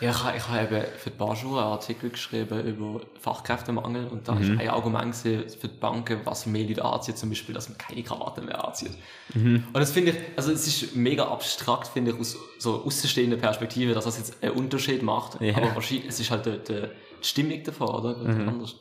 Ja, 0.01 0.11
ich, 0.11 0.37
ich 0.37 0.49
habe 0.49 0.65
eben 0.65 0.85
für 0.99 1.11
die 1.11 1.17
Barschuhe 1.17 1.61
einen 1.61 1.71
Artikel 1.71 2.11
geschrieben 2.11 2.61
über 2.67 3.01
Fachkräftemangel 3.21 4.09
und 4.09 4.27
da 4.27 4.35
mhm. 4.35 4.43
ist 4.43 4.61
ein 4.61 4.69
Argument 4.69 5.15
für 5.15 5.45
die 5.45 5.69
Banken, 5.69 6.21
was 6.25 6.45
mehr 6.45 6.67
Leute 6.67 6.85
anzieht, 6.85 7.17
zum 7.17 7.29
Beispiel, 7.29 7.55
dass 7.55 7.69
man 7.69 7.79
keine 7.79 8.03
Krawatte 8.03 8.43
mehr 8.43 8.67
anzieht. 8.67 8.99
Mhm. 9.33 9.63
Und 9.69 9.79
das 9.79 9.93
finde 9.93 10.11
ich, 10.11 10.17
also 10.35 10.51
es 10.51 10.67
ist 10.67 10.97
mega 10.97 11.29
abstrakt, 11.29 11.87
finde 11.87 12.11
ich, 12.11 12.19
aus 12.19 12.37
so 12.59 12.83
außenstehender 12.85 13.37
Perspektive, 13.37 13.95
dass 13.95 14.07
das 14.07 14.19
jetzt 14.19 14.43
einen 14.43 14.55
Unterschied 14.55 15.05
macht, 15.05 15.41
ja. 15.41 15.57
aber 15.57 15.73
wahrscheinlich, 15.77 16.09
es 16.09 16.19
ist 16.19 16.33
halt 16.33 16.47
die, 16.47 16.59
die 16.69 16.83
Stimmung 17.23 17.63
davon, 17.63 17.89
oder? 17.91 18.17
Mhm. 18.17 18.49
Anders. 18.49 18.75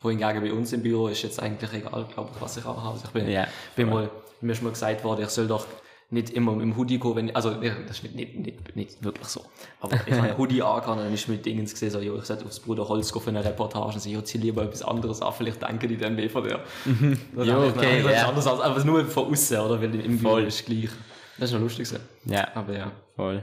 Wohingegen 0.00 0.42
bei 0.42 0.52
uns 0.52 0.72
im 0.72 0.82
Büro 0.82 1.08
ist 1.08 1.22
jetzt 1.22 1.42
eigentlich 1.42 1.72
egal, 1.72 2.06
glaube 2.12 2.30
ich, 2.34 2.40
was 2.40 2.56
ich 2.56 2.64
anhabe. 2.64 2.90
Also 2.90 3.04
ich 3.06 3.10
bin, 3.10 3.28
ja. 3.28 3.46
bin 3.76 3.90
mal 3.90 4.10
mir 4.42 4.52
ist 4.52 4.62
mal 4.62 4.70
gesagt 4.70 5.04
worden, 5.04 5.22
ich 5.22 5.30
soll 5.30 5.46
doch 5.46 5.66
nicht 6.10 6.30
immer 6.30 6.52
im 6.52 6.76
Hoodie 6.76 6.98
gehen, 6.98 7.16
wenn, 7.16 7.34
also, 7.34 7.54
das 7.54 7.96
ist 7.96 8.02
nicht, 8.02 8.14
nicht, 8.14 8.36
nicht, 8.36 8.76
nicht 8.76 9.02
wirklich 9.02 9.28
so. 9.28 9.46
Aber 9.80 9.96
ich 10.06 10.12
habe 10.12 10.28
einen 10.28 10.38
Hoodie 10.38 10.62
angehabt 10.62 10.88
und 10.88 10.98
dann 10.98 11.14
ist 11.14 11.26
mit 11.26 11.44
Dingens 11.46 11.72
gesehen, 11.72 11.90
so, 11.90 12.00
jo, 12.00 12.18
ich 12.18 12.24
sollte 12.24 12.44
aufs 12.44 12.60
Bruder 12.60 12.86
Holz 12.86 13.10
gehen 13.10 13.22
für 13.22 13.30
eine 13.30 13.42
Reportage 13.42 13.94
und 13.94 14.00
so, 14.00 14.10
jo, 14.10 14.20
zieh 14.20 14.36
lieber 14.36 14.62
etwas 14.62 14.82
anderes 14.82 15.22
an, 15.22 15.32
vielleicht 15.32 15.62
denken 15.62 15.88
die 15.88 15.96
dann 15.96 16.14
mehr 16.14 16.28
von 16.28 16.44
dir. 16.46 16.60
Mhm. 16.84 17.18
jo, 17.34 17.66
okay, 17.68 18.02
ja. 18.02 18.28
anders 18.28 18.46
als, 18.46 18.60
aber 18.60 18.84
nur 18.84 19.06
von 19.06 19.32
außen, 19.32 19.58
oder? 19.58 19.80
Weil 19.80 19.94
im 19.94 20.18
Büro 20.18 20.36
ist 20.36 20.66
gleich. 20.66 20.90
Das 21.38 21.48
ist 21.48 21.54
noch 21.54 21.62
lustig 21.62 21.88
so. 21.88 21.96
Ja. 22.26 22.46
Aber 22.54 22.76
ja. 22.76 22.92
Voll. 23.16 23.42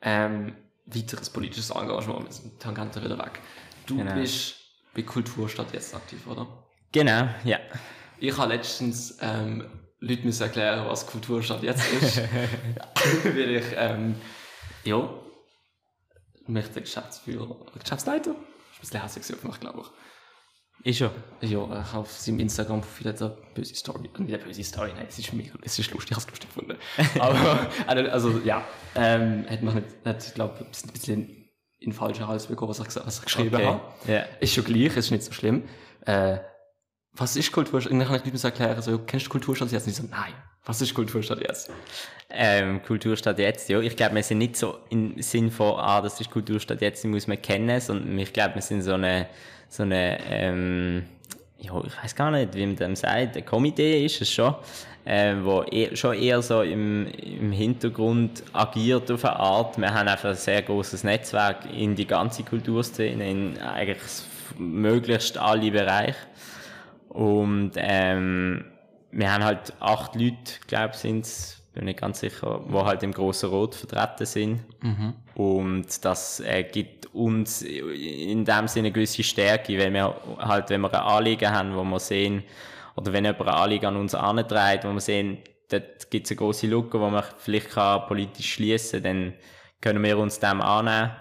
Ähm, 0.00 0.54
weiteres 0.86 1.28
politisches 1.28 1.70
Engagement, 1.70 2.24
wir 2.24 2.32
sind 2.32 2.58
Tangente 2.58 3.04
wieder 3.04 3.18
weg. 3.18 3.40
Du 3.86 3.98
genau. 3.98 4.14
bist 4.14 4.54
bei 4.94 5.02
Kulturstadt 5.02 5.72
jetzt 5.74 5.94
aktiv, 5.94 6.26
oder? 6.26 6.46
Genau, 6.92 7.28
ja. 7.44 7.58
Ich 8.18 8.36
habe 8.36 8.54
letztens, 8.54 9.18
ähm, 9.20 9.64
Leute 10.00 10.22
müssen 10.22 10.42
erklären, 10.42 10.86
was 10.86 11.06
Kulturstadt 11.06 11.62
jetzt 11.62 11.82
ist. 12.02 12.18
Weil 13.24 13.56
ich, 13.56 13.64
ähm, 13.76 14.14
ja, 14.84 15.08
mich 16.46 16.66
der 16.68 16.82
Geschäftsführer, 16.82 17.56
Geschäftsleiter, 17.78 18.30
ist 18.30 18.36
ein 18.36 18.80
bisschen 18.80 19.02
hässlich 19.02 19.36
auf 19.36 19.44
mich, 19.44 19.60
glaube 19.60 19.80
ich. 19.82 19.86
Ist 20.82 21.02
er? 21.02 21.12
Ja, 21.42 21.82
ich 21.82 21.94
auf 21.94 22.10
seinem 22.10 22.40
Instagram-Profil 22.40 23.08
hat 23.08 23.20
er 23.20 23.26
eine 23.36 23.36
böse 23.54 23.74
Story. 23.74 24.00
Nicht 24.00 24.16
eine 24.16 24.38
böse 24.38 24.64
Story, 24.64 24.92
nein, 24.96 25.04
es 25.06 25.18
ist 25.18 25.30
mega, 25.34 25.52
es 25.62 25.78
ist 25.78 25.90
lustig, 25.90 26.12
ich 26.12 26.16
habe 26.16 26.24
es 26.24 26.30
lustig 26.30 26.48
gefunden. 26.48 26.78
Aber, 27.20 27.70
also, 27.86 28.10
also 28.10 28.38
ja, 28.44 28.64
ähm, 28.94 29.44
hat 29.48 29.60
mich 29.62 29.74
nicht, 29.74 30.06
nicht 30.06 30.34
glaube 30.34 30.54
ich, 30.72 30.84
ein 30.84 30.92
bisschen 30.92 31.20
in 31.78 31.90
den 31.90 31.92
falschen 31.92 32.26
Hals 32.26 32.46
bekommen, 32.46 32.70
was 32.70 32.78
ich, 32.80 33.04
was 33.04 33.18
ich 33.18 33.24
geschrieben 33.26 33.54
Okay, 33.56 33.66
habe. 33.66 33.80
ja. 34.06 34.20
Ist 34.40 34.54
schon 34.54 34.64
gleich, 34.64 34.96
ist 34.96 35.10
nicht 35.10 35.22
so 35.24 35.32
schlimm. 35.32 35.68
Äh, 36.06 36.38
was 37.14 37.36
ist 37.36 37.52
Kulturstadt? 37.52 37.92
Und 37.92 37.98
dann 37.98 38.08
kann 38.08 38.16
ich 38.16 38.24
Leuten 38.24 38.44
erklären, 38.44 38.82
so, 38.82 38.98
kennst 38.98 39.26
du 39.26 39.30
Kulturstadt 39.30 39.72
jetzt? 39.72 39.86
Und 39.86 39.90
ich 39.90 39.96
so, 39.96 40.04
nein, 40.10 40.32
was 40.64 40.80
ist 40.80 40.94
Kulturstadt 40.94 41.40
jetzt? 41.40 41.70
Ähm, 42.28 42.82
Kulturstadt 42.82 43.38
jetzt, 43.38 43.68
ja. 43.68 43.80
Ich 43.80 43.96
glaube, 43.96 44.14
wir 44.14 44.22
sind 44.22 44.38
nicht 44.38 44.56
so 44.56 44.78
im 44.90 45.20
Sinn 45.20 45.50
von, 45.50 45.78
ah, 45.78 46.00
das 46.00 46.20
ist 46.20 46.30
Kulturstadt 46.30 46.80
jetzt, 46.80 47.02
die 47.02 47.08
muss 47.08 47.26
man 47.26 47.40
kennen, 47.40 47.80
sondern 47.80 48.18
ich 48.18 48.32
glaube, 48.32 48.56
wir 48.56 48.62
sind 48.62 48.82
so 48.82 48.94
eine, 48.94 49.26
so 49.68 49.82
eine, 49.82 50.18
ähm, 50.26 51.04
ja, 51.58 51.72
ich 51.84 52.02
weiß 52.02 52.14
gar 52.14 52.30
nicht, 52.30 52.54
wie 52.54 52.66
man 52.66 52.76
dem 52.76 52.96
sagt, 52.96 53.36
ein 53.36 53.44
Komitee 53.44 54.04
ist 54.04 54.20
es 54.20 54.30
schon, 54.30 54.54
äh, 55.04 55.34
wo 55.42 55.62
eh, 55.64 55.94
schon 55.96 56.14
eher 56.14 56.40
so 56.40 56.62
im, 56.62 57.06
im 57.06 57.52
Hintergrund 57.52 58.42
agiert 58.52 59.10
auf 59.10 59.24
eine 59.24 59.36
Art. 59.36 59.76
Wir 59.78 59.92
haben 59.92 60.08
einfach 60.08 60.30
ein 60.30 60.36
sehr 60.36 60.62
großes 60.62 61.04
Netzwerk 61.04 61.64
in 61.72 61.96
die 61.96 62.06
ganze 62.06 62.44
Kulturszene, 62.44 63.28
in 63.28 63.58
eigentlich 63.58 63.98
möglichst 64.58 65.36
alle 65.36 65.70
Bereiche. 65.70 66.16
Und 67.10 67.72
ähm, 67.76 68.64
wir 69.10 69.32
haben 69.32 69.44
halt 69.44 69.74
acht 69.80 70.14
Leute, 70.14 70.54
glaube 70.66 70.92
ich, 70.94 71.00
sind 71.00 71.26
bin 71.72 71.84
nicht 71.84 72.00
ganz 72.00 72.20
sicher, 72.20 72.62
die 72.68 72.74
halt 72.74 73.02
im 73.02 73.12
Grossen 73.12 73.50
Rot 73.50 73.74
vertreten 73.74 74.26
sind. 74.26 74.60
Und 75.34 76.04
das 76.04 76.40
äh, 76.40 76.64
gibt 76.64 77.06
uns 77.14 77.62
in 77.62 78.44
dem 78.44 78.68
Sinne 78.68 78.88
eine 78.88 78.92
gewisse 78.92 79.22
Stärke, 79.22 79.78
weil 79.78 79.92
wir 79.92 80.14
halt, 80.38 80.70
wenn 80.70 80.80
wir 80.80 80.92
ein 80.92 81.00
Anliegen 81.00 81.50
haben, 81.50 81.76
wo 81.76 81.84
wir 81.84 82.00
sehen, 82.00 82.42
oder 82.96 83.12
wenn 83.12 83.24
jemand 83.24 83.42
ein 83.42 83.54
Anliegen 83.54 83.86
an 83.86 83.96
uns 83.96 84.14
antreibt, 84.14 84.84
wo 84.84 84.92
wir 84.92 85.00
sehen, 85.00 85.38
dort 85.70 86.10
gibt 86.10 86.26
es 86.26 86.32
eine 86.32 86.38
grosse 86.38 86.66
Lücke, 86.66 87.00
wo 87.00 87.08
man 87.08 87.24
vielleicht 87.38 87.70
kann 87.70 88.06
politisch 88.06 88.54
schließen 88.54 89.02
kann, 89.02 89.30
dann 89.30 89.34
können 89.80 90.02
wir 90.02 90.18
uns 90.18 90.40
dem 90.40 90.60
annehmen. 90.60 91.12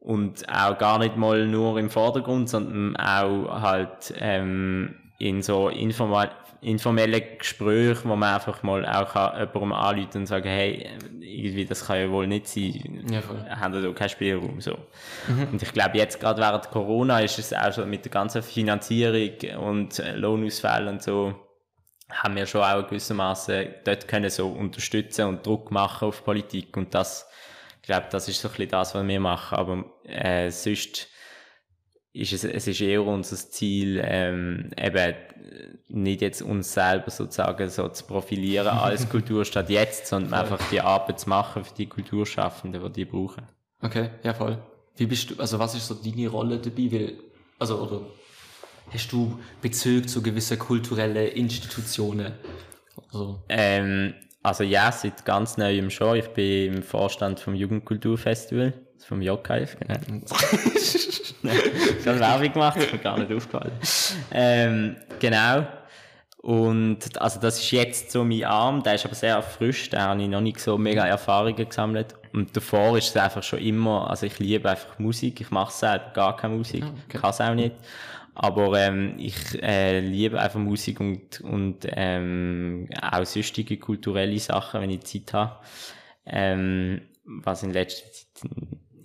Und 0.00 0.48
auch 0.48 0.78
gar 0.78 0.98
nicht 0.98 1.16
mal 1.16 1.46
nur 1.46 1.78
im 1.78 1.90
Vordergrund, 1.90 2.48
sondern 2.48 2.96
auch 2.96 3.60
halt 3.60 4.14
ähm, 4.18 5.05
in 5.18 5.42
so 5.42 5.68
informal, 5.68 6.30
informellen 6.60 7.22
Gesprächen, 7.38 8.08
wo 8.08 8.16
man 8.16 8.34
einfach 8.34 8.62
mal 8.62 8.84
auch 8.86 9.12
kann, 9.12 9.38
jemandem 9.38 9.72
anrufen 9.72 10.18
und 10.18 10.26
sagen, 10.26 10.48
hey, 10.48 10.90
irgendwie, 11.20 11.64
das 11.64 11.86
kann 11.86 12.00
ja 12.00 12.10
wohl 12.10 12.26
nicht 12.26 12.48
sein. 12.48 13.06
Ja, 13.10 13.22
voll. 13.22 13.44
Haben 13.48 13.74
da 13.74 13.80
so 13.80 13.92
keinen 13.92 14.08
Spielraum, 14.08 14.60
so. 14.60 14.76
Und 15.50 15.62
ich 15.62 15.72
glaube, 15.72 15.96
jetzt 15.96 16.20
gerade 16.20 16.40
während 16.40 16.70
Corona 16.70 17.20
ist 17.20 17.38
es 17.38 17.52
auch 17.52 17.72
schon 17.72 17.88
mit 17.88 18.04
der 18.04 18.12
ganzen 18.12 18.42
Finanzierung 18.42 19.30
und 19.58 19.98
äh, 19.98 20.16
Lohnausfällen 20.16 20.88
und 20.88 21.02
so, 21.02 21.34
haben 22.10 22.36
wir 22.36 22.46
schon 22.46 22.62
auch 22.62 22.86
gewissermaßen 22.86 23.66
dort 23.84 24.06
können 24.06 24.30
so 24.30 24.48
unterstützen 24.48 25.26
und 25.26 25.44
Druck 25.44 25.70
machen 25.70 26.08
auf 26.08 26.24
Politik 26.24 26.76
und 26.76 26.94
das, 26.94 27.28
ich 27.80 27.86
glaube, 27.86 28.06
das 28.10 28.28
ist 28.28 28.40
so 28.40 28.48
ein 28.48 28.52
bisschen 28.52 28.70
das, 28.70 28.94
was 28.94 29.06
wir 29.06 29.20
machen, 29.20 29.58
aber 29.58 29.84
äh, 30.04 30.50
sonst 30.50 31.08
ist 32.16 32.32
es, 32.32 32.44
es 32.44 32.66
ist 32.66 32.80
eher 32.80 33.04
unser 33.04 33.36
Ziel, 33.36 34.00
ähm, 34.02 34.70
eben 34.76 35.14
nicht 35.88 36.22
jetzt 36.22 36.42
uns 36.42 36.72
selber 36.72 37.10
sozusagen 37.10 37.68
so 37.68 37.88
zu 37.88 38.04
profilieren 38.04 38.68
als 38.78 39.08
Kulturstadt 39.08 39.70
jetzt, 39.70 40.06
sondern 40.06 40.34
einfach 40.34 40.60
die 40.70 40.80
Arbeit 40.80 41.20
zu 41.20 41.28
machen 41.28 41.64
für 41.64 41.74
die 41.74 41.86
Kulturschaffenden, 41.86 42.82
die 42.82 42.92
die 42.92 43.04
brauchen. 43.04 43.46
Okay, 43.80 44.10
ja 44.22 44.34
voll. 44.34 44.58
Wie 44.96 45.06
bist 45.06 45.30
du, 45.30 45.34
also 45.38 45.58
was 45.58 45.74
ist 45.74 45.86
so 45.86 45.94
deine 45.94 46.28
Rolle 46.28 46.58
dabei? 46.58 46.90
Weil, 46.90 47.12
also, 47.58 47.80
oder 47.80 48.00
hast 48.90 49.12
du 49.12 49.38
Bezug 49.60 50.08
zu 50.08 50.22
gewissen 50.22 50.58
kulturellen 50.58 51.28
Institutionen? 51.28 52.32
Also, 53.12 53.42
Ähm, 53.48 54.14
also 54.42 54.64
ja, 54.64 54.90
seit 54.92 55.24
ganz 55.24 55.58
neuem 55.58 55.90
schon. 55.90 56.16
Ich 56.16 56.28
bin 56.28 56.74
im 56.74 56.82
Vorstand 56.82 57.40
vom 57.40 57.54
Jugendkulturfestival, 57.54 58.72
vom 59.04 59.22
JKF, 59.22 59.76
genau. 59.78 60.20
Ich 62.00 62.06
habe 62.06 62.20
Werbung 62.20 62.52
gemacht, 62.52 62.76
ist 62.78 62.92
mir 62.92 62.98
gar 62.98 63.18
nicht 63.18 63.32
aufgefallen. 63.32 63.72
Ähm, 64.30 64.96
genau. 65.18 65.66
Und 66.38 67.20
also 67.20 67.40
das 67.40 67.58
ist 67.58 67.72
jetzt 67.72 68.12
so 68.12 68.24
mein 68.24 68.44
Arm, 68.44 68.82
der 68.82 68.94
ist 68.94 69.04
aber 69.04 69.16
sehr 69.16 69.42
frisch, 69.42 69.90
da 69.90 70.02
habe 70.02 70.22
ich 70.22 70.28
noch 70.28 70.40
nicht 70.40 70.60
so 70.60 70.78
mega 70.78 71.04
Erfahrungen 71.04 71.68
gesammelt. 71.68 72.14
Und 72.32 72.56
davor 72.56 72.96
ist 72.96 73.08
es 73.08 73.16
einfach 73.16 73.42
schon 73.42 73.58
immer, 73.58 74.08
also 74.08 74.26
ich 74.26 74.38
liebe 74.38 74.70
einfach 74.70 74.98
Musik, 74.98 75.40
ich 75.40 75.50
mache 75.50 75.72
selber 75.72 76.12
gar 76.14 76.36
keine 76.36 76.54
Musik, 76.54 76.84
okay. 76.84 77.18
kann 77.18 77.30
es 77.30 77.40
auch 77.40 77.54
nicht. 77.54 77.74
Aber 78.34 78.78
ähm, 78.78 79.14
ich 79.18 79.60
äh, 79.62 80.00
liebe 80.00 80.38
einfach 80.38 80.60
Musik 80.60 81.00
und, 81.00 81.40
und 81.40 81.78
ähm, 81.88 82.86
auch 83.00 83.24
sonstige 83.24 83.78
kulturelle 83.78 84.38
Sachen, 84.38 84.82
wenn 84.82 84.90
ich 84.90 85.04
Zeit 85.04 85.32
habe. 85.32 85.56
Ähm, 86.26 87.00
was 87.24 87.62
in 87.62 87.72
letzter 87.72 88.12
Zeit 88.12 88.50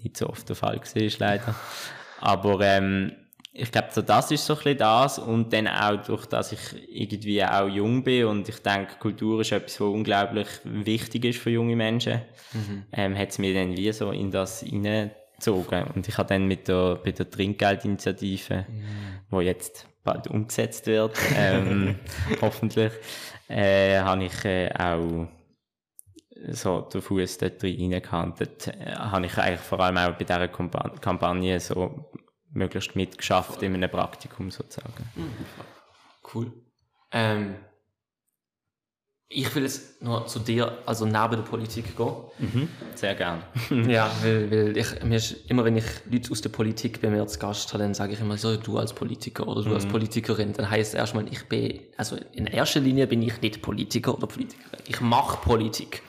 nicht 0.04 0.18
so 0.18 0.28
oft 0.28 0.48
der 0.48 0.56
Fall 0.56 0.78
war, 0.78 1.02
ist 1.02 1.20
leider. 1.20 1.56
Aber 2.20 2.62
ähm, 2.62 3.12
ich 3.54 3.72
glaube, 3.72 3.90
so 3.92 4.02
das 4.02 4.32
ist 4.32 4.46
so 4.46 4.54
ein 4.54 4.58
bisschen 4.58 4.78
das 4.78 5.20
und 5.20 5.52
dann 5.52 5.68
auch 5.68 5.98
durch, 6.04 6.26
dass 6.26 6.54
ich 6.54 6.60
irgendwie 6.90 7.44
auch 7.44 7.68
jung 7.68 8.04
bin 8.04 8.26
und 8.26 8.48
ich 8.48 8.60
denke, 8.60 8.96
Kultur 9.00 9.42
ist 9.42 9.52
etwas, 9.52 9.82
was 9.82 9.88
unglaublich 9.88 10.48
wichtig 10.64 11.26
ist 11.26 11.40
für 11.40 11.50
junge 11.50 11.76
Menschen, 11.76 12.22
ähm, 12.94 13.18
hat 13.18 13.30
es 13.30 13.40
mir 13.40 13.54
dann 13.54 13.76
wie 13.76 13.92
so 13.92 14.12
in 14.12 14.32
das 14.32 14.62
hineingezogen. 14.62 15.84
Und 15.96 16.08
ich 16.08 16.18
habe 16.18 16.30
dann 16.30 16.48
mit 16.48 16.70
der, 16.70 16.96
bei 17.04 17.12
der 17.12 17.30
Trinkgeldinitiative, 17.30 18.66
wo 19.30 19.42
jetzt 19.42 19.86
bald 20.04 20.28
umgesetzt 20.28 20.88
wird, 20.88 21.18
ähm, 21.36 21.96
hoffentlich, 22.42 22.94
äh, 23.50 24.00
habe 24.00 24.24
ich 24.24 24.46
äh, 24.46 24.70
auch 24.74 25.28
so 26.50 26.82
den 26.82 27.02
Fuß 27.02 27.38
dort 27.38 27.64
reingehauen. 27.64 28.34
Dort 28.38 28.68
äh, 28.68 28.94
habe 28.96 29.26
ich 29.26 29.38
eigentlich 29.38 29.60
vor 29.62 29.80
allem 29.80 29.98
auch 29.98 30.18
bei 30.18 30.24
dieser 30.24 30.46
Kampa- 30.48 31.00
Kampagne 31.00 31.60
so 31.60 32.12
möglichst 32.54 32.96
mitgeschafft 32.96 33.62
in 33.64 33.74
einem 33.76 33.90
Praktikum 33.90 34.52
sozusagen. 34.52 35.10
cool. 36.34 36.52
Ähm, 37.12 37.56
ich 39.34 39.56
will 39.56 39.64
jetzt 39.64 40.02
noch 40.02 40.26
zu 40.26 40.40
dir, 40.40 40.80
also 40.86 41.06
neben 41.06 41.32
der 41.32 41.38
Politik 41.38 41.96
gehen. 41.96 42.68
Sehr 42.96 43.16
gern. 43.16 43.44
Ja, 43.90 44.12
weil, 44.24 44.52
weil 44.52 44.78
ich, 44.78 45.04
mir 45.04 45.16
ist, 45.16 45.50
immer 45.50 45.64
wenn 45.64 45.78
ich 45.78 45.86
Leute 46.10 46.32
aus 46.32 46.42
der 46.42 46.50
Politik 46.50 47.02
bei 47.02 47.10
mir 47.10 47.26
zu 47.28 47.40
Gast 47.40 47.74
habe, 47.74 47.84
dann 47.84 47.94
sage 47.94 48.14
ich 48.14 48.20
immer 48.20 48.38
so, 48.38 48.58
du 48.58 48.78
als 48.78 48.94
Politiker 48.94 49.48
oder 49.48 49.64
du 49.64 49.74
als 49.74 49.86
Politikerin. 49.86 50.54
Dann 50.54 50.70
heißt 50.70 50.94
es 50.94 51.00
erstmal, 51.00 51.26
ich 51.32 51.48
bin, 51.48 51.80
also 51.98 52.18
in 52.34 52.48
erster 52.48 52.82
Linie 52.82 53.08
bin 53.08 53.22
ich 53.22 53.42
nicht 53.42 53.62
Politiker 53.62 54.18
oder 54.18 54.28
Politikerin. 54.28 54.80
Ich 54.88 55.00
mache 55.02 55.38
Politik. 55.42 56.02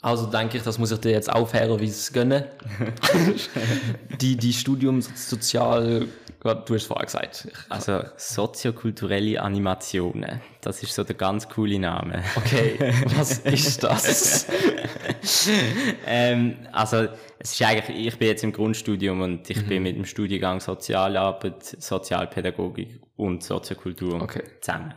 Also 0.00 0.26
denke 0.26 0.56
ich, 0.58 0.62
das 0.62 0.78
muss 0.78 0.92
ich 0.92 1.00
dir 1.00 1.10
jetzt 1.10 1.30
aufhören, 1.32 1.80
wie 1.80 1.86
es 1.86 2.12
gönnen. 2.12 2.44
die, 4.20 4.36
die 4.36 4.52
Studium 4.52 5.00
so- 5.02 5.10
Sozial, 5.14 6.06
du 6.40 6.48
hast 6.50 6.70
es 6.70 6.84
vorher 6.86 7.06
gesagt. 7.06 7.48
Also 7.68 8.02
soziokulturelle 8.16 9.42
Animationen, 9.42 10.40
das 10.60 10.82
ist 10.84 10.94
so 10.94 11.02
der 11.02 11.16
ganz 11.16 11.48
coole 11.48 11.80
Name. 11.80 12.22
okay, 12.36 12.78
was 13.16 13.38
ist 13.40 13.82
das? 13.82 14.46
ähm, 16.06 16.56
also 16.72 17.08
es 17.40 17.52
ist 17.52 17.62
eigentlich, 17.62 18.06
ich 18.06 18.18
bin 18.18 18.28
jetzt 18.28 18.44
im 18.44 18.52
Grundstudium 18.52 19.20
und 19.20 19.50
ich 19.50 19.66
bin 19.66 19.82
mit 19.82 19.96
dem 19.96 20.04
Studiengang 20.04 20.60
Sozialarbeit, 20.60 21.64
Sozialpädagogik 21.64 23.00
und 23.16 23.42
Soziokultur 23.42 24.22
Okay. 24.22 24.42
zusammen. 24.60 24.94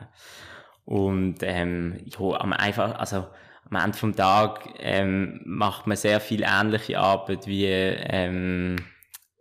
Und 0.86 1.38
ähm, 1.42 2.00
ja, 2.06 2.40
am 2.40 2.54
einfach, 2.54 3.00
also 3.00 3.28
am 3.72 3.86
Ende 3.86 3.98
vom 3.98 4.16
Tag 4.16 4.68
ähm, 4.80 5.42
macht 5.46 5.88
man 5.88 5.98
sehr 5.98 6.20
viel 6.20 6.44
ähnliche 6.44 7.00
Arbeit 7.00 7.48
wie 7.48 7.66
ähm, 7.66 8.76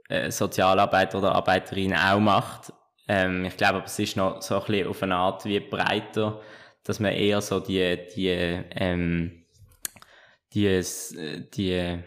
äh, 0.09 0.31
Sozialarbeiter 0.31 1.19
oder 1.19 1.35
Arbeiterin 1.35 1.95
auch 1.95 2.21
macht. 2.21 2.73
Ähm, 3.09 3.45
ich 3.45 3.57
glaube, 3.57 3.79
aber 3.79 3.87
es 3.87 3.99
ist 3.99 4.17
noch 4.17 4.41
so 4.41 4.61
ein 4.61 4.67
bisschen 4.67 4.89
auf 4.89 5.03
eine 5.03 5.17
Art 5.17 5.45
wie 5.45 5.59
breiter, 5.59 6.41
dass 6.85 7.01
man 7.01 7.13
eher 7.13 7.41
so 7.41 7.59
die, 7.59 7.99
die 8.15 8.29
ähm, 8.29 9.45
die, 10.53 10.83
die 11.55 11.99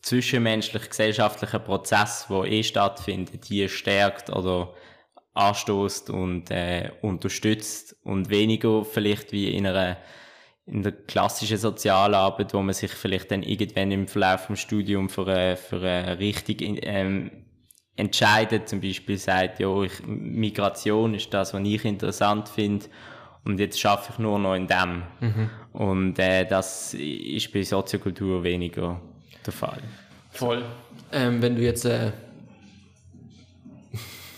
zwischenmenschlich 0.00 0.88
gesellschaftlichen 0.88 1.62
Prozess, 1.62 2.26
wo 2.28 2.44
eh 2.44 2.62
stattfinden, 2.62 3.40
die 3.40 3.68
stärkt 3.68 4.30
oder 4.30 4.74
anstoßt 5.34 6.10
und 6.10 6.50
äh, 6.50 6.90
unterstützt 7.00 7.96
und 8.04 8.28
weniger 8.28 8.84
vielleicht 8.84 9.32
wie 9.32 9.54
in 9.54 9.66
einer 9.66 9.96
in 10.66 10.82
der 10.82 10.92
klassischen 10.92 11.58
Sozialarbeit, 11.58 12.54
wo 12.54 12.62
man 12.62 12.74
sich 12.74 12.92
vielleicht 12.92 13.30
dann 13.30 13.42
irgendwann 13.42 13.90
im 13.90 14.06
Verlauf 14.06 14.46
des 14.46 14.60
Studiums 14.60 15.12
für 15.12 15.26
eine, 15.26 15.56
für 15.56 15.80
eine 15.80 16.18
Richtung 16.18 16.78
ähm, 16.82 17.30
entscheidet, 17.96 18.68
zum 18.68 18.80
Beispiel 18.80 19.18
sagt, 19.18 19.60
ja, 19.60 19.82
ich, 19.82 19.92
Migration 20.06 21.14
ist 21.14 21.32
das, 21.34 21.52
was 21.52 21.62
ich 21.64 21.84
interessant 21.84 22.48
finde 22.48 22.86
und 23.44 23.58
jetzt 23.58 23.80
schaffe 23.80 24.12
ich 24.12 24.18
nur 24.18 24.38
noch 24.38 24.54
in 24.54 24.66
dem. 24.66 25.02
Und 25.72 26.18
äh, 26.18 26.46
das 26.46 26.94
ist 26.94 27.52
bei 27.52 27.62
Soziokultur 27.62 28.42
weniger 28.42 29.00
der 29.44 29.52
Fall. 29.52 29.82
Voll. 30.30 30.64
Ähm, 31.12 31.42
wenn 31.42 31.56
du 31.56 31.62
jetzt, 31.62 31.84
äh. 31.84 32.12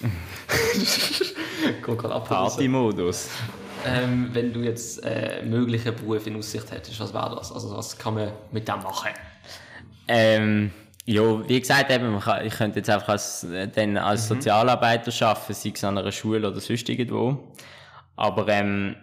Party-Modus. 2.24 3.28
Ähm, 3.84 4.30
wenn 4.32 4.52
du 4.52 4.60
jetzt 4.60 5.04
äh, 5.04 5.42
mögliche 5.44 5.92
Berufe 5.92 6.30
in 6.30 6.36
Aussicht 6.36 6.70
hättest, 6.70 6.98
was 7.00 7.12
wäre 7.12 7.36
das? 7.36 7.52
Also 7.52 7.76
was 7.76 7.96
kann 7.98 8.14
man 8.14 8.32
mit 8.52 8.66
dem 8.68 8.82
machen? 8.82 9.10
Ähm, 10.08 10.70
ja, 11.06 11.48
wie 11.48 11.60
gesagt, 11.60 11.90
eben, 11.90 12.18
kann, 12.20 12.46
ich 12.46 12.54
könnte 12.54 12.78
jetzt 12.78 12.90
einfach 12.90 13.10
als, 13.10 13.46
dann 13.74 13.96
als 13.96 14.28
Sozialarbeiter 14.28 15.12
arbeiten, 15.26 15.52
sei 15.54 15.72
es 15.74 15.84
an 15.84 15.98
einer 15.98 16.12
Schule 16.12 16.48
oder 16.48 16.60
sonst 16.60 16.88
irgendwo. 16.88 17.52
Aber 18.16 18.48
ähm, 18.48 18.96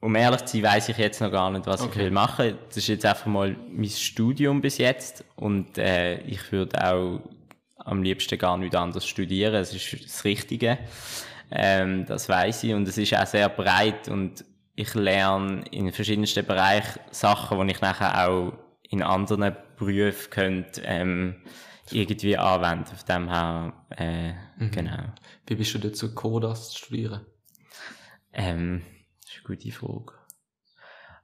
um 0.00 0.14
ehrlich 0.16 0.44
zu 0.44 0.56
sein, 0.56 0.64
weiss 0.64 0.88
ich 0.88 0.96
jetzt 0.98 1.20
noch 1.20 1.30
gar 1.30 1.50
nicht, 1.50 1.66
was 1.66 1.82
ich 1.82 1.88
Okay. 1.88 1.98
will 2.00 2.10
machen. 2.10 2.58
Das 2.68 2.78
ist 2.78 2.88
jetzt 2.88 3.04
einfach 3.04 3.26
mal 3.26 3.56
mein 3.70 3.88
Studium 3.90 4.60
bis 4.60 4.78
jetzt 4.78 5.24
und 5.36 5.78
äh, 5.78 6.20
ich 6.22 6.50
würde 6.52 6.84
auch 6.84 7.20
am 7.76 8.02
liebsten 8.02 8.38
gar 8.38 8.56
nicht 8.56 8.74
anderes 8.74 9.06
studieren. 9.06 9.54
Es 9.54 9.74
ist 9.74 10.04
das 10.04 10.24
Richtige. 10.24 10.78
Ähm, 11.54 12.06
das 12.06 12.28
weiß 12.28 12.64
ich 12.64 12.72
und 12.72 12.88
es 12.88 12.96
ist 12.96 13.14
auch 13.14 13.26
sehr 13.26 13.48
breit 13.48 14.08
und 14.08 14.44
ich 14.74 14.94
lerne 14.94 15.64
in 15.70 15.92
verschiedensten 15.92 16.46
Bereichen 16.46 17.00
Sachen, 17.10 17.66
die 17.66 17.74
ich 17.74 17.80
nachher 17.82 18.26
auch 18.26 18.54
in 18.82 19.02
anderen 19.02 19.54
Berufen 19.76 20.30
könnte, 20.30 20.82
ähm, 20.84 21.42
irgendwie 21.90 22.38
anwenden. 22.38 22.86
Von 22.86 23.06
dem 23.06 23.28
her, 23.28 23.72
äh, 23.90 24.32
genau. 24.70 25.12
Wie 25.46 25.54
bist 25.54 25.74
du 25.74 25.78
dazu 25.78 26.08
gekommen, 26.08 26.40
das 26.40 26.70
zu 26.70 26.78
studieren? 26.78 27.26
Ähm, 28.32 28.82
das 29.22 29.32
ist 29.32 29.46
eine 29.46 29.56
gute 29.56 29.72
Frage. 29.72 30.12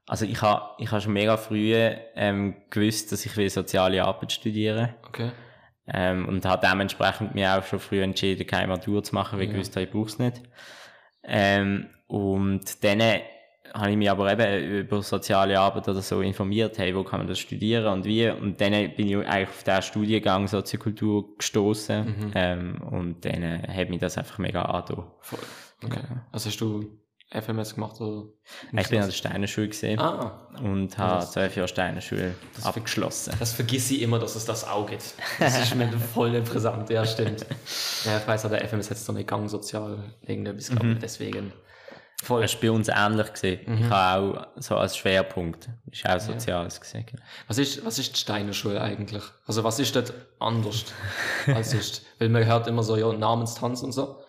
Also 0.06 0.24
ich 0.24 0.40
habe 0.40 0.74
ich 0.78 0.90
ha 0.90 1.00
schon 1.00 1.12
mega 1.12 1.36
früh 1.36 1.74
ähm, 1.74 2.56
gewusst, 2.70 3.12
dass 3.12 3.26
ich 3.26 3.36
will 3.36 3.48
soziale 3.50 4.02
Arbeit 4.04 4.32
studieren 4.32 4.94
Okay. 5.06 5.30
Ähm, 5.92 6.28
und 6.28 6.44
habe 6.44 6.66
dementsprechend 6.66 7.34
mir 7.34 7.58
auch 7.58 7.64
schon 7.64 7.78
früh 7.80 8.02
entschieden, 8.02 8.46
keine 8.46 8.68
Matur 8.68 9.02
zu 9.02 9.14
machen, 9.14 9.38
weil 9.38 9.44
ich 9.44 9.50
Ja. 9.50 9.54
gewusst 9.54 9.76
habe, 9.76 9.84
ich 9.84 9.90
brauche 9.90 10.06
es 10.08 10.18
nicht. 10.18 10.42
Ähm, 11.24 11.86
und 12.06 12.82
dann 12.84 13.00
habe 13.74 13.90
ich 13.90 13.96
mich 13.98 14.10
aber 14.10 14.32
eben 14.32 14.64
über 14.80 15.02
soziale 15.02 15.58
Arbeit 15.60 15.88
oder 15.88 16.00
so 16.00 16.22
informiert, 16.22 16.78
hey, 16.78 16.94
wo 16.96 17.04
kann 17.04 17.20
man 17.20 17.26
das 17.28 17.38
studieren 17.38 17.86
und 17.92 18.04
wie. 18.06 18.28
Und 18.30 18.60
dann 18.60 18.72
bin 18.94 19.08
ich 19.08 19.16
eigentlich 19.16 19.48
auf 19.48 19.62
den 19.64 19.82
Studiengang 19.82 20.48
Soziokultur 20.48 21.36
gestoßen 21.36 22.06
Mhm. 22.06 22.32
ähm, 22.34 22.82
und 22.90 23.24
dann 23.26 23.42
äh, 23.42 23.68
hat 23.68 23.90
mich 23.90 24.00
das 24.00 24.16
einfach 24.16 24.38
mega 24.38 24.62
angetan. 24.62 25.04
Voll. 25.20 25.38
Okay. 25.84 26.00
Also 26.32 26.48
hast 26.48 26.60
du 26.60 26.98
FMS 27.30 27.74
gemacht 27.74 28.00
oder? 28.00 28.24
Ich 28.72 28.88
bin 28.88 29.00
an 29.00 29.06
der 29.06 29.12
Steiner 29.12 29.46
Schule 29.46 29.68
gesehen 29.68 29.98
Ah, 30.00 30.48
und 30.62 30.96
habe 30.96 31.26
zwölf 31.26 31.54
Jahre 31.56 31.68
Steiner 31.68 32.00
Schule 32.00 32.34
Das- 32.56 32.64
abgeschlossen. 32.66 33.34
das 33.38 33.52
vergiss 33.52 33.90
ich 33.90 34.00
immer, 34.02 34.18
dass 34.18 34.34
es 34.34 34.44
das 34.46 34.66
auch 34.66 34.86
gibt. 34.88 35.14
Das 35.38 35.58
ist 35.60 35.74
mir 35.74 35.90
voll 36.14 36.34
interessant, 36.34 36.88
ja, 36.90 37.04
stimmt. 37.04 37.44
Ja, 38.04 38.16
ich 38.18 38.26
weiß, 38.26 38.46
aber 38.46 38.58
FMS 38.66 38.90
hat 38.90 38.96
so 38.98 39.12
eine 39.12 39.24
Gangsozial 39.24 39.98
irgendetwas, 40.22 40.70
glaube 40.70 40.92
ich, 40.92 40.98
deswegen. 40.98 41.52
Voll. 42.24 42.42
Das 42.42 42.54
war 42.54 42.60
bei 42.62 42.70
uns 42.72 42.88
ähnlich. 42.88 43.32
Gewesen. 43.32 43.60
Mhm. 43.66 43.78
Ich 43.84 43.90
habe 43.90 44.40
auch 44.40 44.46
so 44.60 44.76
als 44.76 44.96
Schwerpunkt, 44.96 45.68
ist 45.92 46.04
auch 46.08 46.18
Soziales 46.18 46.80
gesehen. 46.80 47.06
Was 47.46 47.58
ist, 47.58 47.84
was 47.84 47.98
ist 48.00 48.12
die 48.16 48.18
Steiner 48.18 48.52
Schule 48.54 48.80
eigentlich? 48.80 49.22
Also 49.46 49.62
was 49.62 49.78
ist 49.78 49.94
dort 49.94 50.12
anders 50.40 50.86
als 51.46 51.70
sonst? 51.70 52.02
Weil 52.18 52.30
man 52.30 52.44
hört 52.44 52.66
immer 52.66 52.82
so, 52.82 52.96
ja, 52.96 53.12
Namenstanz 53.12 53.82
und 53.82 53.92
so. 53.92 54.20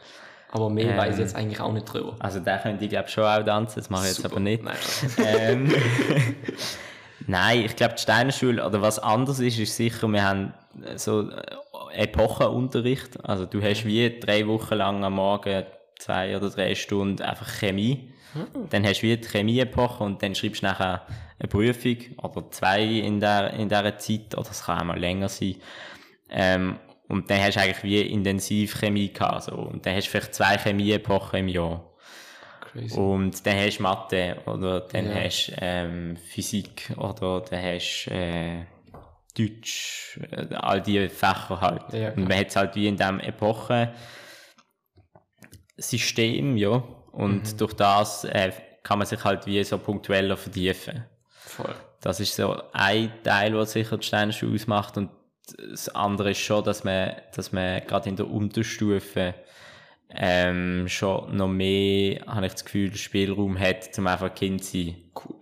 Aber 0.51 0.69
mehr 0.69 0.91
Ähm. 0.91 0.97
weiß 0.97 1.15
ich 1.15 1.19
jetzt 1.21 1.35
eigentlich 1.35 1.61
auch 1.61 1.71
nicht 1.71 1.85
drüber. 1.85 2.15
Also 2.19 2.39
da 2.39 2.57
könnte 2.57 2.83
ich 2.83 2.89
glaube 2.89 3.09
schon 3.09 3.23
auch 3.23 3.43
tanzen, 3.43 3.79
das 3.79 3.89
mache 3.89 4.03
ich 4.03 4.09
jetzt 4.09 4.17
Super. 4.17 4.31
aber 4.31 4.39
nicht. 4.39 4.63
Nein. 4.63 4.75
ähm, 5.25 5.73
Nein, 7.27 7.65
ich 7.65 7.75
glaube, 7.75 7.95
die 7.95 8.01
Steiner 8.01 8.31
Schule, 8.31 8.65
oder 8.65 8.81
was 8.81 8.97
anders 8.97 9.39
ist, 9.39 9.59
ist 9.59 9.75
sicher, 9.75 10.07
wir 10.07 10.23
haben 10.23 10.53
so 10.95 11.29
äh, 11.29 12.03
Epochenunterricht. 12.03 13.23
Also 13.23 13.45
du 13.45 13.61
hast 13.61 13.85
wie 13.85 14.19
drei 14.19 14.47
Wochen 14.47 14.75
lang 14.75 15.03
am 15.03 15.13
Morgen 15.13 15.63
zwei 15.99 16.35
oder 16.35 16.49
drei 16.49 16.73
Stunden 16.75 17.21
einfach 17.21 17.47
Chemie. 17.47 18.13
Dann 18.69 18.85
hast 18.85 19.01
du 19.01 19.07
wie 19.07 19.17
die 19.17 19.27
Chemie-Epoche 19.27 20.03
und 20.03 20.21
dann 20.21 20.35
schreibst 20.35 20.61
du 20.61 20.67
nachher 20.67 21.05
eine 21.39 21.47
Prüfung 21.47 21.97
oder 22.17 22.49
zwei 22.51 22.83
in 22.83 23.19
der, 23.19 23.53
in 23.53 23.69
dieser 23.69 23.97
Zeit, 23.97 24.37
oder 24.37 24.49
es 24.49 24.63
kann 24.63 24.79
auch 24.79 24.83
mal 24.85 24.99
länger 24.99 25.29
sein. 25.29 25.55
Ähm, 26.29 26.77
und 27.09 27.29
dann 27.29 27.41
hast 27.43 27.55
du 27.57 27.59
eigentlich 27.61 27.83
wie 27.83 28.01
intensiv 28.01 28.79
Chemie 28.79 29.11
gehabt, 29.11 29.43
so. 29.43 29.55
Und 29.55 29.85
dann 29.85 29.95
hast 29.95 30.05
du 30.07 30.11
vielleicht 30.11 30.33
zwei 30.35 30.57
Chemie-Epochen 30.57 31.39
im 31.39 31.47
Jahr. 31.49 31.83
Crazy. 32.61 32.97
Und 32.97 33.45
dann 33.45 33.57
hast 33.57 33.79
du 33.79 33.83
Mathe, 33.83 34.37
oder 34.45 34.79
dann 34.81 35.07
Ja. 35.07 35.15
hast 35.23 35.47
du 35.47 35.53
ähm, 35.59 36.15
Physik, 36.17 36.91
oder 36.97 37.41
dann 37.41 37.61
hast 37.63 38.05
du 38.05 38.11
äh, 38.13 38.65
Deutsch, 39.37 40.19
äh, 40.31 40.53
all 40.55 40.81
diese 40.81 41.09
Fächer 41.09 41.59
halt. 41.61 41.81
Ja, 41.93 42.11
klar. 42.11 42.17
und 42.17 42.27
man 42.29 42.37
hat 42.37 42.47
es 42.47 42.55
halt 42.55 42.75
wie 42.75 42.87
in 42.87 42.95
diesem 42.97 43.19
Epochen 43.19 43.89
System, 45.77 46.57
ja. 46.57 46.83
Und 47.11 47.53
Mhm. 47.53 47.57
durch 47.57 47.73
das 47.73 48.23
äh, 48.25 48.51
kann 48.83 48.99
man 48.99 49.07
sich 49.07 49.23
halt 49.23 49.45
wie 49.45 49.63
so 49.63 49.77
punktueller 49.77 50.37
vertiefen. 50.37 51.05
Voll. 51.31 51.73
Das 52.01 52.19
ist 52.19 52.35
so 52.35 52.61
ein 52.71 53.11
Teil, 53.23 53.55
was 53.55 53.71
sicher 53.73 53.97
die 53.97 54.05
Steinerschule 54.05 54.55
ausmacht. 54.55 54.97
Und 54.97 55.09
das 55.57 55.89
andere 55.89 56.31
ist 56.31 56.39
schon, 56.39 56.63
dass 56.63 56.83
man, 56.83 57.15
dass 57.35 57.51
man 57.51 57.81
gerade 57.85 58.09
in 58.09 58.15
der 58.15 58.29
Unterstufe 58.29 59.33
ähm, 60.09 60.87
schon 60.87 61.35
noch 61.35 61.47
mehr, 61.47 62.21
habe 62.25 62.47
ich 62.47 62.53
das 62.53 62.65
Gefühl, 62.65 62.95
Spielraum 62.95 63.59
hat, 63.59 63.97
um 63.97 64.07
einfach 64.07 64.33
Kind 64.33 64.63
zu 64.63 64.77
sein. 64.77 64.95
Cool. 65.15 65.35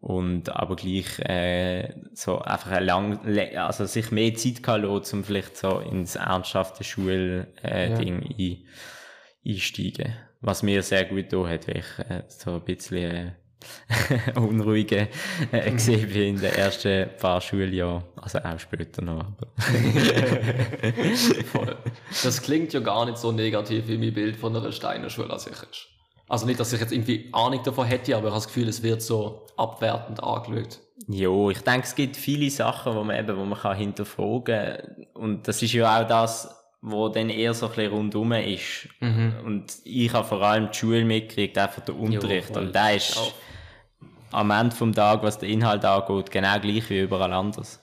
Und 0.00 0.48
aber 0.48 0.74
gleich 0.74 1.18
äh, 1.20 1.94
so 2.12 2.40
einfach 2.40 2.72
ein 2.72 2.84
lang, 2.84 3.56
also 3.56 3.86
sich 3.86 4.10
mehr 4.10 4.34
Zeit 4.34 4.62
kann 4.62 4.82
lassen, 4.82 5.18
um 5.18 5.24
vielleicht 5.24 5.56
so 5.56 5.78
ins 5.78 6.16
ernsthafte 6.16 6.82
Schul 6.82 7.46
äh, 7.62 7.90
Ja. 7.90 7.96
Ding 7.96 8.22
ein, 8.36 8.66
einsteigen. 9.46 10.16
Was 10.40 10.64
mir 10.64 10.82
sehr 10.82 11.04
gut 11.04 11.32
da 11.32 11.46
hat, 11.46 11.68
weil 11.68 11.78
ich 11.78 11.98
äh, 12.10 12.24
so 12.26 12.54
ein 12.54 12.64
bisschen 12.64 13.14
äh, 13.14 13.32
unruhige 14.36 15.08
äh, 15.50 15.70
gesehen 15.70 16.08
bin 16.08 16.36
in 16.36 16.40
den 16.40 16.52
ersten 16.52 17.08
paar 17.18 17.40
Schuljahren. 17.40 18.02
Also 18.20 18.38
auch 18.38 18.58
später 18.58 19.02
noch. 19.02 19.26
Voll. 21.52 21.76
Das 22.22 22.42
klingt 22.42 22.72
ja 22.72 22.80
gar 22.80 23.06
nicht 23.06 23.18
so 23.18 23.32
negativ, 23.32 23.88
wie 23.88 23.98
mein 23.98 24.14
Bild 24.14 24.36
von 24.36 24.56
einer 24.56 24.72
Steiner 24.72 25.10
Schule 25.10 25.30
an 25.30 25.38
sich 25.38 25.52
ist. 25.52 25.88
Also 26.28 26.46
nicht, 26.46 26.58
dass 26.60 26.72
ich 26.72 26.80
jetzt 26.80 26.92
irgendwie 26.92 27.28
Ahnung 27.32 27.62
davon 27.62 27.86
hätte, 27.86 28.16
aber 28.16 28.28
ich 28.28 28.32
habe 28.32 28.42
das 28.42 28.46
Gefühl, 28.46 28.68
es 28.68 28.82
wird 28.82 29.02
so 29.02 29.46
abwertend 29.56 30.22
angeschaut. 30.22 30.78
Jo, 31.08 31.50
ich 31.50 31.60
denke, 31.60 31.86
es 31.86 31.94
gibt 31.94 32.16
viele 32.16 32.48
Sachen, 32.50 32.94
wo 32.94 33.04
man 33.04 33.18
eben, 33.18 33.36
wo 33.36 33.44
man 33.44 33.58
kann 33.58 33.76
hinterfragen 33.76 35.06
Und 35.14 35.46
das 35.46 35.60
ist 35.62 35.72
ja 35.72 36.00
auch 36.00 36.06
das, 36.06 36.48
wo 36.80 37.08
dann 37.08 37.28
eher 37.28 37.54
so 37.54 37.66
ein 37.66 37.72
bisschen 37.74 37.92
rundum 37.92 38.32
ist. 38.32 38.88
Und 39.44 39.66
ich 39.84 40.12
habe 40.12 40.26
vor 40.26 40.42
allem 40.42 40.70
die 40.72 40.78
Schule 40.78 41.04
mitgekriegt, 41.04 41.58
einfach 41.58 41.82
der 41.82 41.96
Unterricht. 41.96 42.48
voll. 42.48 42.64
Und 42.64 42.74
der 42.74 42.96
ist. 42.96 43.34
Am 44.32 44.50
Ende 44.50 44.74
vom 44.74 44.92
Tag, 44.92 45.22
was 45.22 45.38
den 45.38 45.50
Inhalt 45.50 45.84
angeht, 45.84 46.30
genau 46.30 46.58
gleich 46.58 46.88
wie 46.90 47.00
überall 47.00 47.32
anders. 47.32 47.80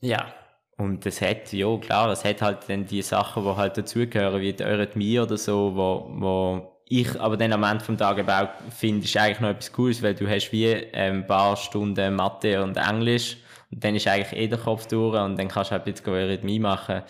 Ja. 0.00 0.32
Und 0.76 1.04
das 1.04 1.20
hat, 1.20 1.52
ja 1.52 1.76
klar, 1.78 2.06
das 2.08 2.24
hat 2.24 2.40
halt 2.40 2.58
dann 2.68 2.86
die 2.86 3.02
Sachen, 3.02 3.42
die 3.44 3.56
halt 3.56 3.76
dazugehören, 3.76 4.40
wie 4.40 4.52
die 4.52 4.64
Eurythmie 4.64 5.18
oder 5.18 5.36
so, 5.36 5.72
wo, 5.74 6.06
wo 6.20 6.78
ich 6.88 7.20
aber 7.20 7.36
dann 7.36 7.52
am 7.52 7.64
Ende 7.64 7.84
vom 7.84 7.98
Tag 7.98 8.18
eben 8.18 8.30
auch 8.30 8.48
finde, 8.70 9.04
ist 9.04 9.16
eigentlich 9.16 9.40
noch 9.40 9.48
etwas 9.50 9.72
Cooles, 9.72 10.02
weil 10.02 10.14
du 10.14 10.28
hast 10.28 10.52
wie 10.52 10.66
ähm, 10.66 11.16
ein 11.18 11.26
paar 11.26 11.56
Stunden 11.56 12.14
Mathe 12.14 12.62
und 12.62 12.76
Englisch 12.76 13.38
und 13.72 13.82
dann 13.82 13.96
ist 13.96 14.06
eigentlich 14.06 14.40
eh 14.40 14.46
der 14.46 14.58
Kopf 14.58 14.86
durch 14.86 15.20
und 15.20 15.36
dann 15.36 15.48
kannst 15.48 15.70
du 15.70 15.72
halt 15.72 15.84
bisschen 15.84 16.08
Eurythmie 16.12 16.60
machen. 16.60 17.02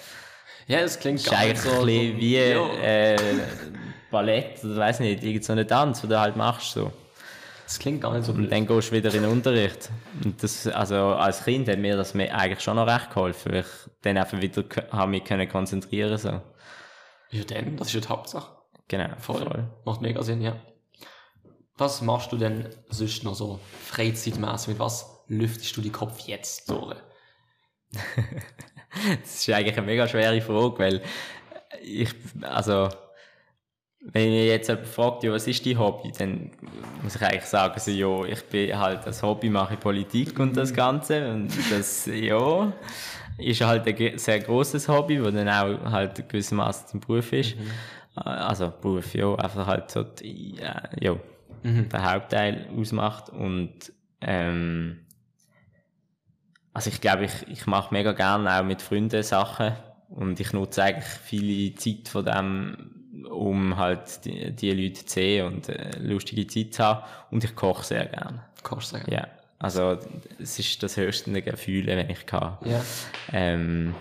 Ja, 0.67 0.79
es 0.79 0.99
klingt 0.99 1.19
Das 1.21 1.27
ist 1.27 1.39
eigentlich 1.39 1.61
so, 1.61 1.71
ein 1.81 1.87
bisschen 1.87 2.17
wie 2.19 2.37
Ja. 2.37 2.69
äh, 2.83 3.17
Ballett 4.11 4.65
oder 4.65 4.77
weiß 4.77 5.01
nicht, 5.01 5.23
irgend 5.23 5.45
so 5.45 5.63
Tanz, 5.65 6.01
den 6.01 6.11
du 6.11 6.19
halt 6.19 6.37
machst 6.37 6.73
so. 6.73 6.91
Es 7.69 7.79
klingt 7.79 8.01
gar 8.01 8.15
nicht 8.15 8.25
so 8.25 8.33
Und 8.33 8.39
blöd. 8.39 8.53
dann 8.53 8.67
gehst 8.67 8.91
du 8.91 8.95
wieder 8.97 9.13
in 9.15 9.23
den 9.23 9.31
Unterricht. 9.31 9.91
Und 10.25 10.43
das, 10.43 10.67
also 10.67 10.97
als 10.97 11.45
Kind 11.45 11.69
hat 11.69 11.79
mir 11.79 11.97
das 11.99 12.15
mir 12.15 12.35
eigentlich 12.35 12.61
schon 12.61 12.77
noch 12.77 12.87
recht 12.87 13.11
geholfen, 13.11 13.53
weil 13.53 13.61
ich 13.61 13.67
dann 14.01 14.17
einfach 14.17 14.41
wieder 14.41 14.65
habe 14.91 15.11
mich 15.11 15.25
können 15.25 15.47
konzentrieren 15.49 16.17
so. 16.17 16.41
Ja, 17.31 17.45
dann, 17.45 17.77
das 17.77 17.89
ist 17.89 17.95
ja 17.95 18.01
die 18.01 18.09
Hauptsache. 18.09 18.57
Genau, 18.89 19.15
Voll. 19.19 19.69
Macht 19.85 20.01
mega 20.01 20.23
Sinn, 20.23 20.41
ja. 20.41 20.57
Was 21.77 22.01
machst 22.01 22.33
du 22.33 22.39
denn 22.39 22.71
sonst 22.89 23.23
noch 23.23 23.35
so 23.35 23.61
freizeitmäßig? 23.85 24.69
Mit 24.69 24.79
was 24.79 25.25
lüftest 25.29 25.77
du 25.77 25.83
den 25.83 25.93
Kopf 25.93 26.21
jetzt 26.21 26.71
durch? 26.71 26.97
Das 29.23 29.35
ist 29.35 29.51
eigentlich 29.51 29.77
eine 29.77 29.87
mega 29.87 30.09
schwere 30.09 30.41
Frage, 30.41 30.79
weil 30.79 31.03
ich, 31.83 32.09
also, 32.41 32.89
wenn 34.01 34.31
mir 34.31 34.47
jetzt 34.47 34.69
jemand 34.69 34.87
fragt, 34.87 35.25
ja, 35.25 35.33
was 35.33 35.47
ist 35.47 35.67
dein 35.67 35.79
Hobby, 35.79 36.13
dann 36.17 36.51
muss 37.03 37.17
ich 37.17 37.23
eigentlich 37.23 37.45
sagen, 37.45 37.79
so, 37.81 37.91
ja, 37.91 38.25
ich 38.33 38.45
bin 38.45 38.79
halt, 38.79 39.05
als 39.07 39.23
Hobby 39.23 39.51
mache 39.51 39.75
ich 39.75 39.81
Politik 39.81 40.39
und 40.39 40.57
das 40.57 40.73
Ganze 40.73 41.31
und 41.31 41.51
das, 41.71 42.07
ja, 42.07 42.73
ist 43.39 43.61
halt 43.61 43.87
ein 43.87 44.19
sehr 44.19 44.41
großes 44.41 44.89
Hobby, 44.89 45.23
wo 45.23 45.31
dann 45.31 45.49
auch 45.49 45.91
halt 45.91 46.29
gewissermaßen 46.29 46.89
zum 46.89 47.01
Beruf 47.01 47.33
ist. 47.33 47.57
Also, 48.15 48.73
Beruf, 48.81 49.15
ja, 49.15 49.35
einfach 49.35 49.67
halt 49.67 49.91
so, 49.91 50.05
die, 50.05 50.57
ja, 50.57 50.83
ja, 51.01 51.17
der 51.65 52.13
Hauptteil 52.13 52.69
ausmacht 52.77 53.31
und, 53.31 53.93
ähm, 54.21 55.01
also 56.73 56.91
ich 56.91 57.01
glaube, 57.01 57.25
ich, 57.25 57.49
ich 57.49 57.67
mache 57.67 57.93
mega 57.93 58.13
gerne 58.13 58.61
auch 58.61 58.65
mit 58.65 58.81
Freunden 58.81 59.25
Sachen 59.25 59.73
und 60.09 60.39
ich 60.39 60.53
nutze 60.53 60.85
eigentlich 60.85 61.05
viele 61.05 61.75
Zeit 61.75 62.09
von 62.09 62.25
dem 62.25 62.98
um 63.27 63.77
halt 63.77 64.25
die, 64.25 64.53
die 64.53 64.73
Leute 64.73 65.05
zu 65.05 65.13
sehen 65.15 65.47
und 65.47 65.69
äh, 65.69 65.99
lustige 65.99 66.47
Zeit 66.47 66.75
zu 66.75 66.85
haben. 66.85 67.03
Und 67.31 67.45
ich 67.45 67.55
koche 67.57 67.85
sehr 67.85 68.07
gerne. 68.07 68.45
Kochst 68.63 68.93
du 68.93 68.97
sagen? 68.99 69.11
Ja. 69.13 69.27
Also, 69.59 69.99
es 70.39 70.59
ist 70.59 70.83
das 70.83 70.97
höchste 70.97 71.43
Gefühl, 71.43 71.87
wenn 71.87 72.09
ich 72.11 72.27
kann. 72.27 72.59
Ja. 72.65 72.85
Ähm, 73.33 73.95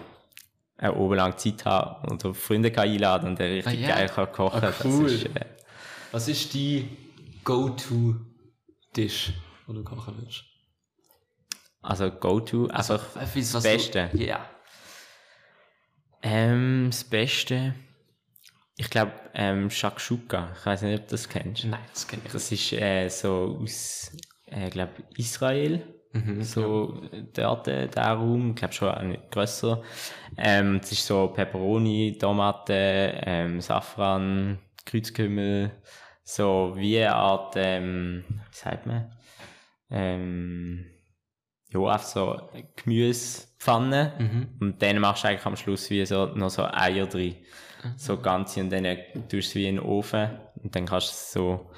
auch 0.80 0.96
oben 0.96 1.16
lang 1.16 1.36
Zeit 1.38 1.66
haben 1.66 2.08
und 2.10 2.38
Freunde 2.38 2.72
kann 2.72 2.88
einladen 2.88 3.30
und 3.30 3.40
der 3.40 3.50
richtig 3.50 3.80
Ah, 3.86 3.90
ja. 3.90 3.96
geil 3.96 4.10
kann 4.10 4.32
kochen. 4.32 4.64
Ah, 4.64 4.74
cool. 4.84 5.08
Ist, 5.08 5.26
äh, 5.26 5.46
Was 6.12 6.28
ist 6.28 6.54
die 6.54 6.88
Go-To-Dish, 7.44 9.34
wo 9.66 9.74
du 9.74 9.84
kochen 9.84 10.14
willst? 10.20 10.44
also 11.82 12.12
Go-To, 12.12 12.68
einfach 12.68 13.04
das 13.16 13.52
das 13.52 13.64
Beste. 13.64 14.10
Ja. 14.14 14.46
Ähm, 16.22 16.88
das 16.92 17.04
Beste, 17.04 17.74
ich 18.78 18.90
glaube, 18.92 19.12
ähm, 19.34 19.70
Shakshuka. 19.70 20.50
Ich 20.58 20.66
weiß 20.66 20.84
nicht, 20.84 21.00
ob 21.00 21.08
du 21.08 21.12
das 21.12 21.28
kennst. 21.28 21.66
Nein, 21.66 21.80
das 21.92 22.08
kenne 22.08 22.22
ich 22.26 22.34
nicht. 22.34 22.36
Das 22.36 22.52
ist 22.52 22.74
äh, 22.74 23.10
so 23.10 23.60
aus, 23.62 24.12
äh, 24.46 24.70
glaube 24.70 24.94
Israel. 25.18 25.82
so 26.42 27.02
dort, 27.34 27.68
äh, 27.68 27.88
der 27.88 28.04
Raum, 28.04 28.52
ich 28.52 28.56
glaube 28.56 28.74
schon 28.74 28.90
auch 28.90 29.02
nicht 29.02 29.32
grösser. 29.32 29.82
Ähm, 30.38 30.80
es 30.82 30.92
ist 30.92 31.06
so 31.06 31.28
Peperoni, 31.28 32.18
Tomate, 32.20 33.20
ähm, 33.26 33.62
Safran, 33.62 34.60
Kreuzkümmel, 34.86 35.72
so 36.24 36.74
wie 36.76 37.00
eine 37.00 37.16
Art, 37.16 37.56
ähm, 37.58 38.24
wie 38.30 38.56
sagt 38.56 38.86
man? 38.86 39.12
Ähm, 39.90 40.86
ja, 41.70 41.80
einfach 41.80 42.04
so 42.04 42.50
Gemüsepfanne. 42.76 44.14
Und 44.60 44.82
dann 44.82 45.00
machst 45.00 45.24
du 45.24 45.28
eigentlich 45.30 45.46
am 45.46 45.56
Schluss 45.56 45.90
wie 45.90 46.06
so, 46.06 46.28
noch 46.28 46.50
so 46.50 46.64
Eier 46.64 47.08
drin. 47.08 47.36
So 47.96 48.18
ganze 48.20 48.60
und 48.62 48.70
dann 48.70 48.84
tust 48.84 49.32
du 49.32 49.38
es 49.38 49.56
wie 49.56 49.68
in 49.68 49.76
den 49.78 49.86
Ofen. 49.86 50.30
Und 50.64 50.76
dann 50.76 50.86
kannst 50.86 51.08
du 51.08 51.12
es 51.12 51.32
so 51.32 51.72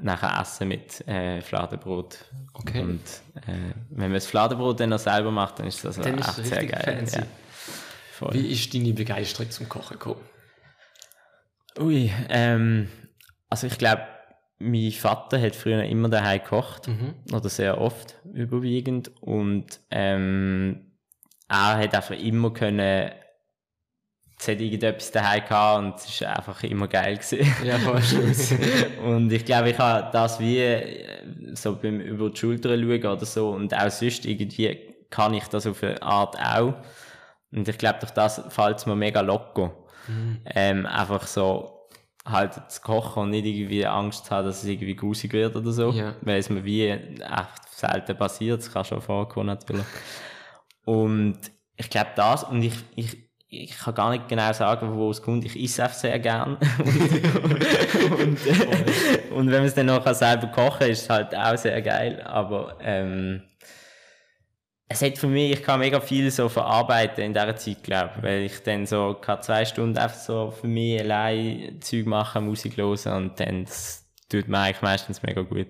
nachher 0.00 0.40
essen 0.40 0.68
mit 0.68 1.06
äh, 1.06 1.40
Fladenbrot. 1.40 2.18
Okay. 2.52 2.82
Und 2.82 3.00
äh, 3.46 3.74
wenn 3.90 4.08
man 4.08 4.14
das 4.14 4.26
Fladenbrot 4.26 4.80
dann 4.80 4.90
noch 4.90 4.98
selber 4.98 5.30
macht, 5.30 5.58
dann 5.58 5.66
ist 5.66 5.84
das 5.84 5.98
also 5.98 6.10
Dann 6.10 6.18
ist 6.18 6.34
sehr 6.44 6.66
geil. 6.66 6.96
fancy. 6.98 7.20
Ja. 8.20 8.32
Wie 8.32 8.52
ist 8.52 8.72
deine 8.74 8.92
Begeisterung 8.92 9.50
zum 9.50 9.68
Kochen 9.68 9.98
gekommen? 9.98 10.20
Ui, 11.78 12.10
ähm, 12.28 12.88
also 13.50 13.66
ich 13.66 13.78
glaube, 13.78 14.02
mein 14.58 14.92
Vater 14.92 15.40
hat 15.40 15.56
früher 15.56 15.82
immer 15.84 16.08
daheim 16.08 16.40
gekocht. 16.40 16.88
Oder 17.32 17.48
sehr 17.48 17.80
oft, 17.80 18.16
überwiegend. 18.32 19.10
Und 19.20 19.80
ähm, 19.90 20.92
er 21.48 21.76
hat 21.78 21.94
einfach 21.94 22.16
immer 22.16 22.52
können, 22.52 23.10
es 24.44 24.48
hat 24.48 24.60
irgendetwas 24.60 25.10
daheim 25.10 25.42
gehabt 25.44 25.78
und 25.78 25.94
es 25.96 26.08
ist 26.08 26.22
einfach 26.22 26.62
immer 26.64 26.86
geil 26.88 27.16
gewesen. 27.16 27.46
Ja, 27.64 27.78
voll 27.78 28.02
und 29.04 29.32
ich 29.32 29.44
glaube, 29.44 29.70
ich 29.70 29.78
habe 29.78 30.10
das 30.12 30.38
wie 30.38 30.58
äh, 30.58 31.06
so 31.54 31.76
beim 31.76 32.00
über 32.00 32.30
die 32.30 32.36
Schulter 32.36 32.76
schauen 32.76 33.06
oder 33.06 33.24
so 33.24 33.50
und 33.50 33.74
auch 33.74 33.90
sonst 33.90 34.26
irgendwie 34.26 34.78
kann 35.10 35.34
ich 35.34 35.44
das 35.44 35.66
auf 35.66 35.82
eine 35.82 36.02
Art 36.02 36.36
auch. 36.38 36.74
Und 37.52 37.68
ich 37.68 37.78
glaube, 37.78 38.00
durch 38.00 38.10
das 38.10 38.42
fällt 38.48 38.78
es 38.78 38.86
mir 38.86 38.96
mega 38.96 39.20
locker. 39.20 39.72
Ähm, 40.44 40.86
einfach 40.86 41.26
so 41.26 41.88
halt 42.26 42.70
zu 42.70 42.80
kochen 42.82 43.24
und 43.24 43.30
nicht 43.30 43.46
irgendwie 43.46 43.86
Angst 43.86 44.26
zu 44.26 44.30
haben, 44.34 44.46
dass 44.46 44.62
es 44.62 44.68
irgendwie 44.68 44.96
grusig 44.96 45.32
wird 45.32 45.56
oder 45.56 45.72
so. 45.72 45.90
Ja. 45.92 46.14
Weil 46.22 46.38
es 46.38 46.50
mir 46.50 46.64
wie 46.64 46.88
echt 46.88 47.68
selten 47.70 48.16
passiert. 48.16 48.60
Das 48.60 48.72
kann 48.72 48.84
schon 48.84 49.00
vorkommen 49.00 49.46
natürlich. 49.46 49.86
Und 50.84 51.38
ich 51.76 51.90
glaube 51.90 52.10
das, 52.16 52.44
und 52.44 52.62
ich, 52.62 52.74
ich, 52.96 53.23
ich 53.62 53.78
kann 53.78 53.94
gar 53.94 54.10
nicht 54.10 54.28
genau 54.28 54.52
sagen, 54.52 54.94
wo 54.94 55.10
es 55.10 55.22
kommt. 55.22 55.44
Ich 55.44 55.56
esse 55.62 55.84
einfach 55.84 55.96
sehr 55.96 56.18
gern. 56.18 56.56
und, 56.78 58.20
und, 58.20 58.46
äh, 58.46 59.32
und 59.32 59.46
wenn 59.50 59.58
man 59.58 59.64
es 59.64 59.74
dann 59.74 59.86
noch 59.86 60.06
selber 60.14 60.48
kochen 60.48 60.80
kann, 60.80 60.90
ist 60.90 61.02
es 61.02 61.10
halt 61.10 61.34
auch 61.34 61.56
sehr 61.56 61.80
geil. 61.82 62.22
Aber 62.22 62.76
ähm, 62.80 63.42
es 64.88 65.02
hat 65.02 65.18
für 65.18 65.26
mich, 65.26 65.52
ich 65.52 65.62
kann 65.62 65.80
mega 65.80 66.00
viel 66.00 66.30
so 66.30 66.48
verarbeiten 66.48 67.24
in 67.24 67.32
dieser 67.32 67.56
Zeit, 67.56 67.82
glaube 67.82 68.12
ich. 68.16 68.22
Weil 68.22 68.40
ich 68.42 68.62
dann 68.62 68.86
so 68.86 69.14
kann 69.20 69.42
zwei 69.42 69.64
Stunden 69.64 69.96
einfach 69.98 70.18
so 70.18 70.50
für 70.50 70.66
mich 70.66 71.00
allein 71.00 71.80
Zeug 71.80 72.06
machen, 72.06 72.46
Musik 72.46 72.76
hören 72.76 73.24
und 73.24 73.40
dann 73.40 73.64
das 73.64 74.04
tut 74.28 74.48
mir 74.48 74.58
eigentlich 74.58 74.82
meistens 74.82 75.22
mega 75.22 75.42
gut. 75.42 75.68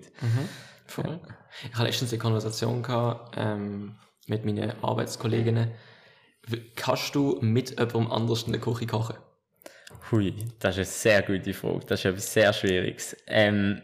Voll. 0.85 1.19
Ich 1.63 1.73
hatte 1.73 1.85
letztens 1.85 2.11
eine 2.11 2.19
Konversation 2.19 2.83
gehabt, 2.83 3.35
ähm, 3.37 3.95
mit 4.27 4.45
meinen 4.45 4.71
Arbeitskolleginnen. 4.83 5.71
Kannst 6.75 7.15
du 7.15 7.37
mit 7.41 7.71
jemandem 7.71 8.11
anders 8.11 8.43
in 8.43 8.51
der 8.51 8.61
Küche 8.61 8.85
kochen? 8.87 9.15
Hui, 10.11 10.33
das 10.59 10.77
ist 10.77 10.77
eine 10.77 10.85
sehr 10.85 11.21
gute 11.23 11.53
Frage. 11.53 11.85
Das 11.87 11.99
ist 11.99 12.05
etwas 12.05 12.33
sehr 12.33 12.53
Schwieriges. 12.53 13.17
Ähm, 13.27 13.81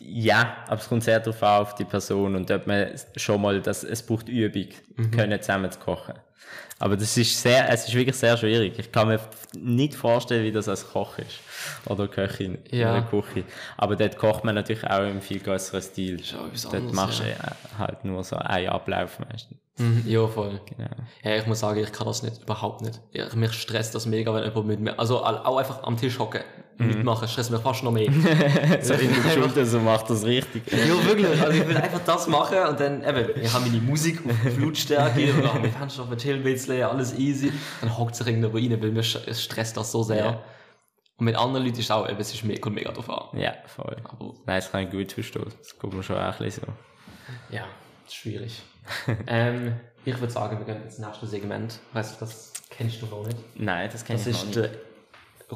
ja, 0.00 0.56
aber 0.66 0.80
es 0.80 0.88
kommt 0.88 1.04
sehr 1.04 1.20
darauf 1.20 1.42
an, 1.42 1.62
auf 1.62 1.74
die 1.74 1.84
Person 1.84 2.34
und 2.34 2.50
ob 2.50 2.66
man 2.66 2.90
schon 3.16 3.40
mal, 3.40 3.60
das, 3.60 3.84
es 3.84 4.04
braucht 4.04 4.28
Übung, 4.28 4.68
können 5.12 5.40
zusammen 5.40 5.70
zu 5.70 5.78
kochen. 5.78 6.14
Aber 6.78 6.96
das 6.96 7.16
ist 7.16 7.40
sehr, 7.40 7.68
es 7.70 7.86
ist 7.86 7.94
wirklich 7.94 8.16
sehr 8.16 8.36
schwierig. 8.36 8.76
Ich 8.76 8.90
kann 8.90 9.06
mir 9.08 9.20
nicht 9.56 9.94
vorstellen, 9.94 10.42
wie 10.44 10.50
das 10.50 10.68
als 10.68 10.84
Koch 10.88 11.16
ist. 11.18 11.38
Oder 11.86 12.08
Köchin 12.08 12.58
Ja. 12.70 12.96
in 12.96 13.02
der 13.02 13.10
Küche. 13.10 13.44
Aber 13.76 13.94
dort 13.94 14.16
kocht 14.16 14.42
man 14.42 14.56
natürlich 14.56 14.84
auch 14.84 15.06
im 15.08 15.20
viel 15.22 15.38
größeren 15.38 15.80
Stil. 15.80 16.20
ist 16.20 16.34
auch 16.34 16.48
dort 16.48 16.74
anderes, 16.74 16.92
machst 16.92 17.20
du 17.20 17.24
ja. 17.28 17.78
halt 17.78 18.04
nur 18.04 18.24
so 18.24 18.36
einen 18.36 18.68
Ablauf 18.68 19.20
meistens. 19.20 19.61
Mhm, 19.78 20.02
ja, 20.06 20.26
voll. 20.26 20.60
Genau. 20.66 20.90
Ja, 21.24 21.36
ich 21.36 21.46
muss 21.46 21.60
sagen, 21.60 21.80
ich 21.80 21.92
kann 21.92 22.06
das 22.06 22.22
nicht, 22.22 22.42
überhaupt 22.42 22.82
nicht. 22.82 23.00
Ja, 23.12 23.26
mich 23.34 23.52
stresst 23.54 23.94
das 23.94 24.06
mega, 24.06 24.34
wenn 24.34 24.44
jemand 24.44 24.66
mit 24.66 24.80
mir, 24.80 24.98
also 24.98 25.24
auch 25.24 25.56
einfach 25.56 25.82
am 25.84 25.96
Tisch 25.96 26.18
hocken, 26.18 26.42
mitmachen, 26.76 27.26
stresst 27.26 27.50
mich 27.50 27.60
fast 27.60 27.82
noch 27.82 27.92
mehr. 27.92 28.10
So 28.82 28.94
in 28.94 29.10
der 29.10 29.30
Schulter, 29.30 29.64
so 29.64 29.80
macht 29.80 30.10
das 30.10 30.24
richtig. 30.24 30.70
Ja, 30.70 31.06
wirklich. 31.06 31.40
Also 31.40 31.52
ich 31.52 31.66
will 31.66 31.76
einfach 31.76 32.00
das 32.04 32.26
machen 32.26 32.58
und 32.68 32.80
dann, 32.80 33.02
eben, 33.02 33.40
ich 33.40 33.52
habe 33.52 33.64
meine 33.66 33.80
Musik 33.80 34.20
auf 34.26 34.52
Flutstärke 34.52 35.32
und 35.32 35.44
dann 35.44 35.74
kannst 35.74 35.96
du 35.98 36.04
noch 36.04 36.16
chillen 36.16 36.40
ein 36.40 36.44
bisschen, 36.44 36.82
alles 36.82 37.18
easy. 37.18 37.50
Dann 37.80 37.96
hockt 37.96 38.14
sich 38.16 38.26
irgendwo 38.26 38.56
rein, 38.56 38.70
weil 38.82 38.90
mir 38.90 39.00
es 39.00 39.42
stresst 39.42 39.76
das 39.76 39.90
so 39.90 40.02
sehr. 40.02 40.16
Ja. 40.24 40.42
Und 41.16 41.26
mit 41.26 41.36
anderen 41.36 41.64
Leuten 41.64 41.78
ist 41.78 41.86
es 41.86 41.90
auch, 41.90 42.08
eben, 42.08 42.20
es 42.20 42.34
ist 42.34 42.44
mega, 42.44 42.68
mega 42.68 42.90
drauf 42.92 43.08
an. 43.08 43.38
Ja, 43.40 43.54
voll. 43.66 43.96
Aber 44.04 44.34
Nein, 44.44 44.56
das 44.60 44.70
kann 44.70 44.84
ich 44.84 44.90
gut 44.90 45.12
verstehen. 45.12 45.46
Das 45.58 45.78
kommt 45.78 45.94
mir 45.94 46.02
schon 46.02 46.16
auch 46.16 46.20
ein 46.20 46.44
bisschen 46.44 46.64
so. 46.66 47.54
ja, 47.54 47.64
ist 48.06 48.14
schwierig. 48.16 48.60
ähm, 49.26 49.74
ich 50.04 50.18
würde 50.20 50.32
sagen, 50.32 50.58
wir 50.58 50.64
gehen 50.66 50.82
ins 50.82 50.98
nächste 50.98 51.26
Segment. 51.26 51.78
Weißt 51.92 52.16
du, 52.16 52.20
das 52.24 52.52
kennst 52.70 53.00
du 53.02 53.06
noch 53.06 53.24
nicht. 53.26 53.36
Nein, 53.54 53.88
das 53.92 54.04
Das 54.04 54.26
ich 54.26 54.32
noch 54.32 54.40
ist 54.40 54.44
nicht. 54.46 54.56
der 54.56 54.70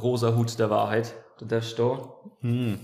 rosa 0.00 0.34
Hut 0.34 0.58
der 0.58 0.70
Wahrheit. 0.70 1.14
Du 1.38 1.44
darfst 1.44 1.78
da 1.78 1.98
ähm, 2.42 2.78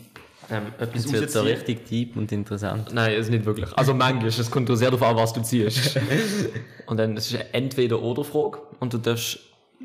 etwas 0.78 1.04
Das 1.04 1.12
wird 1.12 1.30
so 1.30 1.42
richtig 1.42 1.86
deep 1.88 2.16
und 2.16 2.32
interessant. 2.32 2.92
Nein, 2.92 3.14
ist 3.14 3.30
nicht 3.30 3.44
wirklich. 3.44 3.72
Also 3.78 3.94
manchmal, 3.94 4.26
es 4.26 4.50
kommt 4.50 4.68
sehr 4.76 4.90
darauf 4.90 5.08
an, 5.08 5.16
was 5.16 5.32
du 5.32 5.42
ziehst. 5.42 5.98
und 6.86 6.96
dann 6.96 7.16
es 7.16 7.28
ist 7.32 7.34
eine 7.40 7.54
Entweder-Oder-Frage 7.54 8.58
und 8.80 8.92
du 8.92 8.98
darfst 8.98 9.38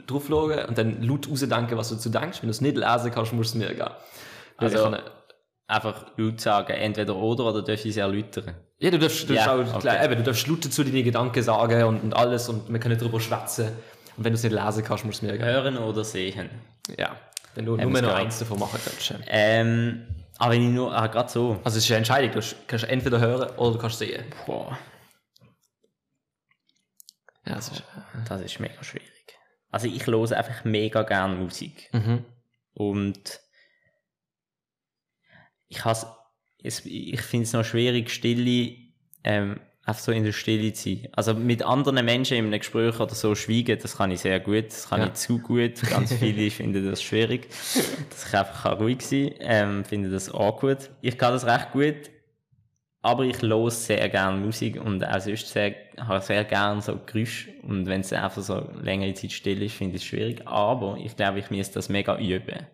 drauf 0.08 0.26
schauen 0.28 0.66
und 0.66 0.78
dann 0.78 1.02
laut 1.02 1.30
rausdenken, 1.30 1.78
was 1.78 1.90
du 1.90 1.96
dazu 1.96 2.10
denkst. 2.10 2.42
Wenn 2.42 2.48
du 2.48 2.52
es 2.52 2.62
nicht 2.62 2.76
lesen 2.76 3.12
kannst, 3.12 3.34
musst 3.34 3.54
du 3.54 3.60
es 3.60 3.68
mir 3.68 3.74
geben. 3.76 3.92
Also- 4.58 4.86
Also, 4.86 4.98
Einfach 5.70 6.06
laut 6.16 6.40
sagen, 6.40 6.72
entweder 6.72 7.14
oder, 7.18 7.44
oder 7.46 7.62
darf 7.62 7.84
ich 7.84 7.92
es 7.92 7.98
erläutern? 7.98 8.56
Ja, 8.80 8.92
du 8.92 9.00
darfst, 9.00 9.30
du 9.30 9.34
Ja, 9.34 9.46
darfst 9.46 9.72
auch, 9.74 9.78
okay. 9.78 9.82
klar, 9.82 10.04
eben, 10.04 10.16
du 10.18 10.24
darfst 10.24 10.48
laut 10.48 10.66
dazu 10.66 10.84
deine 10.84 11.04
Gedanken 11.04 11.42
sagen 11.44 11.84
und, 11.84 12.02
und 12.02 12.14
alles 12.14 12.50
und 12.50 12.72
wir 12.72 12.80
können 12.80 12.98
darüber 12.98 13.20
schwätzen. 13.20 13.68
Und 14.18 14.24
wenn 14.24 14.34
du 14.34 14.38
es 14.38 14.44
nicht 14.44 14.54
lesen 14.54 14.84
kannst, 14.84 15.06
musst 15.06 15.22
du 15.22 15.28
es 15.28 15.40
mir. 15.40 15.46
Hören 15.46 15.78
oder 15.78 16.04
sehen? 16.04 16.50
Ja. 16.98 17.16
Wenn 17.56 17.66
du 17.66 17.78
Haben 17.78 17.92
nur 17.92 18.02
noch 18.02 18.14
eins 18.16 18.40
davon 18.40 18.60
machen 18.60 18.80
könntest. 18.84 19.14
Ähm, 19.28 20.08
aber 20.38 20.54
wenn 20.54 20.62
ich 20.64 20.70
nur, 20.70 20.96
ah, 20.96 21.08
gerade 21.08 21.30
so. 21.30 21.60
Also 21.64 21.78
es 21.78 21.86
ist 21.86 21.92
eine 21.92 21.98
Entscheidung. 22.00 22.32
Du 22.32 22.42
kannst 22.68 22.86
entweder 22.86 23.20
hören 23.20 23.50
oder 23.58 23.72
du 23.74 23.78
kannst 23.80 23.98
sehen. 24.00 24.24
Boah, 24.46 24.78
Ja, 27.46 27.56
das 27.56 27.70
ist, 27.70 27.84
das 28.28 28.42
ist 28.42 28.60
mega 28.60 28.84
schwierig. 28.84 29.08
Also 29.72 29.88
ich 29.88 30.06
höre 30.06 30.32
einfach 30.38 30.64
mega 30.66 31.04
gerne 31.04 31.36
Musik. 31.36 31.90
mhm. 31.94 32.26
Und 32.74 33.40
ich 35.68 35.84
has, 35.84 36.06
es, 36.64 36.86
ich 36.86 37.22
finde 37.22 37.44
es 37.46 37.54
noch 37.54 37.64
schwierig, 37.66 38.10
Stille, 38.10 38.76
ähm, 39.24 39.60
einfach 39.86 40.02
so 40.02 40.12
in 40.12 40.24
der 40.24 40.34
Stille 40.34 40.74
zu 40.74 40.90
sein. 40.90 41.08
Also 41.14 41.34
mit 41.34 41.64
anderen 41.64 42.04
Menschen 42.04 42.38
in 42.38 42.46
einem 42.48 42.60
Gespräch 42.60 43.00
oder 43.00 43.16
so 43.16 43.36
schweigen, 43.36 43.80
das 43.82 43.98
kann 43.98 44.12
ich 44.12 44.20
sehr 44.20 44.40
gut, 44.40 44.68
das 44.68 44.90
kann 44.90 45.02
Ja. 45.02 45.08
ich 45.08 45.14
zu 45.14 45.40
gut. 45.40 45.82
Ganz 45.90 46.14
viele 46.14 46.50
finden 46.52 46.90
das 46.90 47.02
schwierig, 47.02 47.48
dass 47.50 48.28
ich 48.28 48.34
einfach 48.38 48.80
ruhig 48.80 49.02
sein 49.02 49.30
kann, 49.40 49.78
ähm, 49.80 49.86
finde 49.86 50.10
das 50.10 50.30
auch 50.30 50.60
gut. 50.60 50.90
Ich 51.02 51.18
kann 51.18 51.32
das 51.34 51.46
recht 51.46 51.72
gut, 51.72 51.96
aber 53.02 53.24
ich 53.24 53.42
höre 53.42 53.72
sehr 53.72 54.10
gerne 54.10 54.38
Musik 54.38 54.82
und 54.84 55.08
auch 55.08 55.22
sonst 55.22 55.48
sehr, 55.48 55.74
habe 55.98 56.20
sehr 56.22 56.44
gerne 56.44 56.82
so 56.82 57.00
Geräusche. 57.06 57.52
Und 57.62 57.86
wenn 57.86 58.02
es 58.02 58.12
einfach 58.12 58.42
so 58.42 58.70
längere 58.82 59.14
Zeit 59.14 59.32
still 59.32 59.62
ist, 59.62 59.76
finde 59.76 59.96
ich 59.96 60.02
es 60.02 60.08
schwierig. 60.08 60.46
Aber 60.46 60.98
ich 61.02 61.16
glaube, 61.16 61.40
ich 61.40 61.50
müsste 61.50 61.76
das 61.76 61.88
mega 61.88 62.18
üben. 62.20 62.66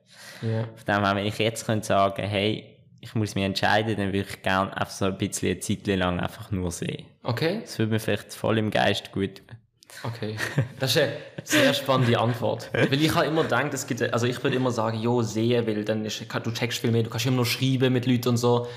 Ja. 0.42 0.64
Von 0.76 0.86
dem 0.88 1.06
her, 1.06 1.16
wenn 1.16 1.26
ich 1.28 1.38
jetzt 1.38 1.66
könnte 1.68 1.86
sagen, 1.86 2.24
hey, 2.24 2.73
ich 3.04 3.16
muss 3.16 3.36
mich 3.36 3.44
entscheiden, 3.44 3.98
dann 3.98 4.14
würde 4.14 4.28
ich 4.30 4.42
gerne 4.42 4.76
einfach 4.76 4.94
so 4.94 5.06
ein 5.06 5.18
bisschen 5.18 5.52
eine 5.52 5.60
Zeit 5.60 5.86
lang 5.88 6.22
einfach 6.22 6.52
nur 6.52 6.72
sehen. 6.72 7.06
Okay. 7.24 7.60
Das 7.62 7.78
würde 7.78 7.92
mir 7.92 8.00
vielleicht 8.00 8.34
voll 8.34 8.58
im 8.58 8.72
Geist 8.72 9.12
gut 9.12 9.36
tun. 9.38 9.58
Okay, 10.04 10.38
das 10.80 10.96
ist 10.96 11.02
eine 11.04 11.14
sehr 11.44 11.74
spannende 11.74 12.18
Antwort. 12.18 12.72
Weil 12.74 13.00
ich 13.00 13.14
habe 13.14 13.28
immer 13.28 13.44
gedacht, 13.44 13.74
es 13.74 13.86
gibt, 13.86 14.02
also 14.02 14.26
ich 14.26 14.42
würde 14.42 14.56
immer 14.56 14.72
sagen, 14.72 15.00
jo, 15.00 15.22
sehen, 15.22 15.68
weil 15.68 15.84
dann 15.84 16.04
ist, 16.04 16.20
du 16.20 16.52
checkst 16.52 16.80
viel 16.80 16.92
mehr, 16.92 17.04
du 17.04 17.10
kannst 17.10 17.28
immer 17.28 17.38
noch 17.38 17.46
schreiben 17.46 17.94
mit 17.94 18.08
Leuten 18.08 18.30
und 18.30 18.38
so. 18.38 18.68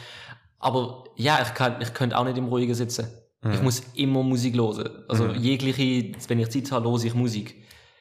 Aber 0.58 1.04
ja, 1.16 1.40
ich, 1.42 1.54
kann, 1.54 1.80
ich 1.80 1.94
könnte 1.94 2.18
auch 2.18 2.24
nicht 2.24 2.36
im 2.36 2.46
Ruhigen 2.46 2.74
sitzen. 2.74 3.08
Mhm. 3.42 3.52
Ich 3.52 3.62
muss 3.62 3.82
immer 3.94 4.22
Musik 4.22 4.56
hören. 4.56 5.04
Also 5.08 5.24
mhm. 5.24 5.36
jegliche, 5.36 6.12
wenn 6.28 6.40
ich 6.40 6.50
Zeit 6.50 6.70
habe, 6.72 6.90
höre 6.90 7.04
ich 7.04 7.14
Musik. 7.14 7.54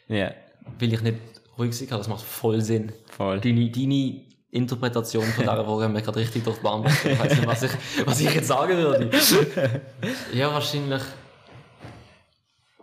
Ja. 0.08 0.16
Yeah. 0.16 0.36
Weil 0.80 0.94
ich 0.94 1.02
nicht 1.02 1.18
ruhig 1.58 1.74
sein 1.74 1.88
kann, 1.88 2.00
das 2.00 2.08
macht 2.08 2.24
voll 2.24 2.60
Sinn. 2.62 2.92
Voll. 3.06 3.40
Deine, 3.40 3.70
deine 3.70 4.22
Interpretation 4.56 5.24
von 5.24 5.44
dieser 5.44 5.66
Frage 5.66 5.84
haben 5.84 5.94
wir 5.94 6.02
gerade 6.02 6.20
richtig 6.20 6.44
durch 6.44 6.58
die 6.58 6.64
Bahn 6.64 6.86
Ich 6.86 7.20
weiß 7.20 7.36
nicht, 7.36 7.48
was 7.48 7.64
ich, 7.64 7.72
was 8.06 8.22
ich 8.22 8.34
jetzt 8.34 8.48
sagen 8.48 8.78
würde. 8.78 9.10
ja, 10.34 10.52
wahrscheinlich 10.52 11.02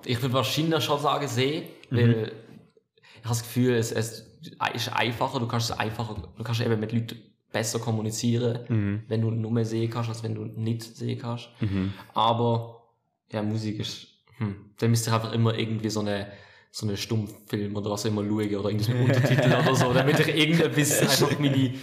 ich 0.04 0.20
würde 0.20 0.34
wahrscheinlich 0.34 0.82
schon 0.82 1.00
sagen 1.00 1.28
sehen, 1.28 1.64
weil 1.90 2.06
mhm. 2.06 2.14
ich 2.14 3.24
habe 3.24 3.28
das 3.28 3.42
Gefühl, 3.42 3.74
es, 3.74 3.92
es 3.92 4.26
ist 4.74 4.92
einfacher, 4.92 5.38
du 5.38 5.46
kannst 5.46 5.70
es 5.70 5.78
einfacher, 5.78 6.16
du 6.36 6.44
kannst 6.44 6.60
eben 6.60 6.80
mit 6.80 6.92
Leuten 6.92 7.20
besser 7.52 7.78
kommunizieren, 7.78 8.60
mhm. 8.68 9.02
wenn 9.08 9.20
du 9.20 9.30
nur 9.30 9.50
mehr 9.50 9.64
sehen 9.64 9.90
kannst, 9.90 10.08
als 10.08 10.22
wenn 10.22 10.34
du 10.34 10.44
nicht 10.44 10.82
sehen 10.82 11.18
kannst. 11.20 11.50
Mhm. 11.60 11.92
Aber 12.14 12.82
ja, 13.30 13.42
Musik 13.42 13.80
ist, 13.80 14.06
hm, 14.38 14.72
dann 14.78 14.90
müsste 14.90 15.10
ich 15.10 15.14
einfach 15.14 15.32
immer 15.32 15.56
irgendwie 15.56 15.90
so 15.90 16.00
eine 16.00 16.32
so 16.74 16.86
einen 16.86 16.96
Stummfilm 16.96 17.76
oder 17.76 17.90
was 17.90 18.06
immer 18.06 18.22
schauen 18.22 18.56
oder 18.56 18.70
irgendeinen 18.70 19.04
Untertitel 19.04 19.54
oder 19.60 19.76
so, 19.76 19.92
damit 19.92 20.18
ich 20.20 20.28
irgendetwas 20.28 21.00
einfach 21.00 21.38
meine, 21.38 21.74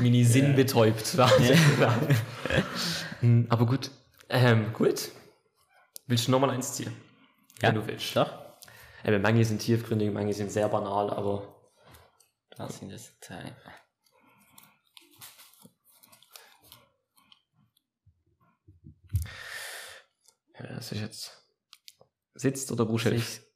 meine 0.00 0.24
Sinn 0.24 0.56
betäubt. 0.56 1.16
Hm, 3.20 3.46
aber 3.48 3.66
gut, 3.66 3.90
ähm, 4.28 4.72
gut. 4.72 5.10
Willst 6.06 6.28
du 6.28 6.30
nochmal 6.30 6.50
eins 6.50 6.72
ziehen? 6.72 6.94
ja. 7.60 7.68
wenn 7.68 7.74
du 7.74 7.86
willst. 7.86 8.16
Doch. 8.16 8.32
Eben, 9.04 9.22
manche 9.22 9.44
sind 9.44 9.60
tiefgründig, 9.60 10.12
manche 10.12 10.34
sind 10.34 10.50
sehr 10.50 10.68
banal, 10.68 11.10
aber. 11.10 11.54
Das 12.56 12.78
sind 12.78 12.90
es 12.90 13.18
zwei. 13.20 13.54
Ja, 20.58 20.66
das 20.66 20.92
ist 20.92 21.00
jetzt. 21.00 21.32
Sitzt 22.34 22.70
oder 22.72 22.84
du 22.84 23.47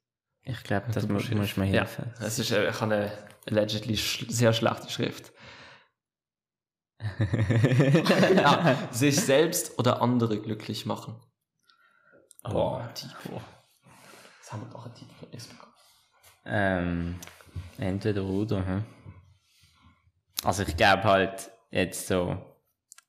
Ich 0.45 0.63
glaube, 0.65 0.91
das 0.93 1.07
muss, 1.09 1.31
muss 1.31 1.57
mir 1.57 1.67
helfen. 1.67 2.13
Ja, 2.19 2.27
es 2.27 2.39
ist, 2.39 2.51
äh, 2.51 2.69
ich 2.71 2.81
habe 2.81 2.95
eine 2.95 3.13
allegedly 3.47 3.97
sch 3.97 4.27
sehr 4.29 4.53
schlechte 4.53 4.91
Schrift. 4.91 5.33
ja, 8.37 8.77
sich 8.93 9.17
selbst 9.17 9.79
oder 9.79 10.03
andere 10.03 10.41
glücklich 10.41 10.87
machen. 10.87 11.17
Oh. 12.45 12.81
Oh 13.31 13.41
haben 14.53 14.63
wir 14.63 14.69
doch 14.69 14.85
einen 14.85 14.95
Titel 14.95 15.15
für 15.19 15.27
bekommen. 15.27 15.73
Ähm, 16.45 17.21
entweder 17.79 18.25
oder. 18.25 18.67
Hm. 18.67 18.85
Also 20.45 20.63
ich 20.65 20.77
glaube 20.77 21.05
halt 21.05 21.51
jetzt 21.71 22.07
so 22.07 22.37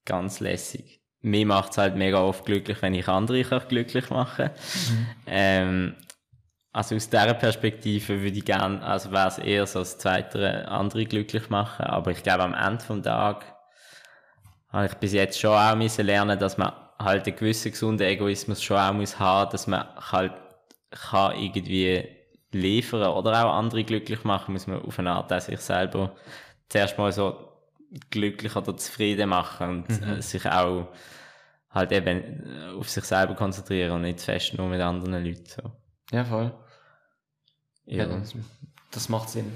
ganz 0.05 0.39
lässig. 0.39 1.01
Mir 1.21 1.45
macht 1.45 1.71
es 1.71 1.77
halt 1.77 1.95
mega 1.95 2.21
oft 2.21 2.45
glücklich, 2.45 2.81
wenn 2.81 2.93
ich 2.93 3.07
andere 3.07 3.43
kann 3.43 3.67
glücklich 3.67 4.09
machen 4.09 4.49
mhm. 4.89 5.07
ähm, 5.25 5.95
Also 6.74 6.95
aus 6.95 7.07
dieser 7.07 7.36
Perspektive 7.36 8.19
würde 8.19 8.38
ich 8.38 8.45
gerne, 8.45 8.84
also 8.84 9.11
wäre 9.11 9.28
es 9.28 9.38
eher 9.38 9.67
so 9.67 9.80
das 9.80 9.99
Zweite, 9.99 10.67
andere 10.67 11.05
glücklich 11.05 11.49
machen. 11.49 11.86
Aber 11.86 12.11
ich 12.11 12.24
glaube 12.24 12.43
am 12.43 12.55
Ende 12.55 12.84
des 12.84 13.03
Tages 13.03 13.47
habe 14.69 14.88
ich 14.88 14.93
bis 14.95 15.13
jetzt 15.13 15.39
schon 15.39 15.51
auch 15.55 15.76
müssen 15.76 16.05
lernen, 16.05 16.39
dass 16.39 16.57
man 16.57 16.74
halt 16.97 17.28
einen 17.28 17.36
gewissen 17.36 17.71
gesunden 17.71 18.07
Egoismus 18.07 18.61
schon 18.63 18.78
auch 18.78 18.91
muss 18.91 19.19
haben, 19.19 19.51
dass 19.51 19.67
man 19.67 19.86
halt 20.11 20.34
kann 20.89 21.38
irgendwie 21.38 22.07
liefern 22.51 23.07
oder 23.07 23.45
auch 23.45 23.53
andere 23.53 23.84
glücklich 23.84 24.24
machen, 24.24 24.53
muss 24.53 24.67
man 24.67 24.82
auf 24.82 24.97
eine 24.97 25.11
Art 25.11 25.32
auch 25.32 25.39
sich 25.39 25.59
selber 25.59 26.15
zuerst 26.69 26.97
mal 26.97 27.11
so 27.11 27.49
glücklich 28.09 28.55
oder 28.55 28.76
zufrieden 28.76 29.30
machen 29.30 29.69
und 29.69 30.01
mhm. 30.01 30.17
Äh, 30.17 30.21
sich 30.21 30.45
auch 30.47 30.88
halt 31.69 31.91
eben 31.91 32.43
auf 32.78 32.89
sich 32.89 33.03
selber 33.03 33.36
konzentrieren 33.36 33.91
und 33.91 34.01
nicht 34.01 34.21
fest 34.21 34.55
nur 34.55 34.67
mit 34.67 34.82
anderen 34.82 35.24
Leuten. 35.24 35.45
So. 35.45 35.82
Ja, 36.14 36.24
voll. 36.24 36.53
Ja, 37.86 38.05
ja 38.05 38.22
das, 38.91 39.09
macht 39.09 39.30
Sinn. 39.30 39.51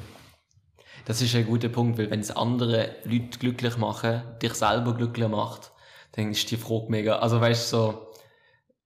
Das 1.05 1.21
ist 1.21 1.35
ein 1.35 1.45
guter 1.45 1.69
Punkt, 1.69 1.99
weil 1.99 2.09
wenn 2.09 2.19
es 2.19 2.31
andere 2.31 2.95
Leute 3.03 3.37
glücklich 3.37 3.77
machen, 3.77 4.23
dich 4.41 4.55
selber 4.55 4.95
glücklich 4.95 5.27
macht, 5.27 5.71
dann 6.13 6.31
ist 6.31 6.49
die 6.49 6.57
Frage 6.57 6.87
mega, 6.89 7.19
also 7.19 7.39
weißt 7.39 7.71
du, 7.71 7.77
so, 7.77 8.11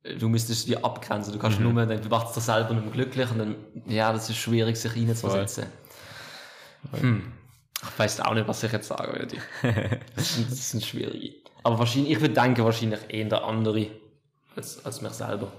du 0.03 0.27
müsstest 0.27 0.67
die 0.67 0.83
abgrenzen. 0.83 1.31
Du 1.31 1.39
kannst 1.39 1.59
mhm. 1.59 1.73
nur, 1.73 1.85
dann 1.85 2.07
machst 2.09 2.35
dich 2.35 2.43
selber 2.43 2.73
nicht 2.73 2.83
mehr 2.83 2.93
glücklich 2.93 3.31
und 3.31 3.39
dann, 3.39 3.55
ja, 3.87 4.11
das 4.11 4.29
ist 4.29 4.37
schwierig, 4.37 4.75
sich 4.75 4.93
reinzusetzen. 4.93 5.67
Hm. 6.91 7.31
Ich 7.81 7.99
weiß 7.99 8.19
auch 8.19 8.33
nicht, 8.33 8.47
was 8.47 8.63
ich 8.63 8.71
jetzt 8.71 8.89
sagen 8.89 9.13
würde. 9.13 9.37
Das 10.15 10.35
sind, 10.35 10.51
das 10.51 10.71
sind 10.71 10.83
schwierige. 10.83 11.35
Aber 11.63 11.79
wahrscheinlich, 11.79 12.11
ich 12.11 12.21
würde 12.21 12.33
denken, 12.33 12.65
wahrscheinlich 12.65 12.99
eher 13.07 13.29
der 13.29 13.45
andere 13.45 13.87
als, 14.55 14.83
als 14.83 15.01
mich 15.01 15.13
selber. 15.13 15.51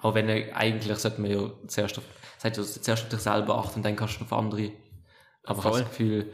Aber 0.00 0.14
wenn 0.14 0.28
eigentlich 0.52 0.98
sollte 0.98 1.20
man 1.20 1.30
ja 1.30 1.50
zuerst 1.66 1.98
auf, 1.98 2.04
sagt, 2.38 2.56
zuerst 2.56 3.04
auf 3.04 3.08
dich 3.08 3.20
selber 3.20 3.58
achten 3.58 3.76
und 3.76 3.82
dann 3.84 3.96
kannst 3.96 4.20
du 4.20 4.24
auf 4.24 4.32
andere. 4.32 4.72
Aber 5.44 5.62
Voll. 5.62 5.72
ich 5.72 5.76
habe 5.76 5.84
das 5.84 5.90
Gefühl, 5.90 6.32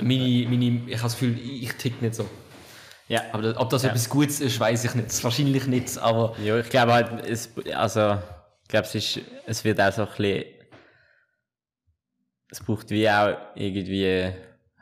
meine, 0.00 0.48
meine, 0.48 0.82
ich 0.86 0.96
habe 0.96 1.02
das 1.02 1.12
Gefühl, 1.12 1.38
ich 1.38 1.72
tick 1.74 2.00
nicht 2.02 2.14
so. 2.14 2.28
Ja. 3.08 3.22
Aber 3.32 3.54
ob 3.60 3.70
das 3.70 3.82
ja. 3.82 3.90
etwas 3.90 4.08
Gutes 4.08 4.40
ist, 4.40 4.58
weiß 4.58 4.84
ich 4.84 4.94
nicht. 4.94 5.24
Wahrscheinlich 5.24 5.66
nicht, 5.66 5.96
aber. 5.98 6.36
Ja, 6.42 6.58
ich 6.58 6.68
glaube 6.68 6.92
halt, 6.92 7.24
es, 7.24 7.50
also, 7.74 8.18
ich 8.62 8.68
glaube, 8.68 8.86
es 8.86 8.94
ist, 8.94 9.20
es 9.46 9.64
wird 9.64 9.80
auch 9.80 9.92
so 9.92 10.02
ein 10.02 10.08
bisschen, 10.08 10.44
es 12.50 12.60
braucht 12.60 12.90
wie 12.90 13.08
auch 13.08 13.36
irgendwie, 13.54 14.32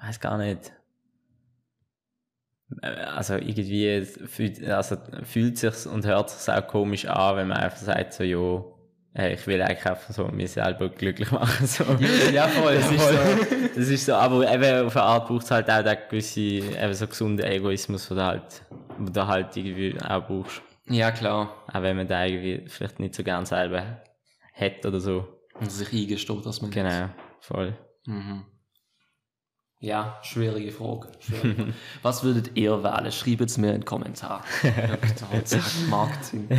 weiß 0.02 0.20
gar 0.20 0.38
nicht, 0.38 0.72
also 2.80 3.34
irgendwie 3.34 4.04
fühlt, 4.04 4.64
also 4.64 4.96
fühlt 5.22 5.58
sich 5.58 5.86
und 5.86 6.06
hört 6.06 6.30
sich 6.30 6.52
auch 6.52 6.66
komisch 6.66 7.06
an, 7.06 7.36
wenn 7.36 7.48
man 7.48 7.58
einfach 7.58 7.78
sagt 7.78 8.14
so, 8.14 8.24
ja, 8.24 8.64
hey, 9.14 9.34
ich 9.34 9.46
will 9.46 9.62
eigentlich 9.62 9.86
einfach 9.86 10.12
so 10.12 10.26
mich 10.28 10.52
selber 10.52 10.88
glücklich 10.88 11.30
machen. 11.30 11.66
So. 11.66 11.84
Ja, 12.32 12.48
voll. 12.48 12.74
Das, 12.76 12.90
Ist 12.90 13.08
so, 13.08 13.68
das 13.76 13.88
ist 13.88 14.06
so, 14.06 14.14
aber 14.14 14.52
eben 14.52 14.86
auf 14.86 14.96
eine 14.96 15.04
Art 15.04 15.28
braucht 15.28 15.44
es 15.44 15.50
halt 15.50 15.70
auch 15.70 15.82
den 15.82 15.96
gewissen, 16.08 16.42
eben 16.42 16.94
so 16.94 17.06
gesunden 17.06 17.46
Egoismus, 17.46 18.08
den 18.08 18.16
du 18.16 18.24
halt, 18.24 18.62
den 18.98 19.12
du 19.12 19.26
halt 19.26 19.56
irgendwie 19.56 19.96
auch 20.00 20.26
brauchst. 20.26 20.62
Ja, 20.88 21.10
klar. 21.12 21.64
Auch 21.72 21.82
wenn 21.82 21.96
man 21.96 22.08
den 22.08 22.28
irgendwie 22.28 22.68
vielleicht 22.68 22.98
nicht 22.98 23.14
so 23.14 23.22
gern 23.22 23.46
selber 23.46 24.02
hat 24.52 24.84
oder 24.84 25.00
so. 25.00 25.28
Und 25.60 25.70
sich 25.70 25.92
eingesteht, 25.92 26.44
dass 26.44 26.60
man 26.60 26.70
Genau, 26.70 27.08
voll. 27.40 27.76
Mhm. 28.06 28.44
Ja, 29.84 30.18
schwierige 30.22 30.72
Frage. 30.72 31.08
Schwierige. 31.20 31.74
Was 32.02 32.24
würdet 32.24 32.56
ihr 32.56 32.82
wählen? 32.82 33.12
Schreibt 33.12 33.42
es 33.42 33.58
mir 33.58 33.66
in 33.66 33.80
den 33.80 33.84
Kommentar. 33.84 34.42
Marketing. 35.90 36.48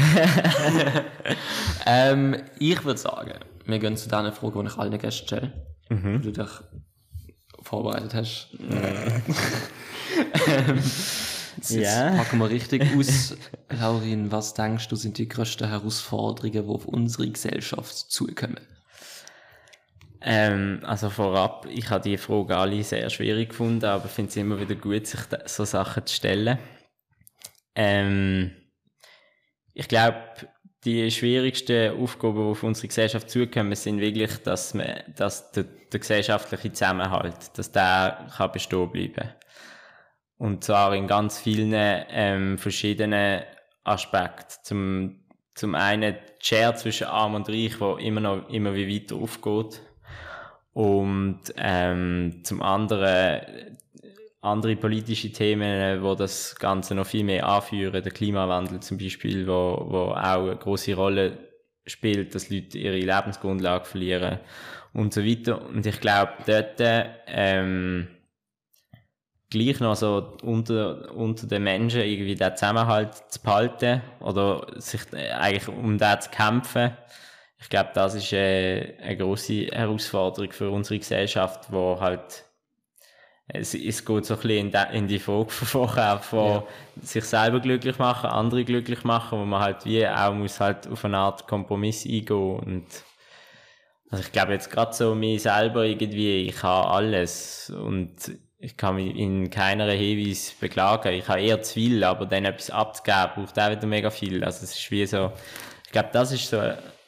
ähm, 1.88 2.36
ich 2.60 2.86
würde 2.86 3.00
sagen, 3.00 3.34
wir 3.66 3.80
gehen 3.80 3.98
zu 3.98 4.10
deiner 4.10 4.32
Frage, 4.32 4.62
die 4.62 4.68
ich 4.68 4.78
allen 4.78 5.00
Gästen 5.00 5.26
stelle. 5.26 5.54
Mhm. 5.90 6.22
Du 6.22 6.32
dich 6.32 6.50
vorbereitet 7.64 8.14
hast. 8.14 8.50
ähm, 8.60 9.24
jetzt, 10.76 11.72
ja. 11.72 12.12
packen 12.12 12.38
wir 12.38 12.52
richtig 12.52 12.84
aus. 12.96 13.36
Laurin, 13.70 14.32
was 14.32 14.54
denkst 14.54 14.88
du, 14.90 14.96
sind 14.96 15.18
die 15.18 15.28
größten 15.28 15.68
Herausforderungen, 15.68 16.52
die 16.52 16.60
auf 16.60 16.86
unsere 16.86 17.28
Gesellschaft 17.28 17.92
zukommen? 17.92 18.60
Ähm, 20.28 20.80
also 20.82 21.12
vorab, 21.12 21.68
ich 21.70 21.88
habe 21.92 22.04
die 22.04 22.18
Frage 22.18 22.58
alle 22.58 22.84
sehr 22.84 23.08
schwierig 23.12 23.50
gefunden, 23.50 23.86
aber 23.86 24.10
finde 24.10 24.30
es 24.30 24.36
immer 24.36 24.60
wieder 24.60 24.74
gut, 24.74 25.06
sich 25.06 25.20
so 25.46 25.66
Sachen 25.66 26.04
zu 26.04 26.16
stellen. 26.16 26.58
Ähm, 27.76 28.52
ich 29.76 29.88
glaube, 29.88 30.18
die 30.84 31.12
schwierigsten 31.12 32.02
Aufgaben, 32.02 32.38
die 32.38 32.52
auf 32.52 32.64
unsere 32.64 32.88
Gesellschaft 32.88 33.30
zukommen, 33.30 33.76
sind 33.76 34.00
wirklich, 34.00 34.38
dass, 34.42 34.74
man, 34.74 35.04
dass 35.16 35.52
der, 35.52 35.66
der 35.94 36.00
gesellschaftliche 36.00 36.74
Zusammenhalt, 36.74 37.56
dass 37.56 37.72
der 37.72 38.28
kann 38.36 38.52
bestehen 38.52 38.92
bleiben. 38.92 39.30
Und 40.38 40.64
zwar 40.64 40.96
in 40.96 41.06
ganz 41.06 41.40
vielen 41.40 41.72
ähm, 41.76 42.58
verschiedenen 42.58 43.44
Aspekten. 43.84 44.56
Zum, 44.64 45.26
zum 45.54 45.76
einen 45.76 46.16
die 46.16 46.46
Schere 46.46 46.74
zwischen 46.74 47.08
Arm 47.08 47.36
und 47.36 47.48
Reich, 47.48 47.80
wo 47.80 47.98
immer 47.98 48.22
noch 48.22 48.50
immer 48.50 48.74
wie 48.74 48.90
weiter 48.90 49.18
aufgeht. 49.18 49.82
Und 50.76 51.40
ähm, 51.58 52.42
zum 52.44 52.62
anderen 52.62 53.78
andere 54.42 54.76
politische 54.76 55.32
Themen, 55.32 56.04
wo 56.04 56.14
das 56.14 56.56
Ganze 56.56 56.94
noch 56.94 57.08
viel 57.08 57.24
mehr 57.24 57.48
anführen, 57.48 58.04
der 58.04 58.12
Klimawandel 58.12 58.80
zum 58.82 58.98
Beispiel, 58.98 59.48
wo, 59.48 59.86
wo 59.90 59.98
auch 60.12 60.16
eine 60.16 60.56
große 60.56 60.94
Rolle 60.94 61.38
spielt, 61.88 62.36
dass 62.36 62.50
Leute 62.50 62.78
ihre 62.78 62.98
Lebensgrundlage 62.98 63.86
verlieren 63.86 64.40
und 64.94 65.14
so 65.14 65.26
weiter. 65.26 65.66
Und 65.66 65.86
ich 65.86 66.00
glaube, 66.00 66.34
dort 66.46 66.76
ähm, 67.28 68.08
gleich 69.50 69.80
noch 69.80 69.96
so 69.96 70.38
unter, 70.44 71.16
unter 71.16 71.48
den 71.48 71.64
Menschen 71.64 72.02
irgendwie 72.02 72.36
den 72.36 72.56
Zusammenhalt 72.56 73.16
zu 73.30 73.42
behalten 73.42 74.02
oder 74.20 74.68
sich 74.76 75.02
eigentlich 75.14 75.68
um 75.68 75.98
den 75.98 76.22
zu 76.22 76.30
kämpfen, 76.30 76.92
ich 77.66 77.70
glaube, 77.70 77.90
das 77.96 78.14
ist 78.14 78.32
äh, 78.32 78.94
eine 79.02 79.18
große 79.18 79.70
Herausforderung 79.72 80.52
für 80.52 80.70
unsere 80.70 81.00
Gesellschaft, 81.00 81.72
wo 81.72 82.00
halt 82.00 82.46
es, 83.48 83.74
es 83.74 84.06
geht 84.06 84.26
so 84.26 84.36
ein 84.36 84.40
bisschen 84.40 84.68
in, 84.68 84.72
die, 84.72 84.98
in 84.98 85.08
die 85.08 85.18
Frage 85.18 85.50
von 85.50 85.68
vorher, 85.68 86.20
von 86.20 86.48
ja. 86.48 86.64
sich 87.02 87.24
selber 87.24 87.60
glücklich 87.60 87.98
machen, 87.98 88.30
andere 88.30 88.64
glücklich 88.66 89.04
machen, 89.04 89.40
wo 89.40 89.46
man 89.46 89.62
halt 89.62 89.84
wie 89.84 90.08
auch 90.08 90.36
muss 90.36 90.60
halt 90.60 90.88
auf 90.88 91.04
eine 91.06 91.18
Art 91.18 91.48
Kompromiss 91.48 92.06
eingehen 92.06 92.60
und 92.60 92.86
also 94.12 94.24
ich 94.24 94.32
glaube 94.32 94.54
jetzt 94.54 94.70
gerade 94.70 94.94
so 94.94 95.16
mir 95.16 95.40
selber 95.40 95.86
irgendwie, 95.86 96.48
ich 96.48 96.62
habe 96.62 96.88
alles 96.88 97.72
und 97.72 98.14
ich 98.60 98.78
kann 98.78 98.98
mich 98.98 99.16
in 99.16 99.50
keiner 99.50 99.90
Hinweis 99.90 100.54
beklagen. 100.60 101.14
Ich 101.14 101.28
habe 101.28 101.42
eher 101.42 101.64
zu 101.64 101.74
viel, 101.74 102.04
aber 102.04 102.28
dann 102.28 102.46
etwas 102.46 102.70
abzugeben 102.70 103.32
braucht 103.34 103.60
auch 103.60 103.72
wieder 103.72 103.88
mega 103.88 104.12
viel. 104.12 104.44
Also 104.44 104.66
es 104.66 104.76
ist 104.76 104.92
wie 104.92 105.06
so, 105.08 105.32
ich 105.84 105.92
glaube, 105.92 106.10
das 106.14 106.32
ist 106.32 106.48
so 106.48 106.62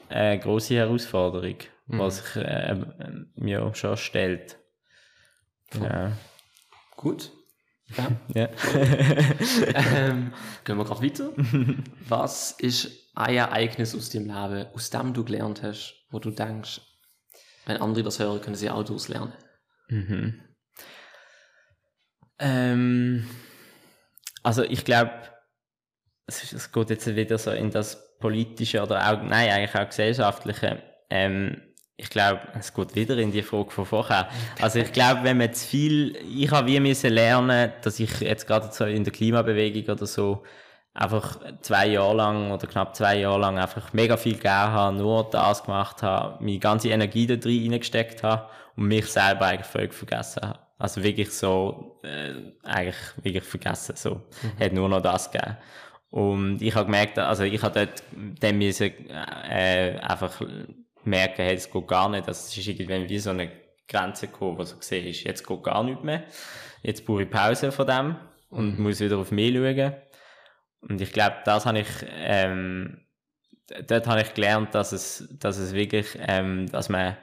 eine 0.09 0.39
große 0.39 0.75
Herausforderung, 0.75 1.57
mhm. 1.87 1.99
was 1.99 2.17
sich 2.17 2.35
äh, 2.43 2.75
mir 3.35 3.73
schon 3.73 3.97
stellt. 3.97 4.57
Ja. 5.73 6.11
Gut. 6.95 7.31
Ja. 7.95 8.11
ja. 8.33 8.49
ähm, 9.95 10.33
gehen 10.65 10.77
wir 10.77 10.83
gerade 10.83 11.01
weiter. 11.01 11.31
Was 12.09 12.51
ist 12.51 12.89
ein 13.15 13.35
Ereignis 13.35 13.95
aus 13.95 14.09
dem 14.09 14.25
Leben, 14.25 14.67
aus 14.73 14.89
dem 14.89 15.13
du 15.13 15.23
gelernt 15.23 15.63
hast, 15.63 16.05
wo 16.09 16.19
du 16.19 16.31
denkst, 16.31 16.81
wenn 17.65 17.77
andere 17.77 18.03
das 18.03 18.19
hören, 18.19 18.41
können 18.41 18.55
sie 18.55 18.69
auch 18.69 18.83
daraus 18.83 19.07
lernen? 19.07 19.33
Mhm. 19.87 20.41
Ähm, 22.39 23.27
also 24.43 24.63
ich 24.63 24.83
glaube, 24.85 25.11
es, 26.27 26.51
es, 26.53 26.71
geht 26.71 26.89
jetzt 26.89 27.15
wieder 27.15 27.37
so 27.37 27.51
in 27.51 27.71
das 27.71 28.06
politische 28.19 28.81
oder 28.81 28.97
auch, 29.07 29.21
nein, 29.23 29.49
eigentlich 29.49 29.75
auch 29.75 29.87
gesellschaftliche. 29.87 30.81
Ähm, 31.09 31.61
ich 31.99 32.09
glaube, 32.09 32.41
es 32.57 32.73
geht 32.73 32.95
wieder 32.95 33.17
in 33.17 33.31
die 33.31 33.41
Frage 33.41 33.71
von 33.71 33.85
vorher. 33.85 34.29
Also 34.61 34.79
ich 34.79 34.91
glaube, 34.91 35.23
wenn 35.23 35.37
man 35.37 35.51
zu 35.53 35.65
viel, 35.65 36.15
ich 36.15 36.51
habe 36.51 36.67
wie 36.67 36.79
müssen 36.79 37.11
lernen, 37.11 37.73
dass 37.81 37.99
ich 37.99 38.19
jetzt 38.19 38.45
gerade 38.45 38.69
so 38.71 38.85
in 38.85 39.03
der 39.03 39.11
Klimabewegung 39.11 39.95
oder 39.95 40.05
so 40.05 40.43
einfach 40.93 41.39
zwei 41.61 41.87
Jahre 41.87 42.15
lang 42.15 42.51
oder 42.51 42.67
knapp 42.67 42.95
zwei 42.95 43.19
Jahre 43.19 43.39
lang 43.39 43.57
einfach 43.57 43.93
mega 43.93 44.15
viel 44.17 44.33
gegeben 44.33 44.53
habe, 44.53 44.97
nur 44.97 45.29
das 45.29 45.63
gemacht 45.63 46.03
habe, 46.03 46.43
meine 46.43 46.59
ganze 46.59 46.89
Energie 46.89 47.25
da 47.25 47.35
drin 47.35 47.71
reingesteckt 47.71 48.23
habe 48.23 48.47
und 48.75 48.87
mich 48.87 49.07
selber 49.07 49.45
eigentlich 49.47 49.67
völlig 49.67 49.93
vergessen 49.93 50.41
habe. 50.43 50.59
Also 50.79 51.03
wirklich 51.03 51.31
so, 51.31 51.99
äh, 52.03 52.33
eigentlich 52.63 52.95
wirklich 53.21 53.43
vergessen, 53.43 53.95
so. 53.95 54.15
Mhm. 54.15 54.59
Hat 54.59 54.73
nur 54.73 54.89
noch 54.89 55.01
das 55.01 55.31
gegeben. 55.31 55.57
Und 56.09 56.61
ich 56.61 56.73
habe 56.75 56.85
gemerkt, 56.85 57.19
also 57.19 57.43
ich 57.43 57.61
habe 57.61 57.79
dort 57.79 58.03
dann 58.39 58.57
müssen, 58.57 58.91
äh, 59.09 59.99
einfach 60.01 60.41
merken, 61.03 61.43
hey, 61.43 61.55
es 61.55 61.69
geht 61.69 61.87
gar 61.87 62.09
nicht. 62.09 62.27
Das 62.27 62.55
ist 62.55 62.67
irgendwie 62.67 63.09
wie 63.09 63.19
so 63.19 63.31
eine 63.31 63.51
Grenze 63.87 64.27
gekommen, 64.27 64.57
wo 64.57 64.63
so 64.63 64.77
gesehen 64.77 65.07
ist, 65.07 65.23
jetzt 65.23 65.45
geht 65.45 65.63
gar 65.63 65.83
nicht 65.83 66.03
mehr. 66.03 66.23
Jetzt 66.83 67.05
brauche 67.05 67.23
ich 67.23 67.29
Pause 67.29 67.71
von 67.71 67.87
dem 67.87 68.15
und 68.49 68.77
mhm. 68.77 68.83
muss 68.83 68.99
wieder 68.99 69.17
auf 69.17 69.31
mich 69.31 69.53
schauen. 69.53 69.93
Und 70.81 71.01
ich 71.01 71.11
glaube, 71.11 71.37
das 71.45 71.65
habe 71.65 71.79
ich, 71.79 71.87
ähm, 72.09 73.05
dort 73.87 74.07
habe 74.07 74.21
ich 74.21 74.33
gelernt, 74.33 74.75
dass 74.75 74.91
es, 74.91 75.27
dass 75.39 75.57
es 75.57 75.73
wirklich, 75.73 76.17
ähm, 76.19 76.67
dass 76.71 76.89
man 76.89 77.17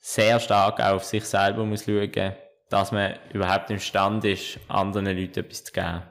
sehr 0.00 0.38
stark 0.38 0.80
auf 0.80 1.04
sich 1.04 1.24
selber 1.24 1.64
muss 1.64 1.84
schauen, 1.84 2.36
dass 2.68 2.92
man 2.92 3.14
überhaupt 3.32 3.70
imstande 3.70 4.32
ist, 4.32 4.58
anderen 4.68 5.06
Leuten 5.06 5.40
etwas 5.40 5.64
zu 5.64 5.72
geben. 5.72 6.02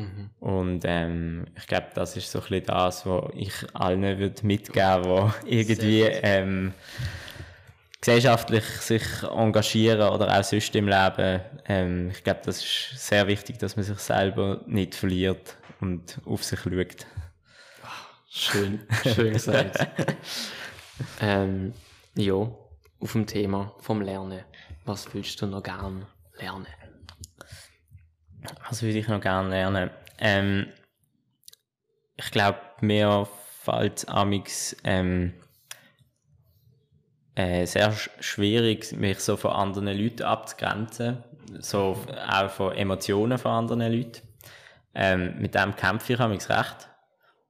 Mhm. 0.00 0.30
Und 0.40 0.82
ähm, 0.84 1.46
ich 1.56 1.66
glaube, 1.66 1.88
das 1.94 2.16
ist 2.16 2.30
so 2.30 2.38
ein 2.38 2.48
bisschen 2.48 2.66
das, 2.66 3.06
was 3.06 3.30
ich 3.34 3.52
allen 3.74 4.18
würde 4.18 4.46
mitgeben 4.46 5.04
würde, 5.04 5.34
die 5.44 5.58
irgendwie 5.58 6.02
ähm, 6.02 6.72
gesellschaftlich 8.00 8.64
sich 8.64 9.02
engagieren 9.22 10.08
oder 10.10 10.38
auch 10.38 10.44
sonst 10.44 10.74
im 10.74 10.88
Leben. 10.88 11.40
Ähm, 11.66 12.10
ich 12.10 12.24
glaube, 12.24 12.40
das 12.44 12.64
ist 12.64 13.06
sehr 13.06 13.26
wichtig, 13.26 13.58
dass 13.58 13.76
man 13.76 13.84
sich 13.84 13.98
selber 13.98 14.62
nicht 14.66 14.94
verliert 14.94 15.56
und 15.80 16.20
auf 16.24 16.42
sich 16.44 16.60
schaut. 16.60 17.06
Schön, 18.32 18.80
schön 19.02 19.32
gesagt. 19.32 19.86
ähm, 21.20 21.74
ja, 22.14 22.34
auf 22.34 23.12
dem 23.12 23.26
Thema 23.26 23.74
vom 23.80 24.00
Lernen. 24.02 24.44
Was 24.84 25.12
willst 25.12 25.42
du 25.42 25.46
noch 25.46 25.62
gern 25.62 26.06
lernen? 26.38 26.66
Was 28.68 28.82
würde 28.82 28.98
ich 28.98 29.08
noch 29.08 29.20
gerne 29.20 29.50
lernen? 29.50 29.90
Ähm, 30.18 30.66
ich 32.16 32.30
glaube, 32.30 32.58
mir 32.80 33.26
fällt 33.62 34.08
amix 34.08 34.76
ähm, 34.84 35.32
äh, 37.34 37.66
sehr 37.66 37.92
schwierig, 38.20 38.92
mich 38.92 39.20
so 39.20 39.36
von 39.36 39.52
anderen 39.52 39.88
Leuten 39.88 40.22
abzugrenzen, 40.22 41.24
so 41.58 41.96
auch 42.28 42.50
von 42.50 42.72
Emotionen 42.72 43.38
von 43.38 43.52
anderen 43.52 43.92
Leuten. 43.92 44.22
Ähm, 44.94 45.36
mit 45.38 45.54
dem 45.54 45.76
kämpfe 45.76 46.14
ich 46.14 46.20
amix 46.20 46.50
recht. 46.50 46.88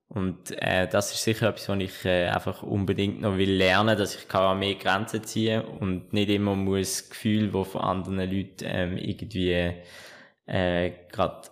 Und 0.09 0.51
äh, 0.61 0.89
das 0.89 1.13
ist 1.13 1.23
sicher 1.23 1.49
etwas, 1.49 1.69
was 1.69 1.79
ich 1.79 2.05
äh, 2.05 2.27
einfach 2.27 2.65
unbedingt 2.65 3.21
noch 3.21 3.37
will 3.37 3.53
lernen, 3.53 3.97
dass 3.97 4.17
ich 4.17 4.27
kann 4.27 4.59
mehr 4.59 4.75
Grenzen 4.75 5.23
ziehen 5.23 5.63
und 5.63 6.13
nicht 6.13 6.31
immer 6.31 6.57
muss 6.57 7.09
Gefühl, 7.09 7.53
wo 7.53 7.63
von 7.63 7.81
anderen 7.81 8.19
Leuten 8.19 8.65
ähm, 8.65 8.97
irgendwie 8.97 9.73
äh, 10.51 10.93
gerade 11.11 11.49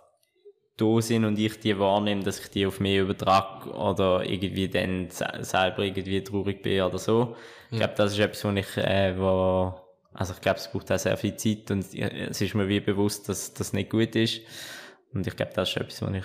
da 0.76 1.00
sind 1.00 1.24
und 1.24 1.38
ich 1.38 1.58
die 1.60 1.78
wahrnehme, 1.78 2.22
dass 2.22 2.40
ich 2.40 2.48
die 2.50 2.66
auf 2.66 2.80
mich 2.80 2.98
übertrage 2.98 3.70
oder 3.70 4.24
irgendwie 4.24 4.68
dann 4.68 5.08
selber 5.10 5.82
irgendwie 5.82 6.22
traurig 6.22 6.62
bin 6.62 6.82
oder 6.82 6.98
so. 6.98 7.36
Ich 7.70 7.78
glaube, 7.78 7.94
das 7.96 8.12
ist 8.12 8.18
etwas, 8.18 8.44
wo 8.44 8.50
ich, 8.50 8.76
äh, 8.76 9.18
wo, 9.18 9.74
also 10.12 10.34
ich 10.34 10.40
glaube, 10.40 10.58
es 10.58 10.70
braucht 10.70 10.90
auch 10.92 10.98
sehr 10.98 11.16
viel 11.16 11.36
Zeit 11.36 11.70
und 11.70 11.84
es 11.94 12.40
ist 12.40 12.54
mir 12.54 12.68
wie 12.68 12.80
bewusst, 12.80 13.28
dass 13.28 13.52
das 13.54 13.72
nicht 13.72 13.90
gut 13.90 14.14
ist. 14.14 14.40
Und 15.12 15.26
ich 15.26 15.36
glaube, 15.36 15.52
das 15.54 15.70
ist 15.70 15.76
etwas, 15.76 16.02
wo 16.02 16.14
ich, 16.14 16.24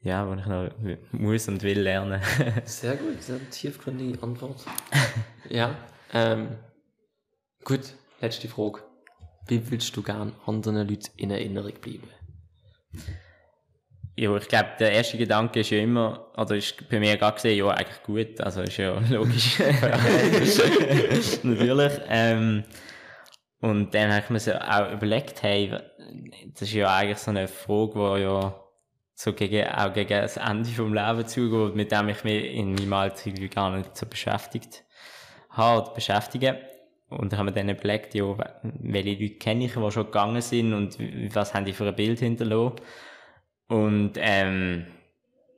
ja, 0.00 0.28
wo 0.28 0.34
ich 0.34 0.46
noch 0.46 0.70
muss 1.12 1.48
und 1.48 1.62
will 1.62 1.80
lernen. 1.80 2.20
sehr 2.64 2.96
gut, 2.96 3.22
sehr 3.22 3.38
tiefgründige 3.50 4.22
Antwort. 4.22 4.64
ja, 5.48 5.76
ähm, 6.12 6.56
gut, 7.64 7.94
letzte 8.20 8.48
Frage. 8.48 8.89
Wie 9.50 9.60
willst 9.68 9.96
du 9.96 10.02
gern 10.02 10.32
anderen 10.46 10.88
Leuten 10.88 11.10
in 11.16 11.32
Erinnerung 11.32 11.72
bleiben? 11.80 12.08
Ja, 14.14 14.36
ich 14.36 14.46
glaube, 14.46 14.68
der 14.78 14.92
erste 14.92 15.18
Gedanke 15.18 15.60
ist 15.60 15.70
ja 15.70 15.78
immer, 15.78 16.30
oder 16.36 16.54
ist 16.54 16.88
bei 16.88 17.00
mir 17.00 17.16
gar 17.16 17.32
gesehen, 17.32 17.58
ja, 17.58 17.68
eigentlich 17.70 18.02
gut, 18.04 18.40
also 18.40 18.60
ist 18.62 18.76
ja 18.76 18.96
logisch. 19.10 19.58
Natürlich. 21.42 21.92
Ähm, 22.08 22.62
und 23.60 23.92
dann 23.92 24.12
habe 24.12 24.22
ich 24.22 24.30
mir 24.30 24.38
so 24.38 24.52
auch 24.52 24.92
überlegt, 24.92 25.42
hey, 25.42 25.70
das 26.52 26.62
ist 26.62 26.72
ja 26.72 26.94
eigentlich 26.94 27.18
so 27.18 27.30
eine 27.30 27.48
Frage, 27.48 27.92
die 27.94 28.22
ja 28.22 28.54
so 29.16 29.32
gegen, 29.32 29.66
auch 29.68 29.92
gegen 29.92 30.20
das 30.20 30.36
Ende 30.36 30.70
vom 30.70 30.94
Leben 30.94 31.26
zugeht, 31.26 31.74
mit 31.74 31.90
dem 31.90 32.08
ich 32.08 32.22
mich 32.22 32.44
in 32.54 32.74
meinem 32.74 32.92
Alltag 32.92 33.50
gar 33.50 33.76
nicht 33.76 33.96
so 33.96 34.06
beschäftigt 34.06 34.84
habe 35.50 35.82
oder 35.82 35.94
beschäftige. 35.94 36.60
Und 37.10 37.36
haben 37.36 37.46
wir 37.46 37.52
dann 37.52 37.68
überlegt, 37.68 38.14
ja, 38.14 38.36
welche 38.62 39.10
Leute 39.10 39.34
kenne 39.36 39.64
ich, 39.64 39.74
die 39.74 39.90
schon 39.90 40.06
gegangen 40.06 40.40
sind 40.40 40.72
und 40.72 40.96
was 41.34 41.54
haben 41.54 41.64
die 41.64 41.72
für 41.72 41.88
ein 41.88 41.96
Bild 41.96 42.20
hinterlassen. 42.20 42.76
Und 43.68 44.12
ähm, 44.16 44.86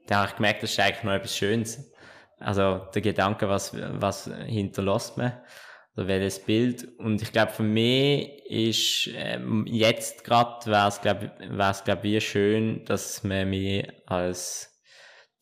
da 0.06 0.16
habe 0.20 0.28
ich 0.28 0.36
gemerkt, 0.36 0.62
das 0.62 0.72
ist 0.72 0.80
eigentlich 0.80 1.04
noch 1.04 1.12
etwas 1.12 1.36
Schönes. 1.36 1.92
Also 2.38 2.80
der 2.94 3.02
Gedanke, 3.02 3.48
was, 3.48 3.76
was 3.76 4.30
hinterlässt 4.46 5.16
man, 5.18 5.32
oder 5.96 6.08
welches 6.08 6.40
Bild. 6.40 6.88
Und 6.98 7.22
ich 7.22 7.32
glaube, 7.32 7.52
für 7.52 7.62
mich 7.62 8.44
ist 8.46 9.10
ähm, 9.14 9.66
jetzt 9.68 10.24
gerade, 10.24 10.66
wäre 10.66 10.88
es, 10.88 11.00
glaube 11.00 11.32
ich, 11.38 11.84
glaub, 11.84 12.02
wie 12.02 12.20
schön, 12.20 12.84
dass 12.86 13.22
man 13.24 13.50
mich 13.50 13.86
als 14.06 14.72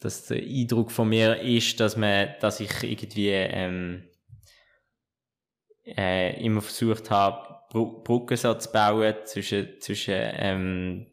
dass 0.00 0.26
der 0.26 0.38
Eindruck 0.38 0.90
von 0.90 1.08
mir 1.08 1.40
ist, 1.40 1.78
dass 1.78 1.96
man, 1.96 2.30
dass 2.40 2.60
ich 2.60 2.82
irgendwie 2.82 3.28
ähm, 3.28 4.04
äh, 5.84 6.42
immer 6.44 6.60
versucht 6.60 7.10
habe, 7.10 7.50
Brücken 7.70 8.36
so 8.36 8.54
zu 8.54 8.72
bauen 8.72 9.14
zwischen, 9.24 9.80
zwischen 9.80 10.14
ähm, 10.16 11.06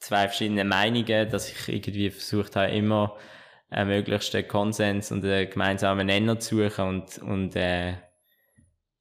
zwei 0.00 0.28
verschiedenen 0.28 0.68
Meinungen, 0.68 1.30
dass 1.30 1.50
ich 1.50 1.68
irgendwie 1.68 2.10
versucht 2.10 2.56
habe, 2.56 2.72
immer 2.72 3.16
einen 3.70 3.88
möglichsten 3.88 4.46
Konsens 4.46 5.10
und 5.10 5.24
einen 5.24 5.50
gemeinsamen 5.50 6.06
Nenner 6.06 6.38
zu 6.38 6.68
suchen 6.68 6.84
und, 6.86 7.18
und 7.18 7.56
äh, 7.56 7.94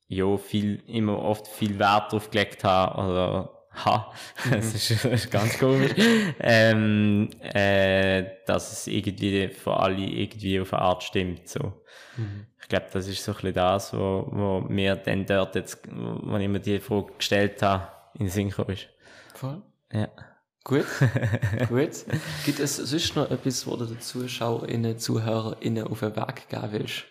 ja, 0.08 0.38
viel, 0.38 0.84
immer 0.88 1.20
oft 1.20 1.48
viel 1.48 1.80
Wert 1.80 2.12
darauf 2.12 2.30
gelegt 2.30 2.64
habe, 2.64 3.02
oder 3.02 3.63
ha, 3.74 4.14
das, 4.50 4.74
ist, 4.74 4.92
das 5.06 5.26
ist 5.26 5.32
ganz 5.32 5.58
komisch, 5.58 5.92
ähm, 6.40 7.30
äh, 7.42 8.24
dass 8.46 8.72
es 8.72 8.88
irgendwie 8.88 9.50
für 9.50 9.78
alle 9.78 9.98
irgendwie 9.98 10.60
auf 10.60 10.74
eine 10.74 10.82
Art 10.82 11.04
stimmt, 11.04 11.48
so. 11.48 11.74
Mhm. 12.18 12.48
Ich 12.62 12.70
glaube, 12.70 12.86
das 12.94 13.08
ist 13.08 13.24
so 13.24 13.32
ein 13.32 13.36
bisschen 13.36 13.54
das, 13.54 13.94
wo, 13.94 14.28
wo 14.32 14.62
mir 14.62 14.96
dann 14.96 15.26
dort 15.26 15.56
jetzt, 15.56 15.82
wo 15.92 16.38
ich 16.38 16.48
mir 16.48 16.60
die 16.60 16.80
Frage 16.80 17.14
gestellt 17.18 17.62
habe, 17.62 17.90
in 18.14 18.26
den 18.26 18.30
Sinn 18.30 18.50
ist. 18.68 18.88
Voll. 19.36 19.62
Ja. 19.92 20.08
Gut, 20.64 20.86
gut. 21.70 21.92
Gibt 22.46 22.60
es 22.60 22.78
sonst 22.78 23.16
noch 23.18 23.30
etwas, 23.30 23.68
wo 23.68 23.76
du 23.76 23.86
den 23.86 24.00
ZuschauerInnen, 24.00 24.98
ZuhörerInnen 24.98 25.86
auf 25.86 26.00
den 26.00 26.16
Weg 26.16 26.48
geben 26.48 26.72
willst? 26.72 27.04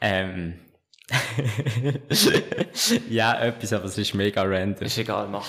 Ähm. 0.00 0.67
ja, 3.08 3.38
etwas, 3.40 3.72
aber 3.72 3.84
es 3.86 3.96
ist 3.98 4.14
mega 4.14 4.42
random. 4.42 4.86
Ist 4.86 4.98
egal, 4.98 5.28
mach. 5.28 5.46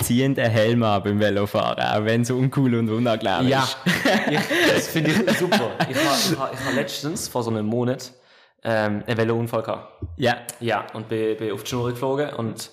Ziehen 0.00 0.34
den 0.34 0.50
Helm 0.50 0.82
an 0.82 1.02
beim 1.02 1.20
Velofahren, 1.20 1.82
auch 1.84 2.04
wenn 2.04 2.22
es 2.22 2.30
uncool 2.30 2.74
und 2.74 2.88
unangenehm 2.88 3.46
Ja, 3.48 3.62
ist. 3.62 3.76
ich, 4.30 4.40
das 4.74 4.88
finde 4.88 5.10
ich 5.12 5.38
super. 5.38 5.70
Ich 5.88 5.96
habe 6.36 6.40
ha, 6.40 6.70
letztens, 6.74 7.28
vor 7.28 7.42
so 7.44 7.50
einem 7.50 7.66
Monat, 7.66 8.12
ähm, 8.64 9.04
einen 9.06 9.16
Velounfall 9.16 9.62
gehabt. 9.62 10.02
Ja, 10.16 10.38
Ja, 10.60 10.86
und 10.94 11.08
bin, 11.08 11.36
bin 11.36 11.52
auf 11.52 11.62
die 11.62 11.68
Schnur 11.70 11.90
geflogen 11.90 12.30
und 12.30 12.70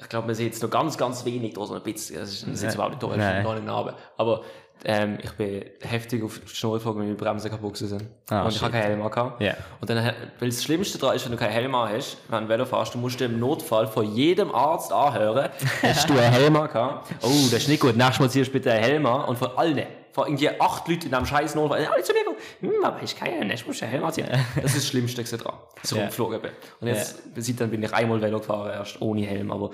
ich 0.00 0.08
glaube, 0.08 0.26
man 0.28 0.34
sieht 0.34 0.46
jetzt 0.52 0.62
noch 0.62 0.70
ganz, 0.70 0.96
ganz 0.96 1.26
wenig 1.26 1.52
da, 1.52 1.66
so 1.66 1.74
ein 1.74 1.82
bisschen. 1.82 2.18
Das 2.18 2.30
ist, 2.30 2.44
ist 2.46 2.74
überhaupt 2.74 2.92
nicht 2.92 3.02
da, 3.02 3.14
Nein. 3.16 3.38
ist 3.38 3.44
noch 3.44 3.54
nicht 3.54 3.66
Narbe. 3.66 3.94
Aber 4.16 4.42
ähm, 4.84 5.18
ich 5.22 5.32
bin 5.32 5.64
heftig 5.80 6.22
auf 6.24 6.38
die 6.40 6.48
Schnur 6.54 6.74
geflogen, 6.74 7.00
weil 7.00 7.06
meine 7.08 7.16
Bremsen 7.18 7.50
kaputt 7.50 7.76
sind. 7.76 8.04
Ah, 8.28 8.44
und 8.44 8.54
ich 8.54 8.60
habe 8.62 8.72
keinen 8.72 8.82
Helm 8.82 8.98
mehr 9.00 9.10
gehabt. 9.10 9.40
Ja. 9.40 9.54
Und 9.80 9.90
dann, 9.90 10.12
weil 10.38 10.48
das 10.48 10.62
Schlimmste 10.62 10.98
daran 10.98 11.16
ist, 11.16 11.24
wenn 11.24 11.32
du 11.32 11.38
keinen 11.38 11.52
Helm 11.52 11.70
mehr 11.72 11.88
hast, 11.94 12.16
wenn 12.28 12.44
du 12.44 12.48
Velo 12.48 12.64
fährst, 12.64 12.94
du 12.94 12.98
musst 12.98 13.20
dir 13.20 13.26
im 13.26 13.38
Notfall 13.38 13.86
von 13.86 14.04
jedem 14.14 14.54
Arzt 14.54 14.92
anhören, 14.92 15.50
hast 15.82 16.08
du 16.08 16.14
einen 16.14 16.32
Helm 16.32 16.54
gehabt? 16.54 17.10
Oh, 17.22 17.28
das 17.50 17.62
ist 17.62 17.68
nicht 17.68 17.80
gut. 17.80 17.96
Nächstes 17.96 18.20
Mal 18.20 18.30
ziehst 18.30 18.48
du 18.48 18.52
bitte 18.52 18.72
einen 18.72 18.84
Helm 18.84 19.06
an. 19.06 19.24
Und 19.26 19.38
von 19.38 19.50
allen, 19.56 19.86
von 20.12 20.26
irgendwie 20.26 20.50
acht 20.60 20.88
Leuten 20.88 21.06
in 21.06 21.14
einem 21.14 21.26
scheiß 21.26 21.54
Notfall, 21.54 21.86
alle 21.86 22.02
zu 22.02 22.12
mir, 22.12 22.24
kommen, 22.24 22.36
hm, 22.60 22.84
aber 22.84 23.02
ich 23.02 23.14
kann 23.16 23.28
ja 23.32 23.44
nicht, 23.44 23.60
ich 23.60 23.66
muss 23.66 23.80
einen 23.82 23.92
Helm 23.92 24.04
anziehen. 24.04 24.28
Das 24.56 24.64
ist 24.72 24.76
das 24.76 24.86
Schlimmste 24.88 25.22
dran, 25.22 25.54
dass 25.80 25.90
ich 25.92 25.96
Ja. 25.96 26.02
rumgeflogen 26.04 26.42
bin. 26.42 26.50
Und 26.80 26.88
jetzt, 26.88 27.22
seitdem 27.36 27.70
bin 27.70 27.82
ich 27.82 27.92
einmal 27.92 28.20
Velo 28.20 28.38
gefahren, 28.38 28.70
erst 28.72 29.00
ohne 29.00 29.22
Helm, 29.26 29.50
aber 29.52 29.70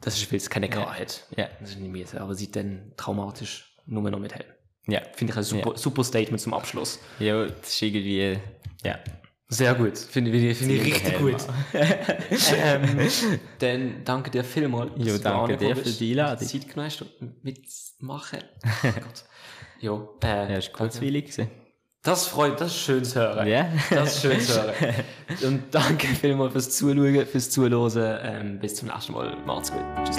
das 0.00 0.16
ist, 0.20 0.32
es 0.32 0.50
keine 0.50 0.68
Klarheit. 0.68 1.24
Ja. 1.36 1.46
Das 1.60 1.70
ist 1.70 1.78
nicht 1.80 1.90
mehr. 1.90 2.22
Aber 2.22 2.34
seitdem 2.34 2.92
traumatisch, 2.96 3.74
nur 3.86 4.10
noch 4.10 4.18
mit 4.18 4.34
Helm. 4.34 4.48
ja. 4.88 5.00
Finde 5.14 5.32
ich 5.32 5.36
ein 5.38 5.42
super, 5.44 5.76
super 5.76 6.04
Statement 6.04 6.40
zum 6.40 6.54
Abschluss. 6.54 6.98
Ja, 7.18 7.46
das 7.46 7.68
ist 7.68 7.82
irgendwie, 7.82 8.38
ja. 8.84 8.98
Sehr 9.48 9.74
gut. 9.74 9.96
Finde 9.96 10.32
ich, 10.32 10.58
finde 10.58 10.74
ich 10.74 10.84
richtig 10.84 11.12
Helm 11.12 11.20
gut. 11.30 11.36
ähm, 12.56 12.98
dann 13.60 14.04
danke 14.04 14.30
dir 14.30 14.42
vielmals. 14.42 14.90
Jo, 14.96 15.18
danke 15.18 15.56
dir 15.56 15.76
für 15.76 15.88
die 15.88 16.10
Einladung. 16.10 16.48
Zeit 16.48 16.68
genommen 16.68 16.90
hast, 16.90 17.04
mitzumachen. 17.42 18.40
Oh 18.84 18.88
Gott. 18.92 19.24
Jo, 19.80 20.18
äh, 20.24 20.50
Ja, 20.52 20.58
ist 20.58 20.72
kurzweilig 20.72 21.26
gewesen. 21.26 21.50
Das 22.02 22.26
freut, 22.26 22.60
das 22.60 22.68
ist 22.72 22.78
schön 22.80 23.04
zu 23.04 23.20
hören. 23.20 23.46
Ja. 23.48 23.68
Das 23.90 24.14
ist 24.16 24.22
schön 24.22 24.40
zu 24.40 24.54
hören. 24.54 24.94
Und 25.42 25.74
danke 25.74 26.06
vielmals 26.08 26.52
fürs 26.52 26.70
Zuschauen, 26.76 27.26
fürs 27.26 27.50
Zuhören. 27.50 28.18
Ähm, 28.22 28.58
bis 28.60 28.76
zum 28.76 28.88
nächsten 28.88 29.12
Mal. 29.12 29.36
Macht's 29.44 29.70
gut. 29.72 29.82
Tschüss. 30.04 30.18